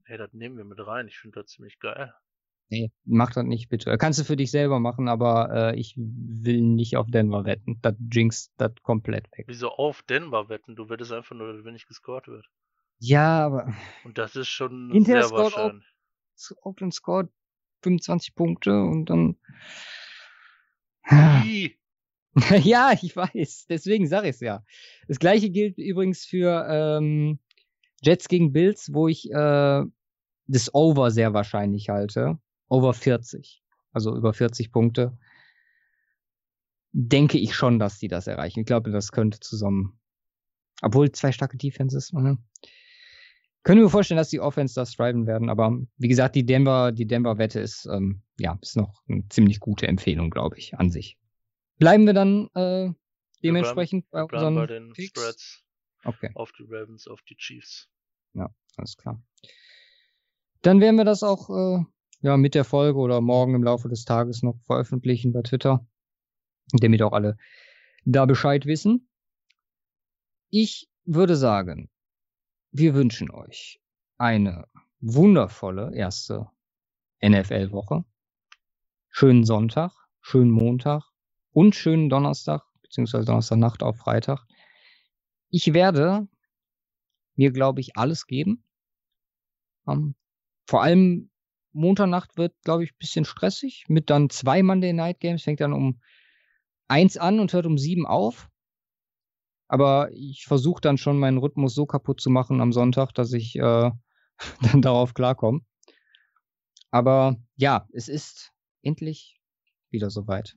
[0.04, 1.06] Hey, das nehmen wir mit rein.
[1.08, 2.14] Ich finde das ziemlich geil.
[2.70, 3.96] Nee, mach das nicht bitte.
[3.96, 7.78] Kannst du für dich selber machen, aber äh, ich will nicht auf Denver wetten.
[7.80, 9.46] Das jinxt das komplett weg.
[9.48, 10.76] Wieso auf Denver wetten?
[10.76, 12.46] Du wettest einfach nur, wenn nicht gescored wird.
[12.98, 13.74] Ja, aber.
[14.04, 15.86] Und das ist schon Inter sehr wahrscheinlich.
[16.62, 17.30] Oakland scored
[17.82, 19.36] 25 Punkte und dann
[22.62, 23.66] ja, ich weiß.
[23.68, 24.64] Deswegen sage ich es ja.
[25.06, 27.38] Das gleiche gilt übrigens für ähm,
[28.02, 29.82] Jets gegen Bills, wo ich äh,
[30.46, 32.38] das Over sehr wahrscheinlich halte.
[32.68, 33.62] Over 40.
[33.92, 35.18] Also über 40 Punkte.
[36.92, 38.60] Denke ich schon, dass die das erreichen.
[38.60, 39.98] Ich glaube, das könnte zusammen.
[40.82, 42.12] Obwohl zwei starke Defenses.
[42.12, 42.36] Äh,
[43.62, 47.06] können wir vorstellen, dass die Offense das driven werden, aber wie gesagt, die Denver, die
[47.06, 51.18] Denver-Wette ist, ähm, ja, ist noch eine ziemlich gute Empfehlung, glaube ich, an sich.
[51.78, 52.92] Bleiben wir dann äh,
[53.42, 55.08] dementsprechend wir bleiben, bei unseren bei den Picks?
[55.08, 55.64] Spreads
[56.04, 56.30] okay.
[56.34, 57.88] auf die Ravens, auf die Chiefs.
[58.34, 59.22] Ja, alles klar.
[60.62, 61.84] Dann werden wir das auch äh,
[62.20, 65.86] ja, mit der Folge oder morgen im Laufe des Tages noch veröffentlichen bei Twitter,
[66.72, 67.36] damit auch alle
[68.04, 69.08] da Bescheid wissen.
[70.50, 71.90] Ich würde sagen,
[72.70, 73.80] wir wünschen euch
[74.16, 74.66] eine
[75.00, 76.48] wundervolle erste
[77.22, 78.04] NFL-Woche.
[79.10, 81.02] Schönen Sonntag, schönen Montag
[81.52, 84.46] und schönen Donnerstag, beziehungsweise Donnerstagnacht auf Freitag.
[85.50, 86.28] Ich werde
[87.34, 88.64] mir, glaube ich, alles geben.
[89.84, 90.14] Um, ähm,
[90.66, 91.30] vor allem
[91.72, 95.42] Montagnacht wird, glaube ich, ein bisschen stressig mit dann zwei Monday Night Games.
[95.42, 96.00] Fängt dann um
[96.88, 98.48] eins an und hört um sieben auf.
[99.68, 103.56] Aber ich versuche dann schon meinen Rhythmus so kaputt zu machen am Sonntag, dass ich
[103.56, 103.90] äh,
[104.72, 105.60] dann darauf klarkomme.
[106.90, 108.52] Aber ja, es ist
[108.82, 109.40] endlich
[109.90, 110.56] wieder soweit.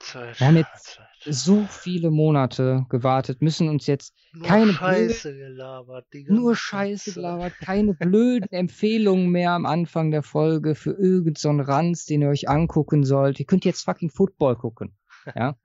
[0.00, 1.06] Zeit, Wir haben jetzt Zeit.
[1.34, 6.06] so viele Monate gewartet, müssen uns jetzt Nur keine Scheiße gelabert.
[6.14, 7.14] Die nur Scheiße Zeit.
[7.16, 12.22] gelabert, keine blöden Empfehlungen mehr am Anfang der Folge für irgendeinen so einen Ranz, den
[12.22, 13.38] ihr euch angucken sollt.
[13.40, 14.96] Ihr könnt jetzt fucking Football gucken.
[15.34, 15.56] Ja.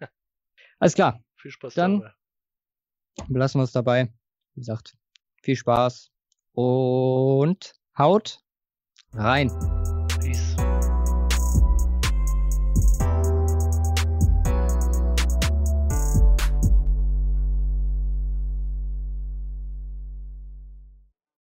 [0.79, 2.13] Alles klar, Viel Spaß Dann- dabei.
[3.29, 4.13] belassen wir es dabei.
[4.55, 4.97] Wie gesagt,
[5.41, 6.11] viel Spaß
[6.53, 8.39] und haut
[9.13, 9.49] rein.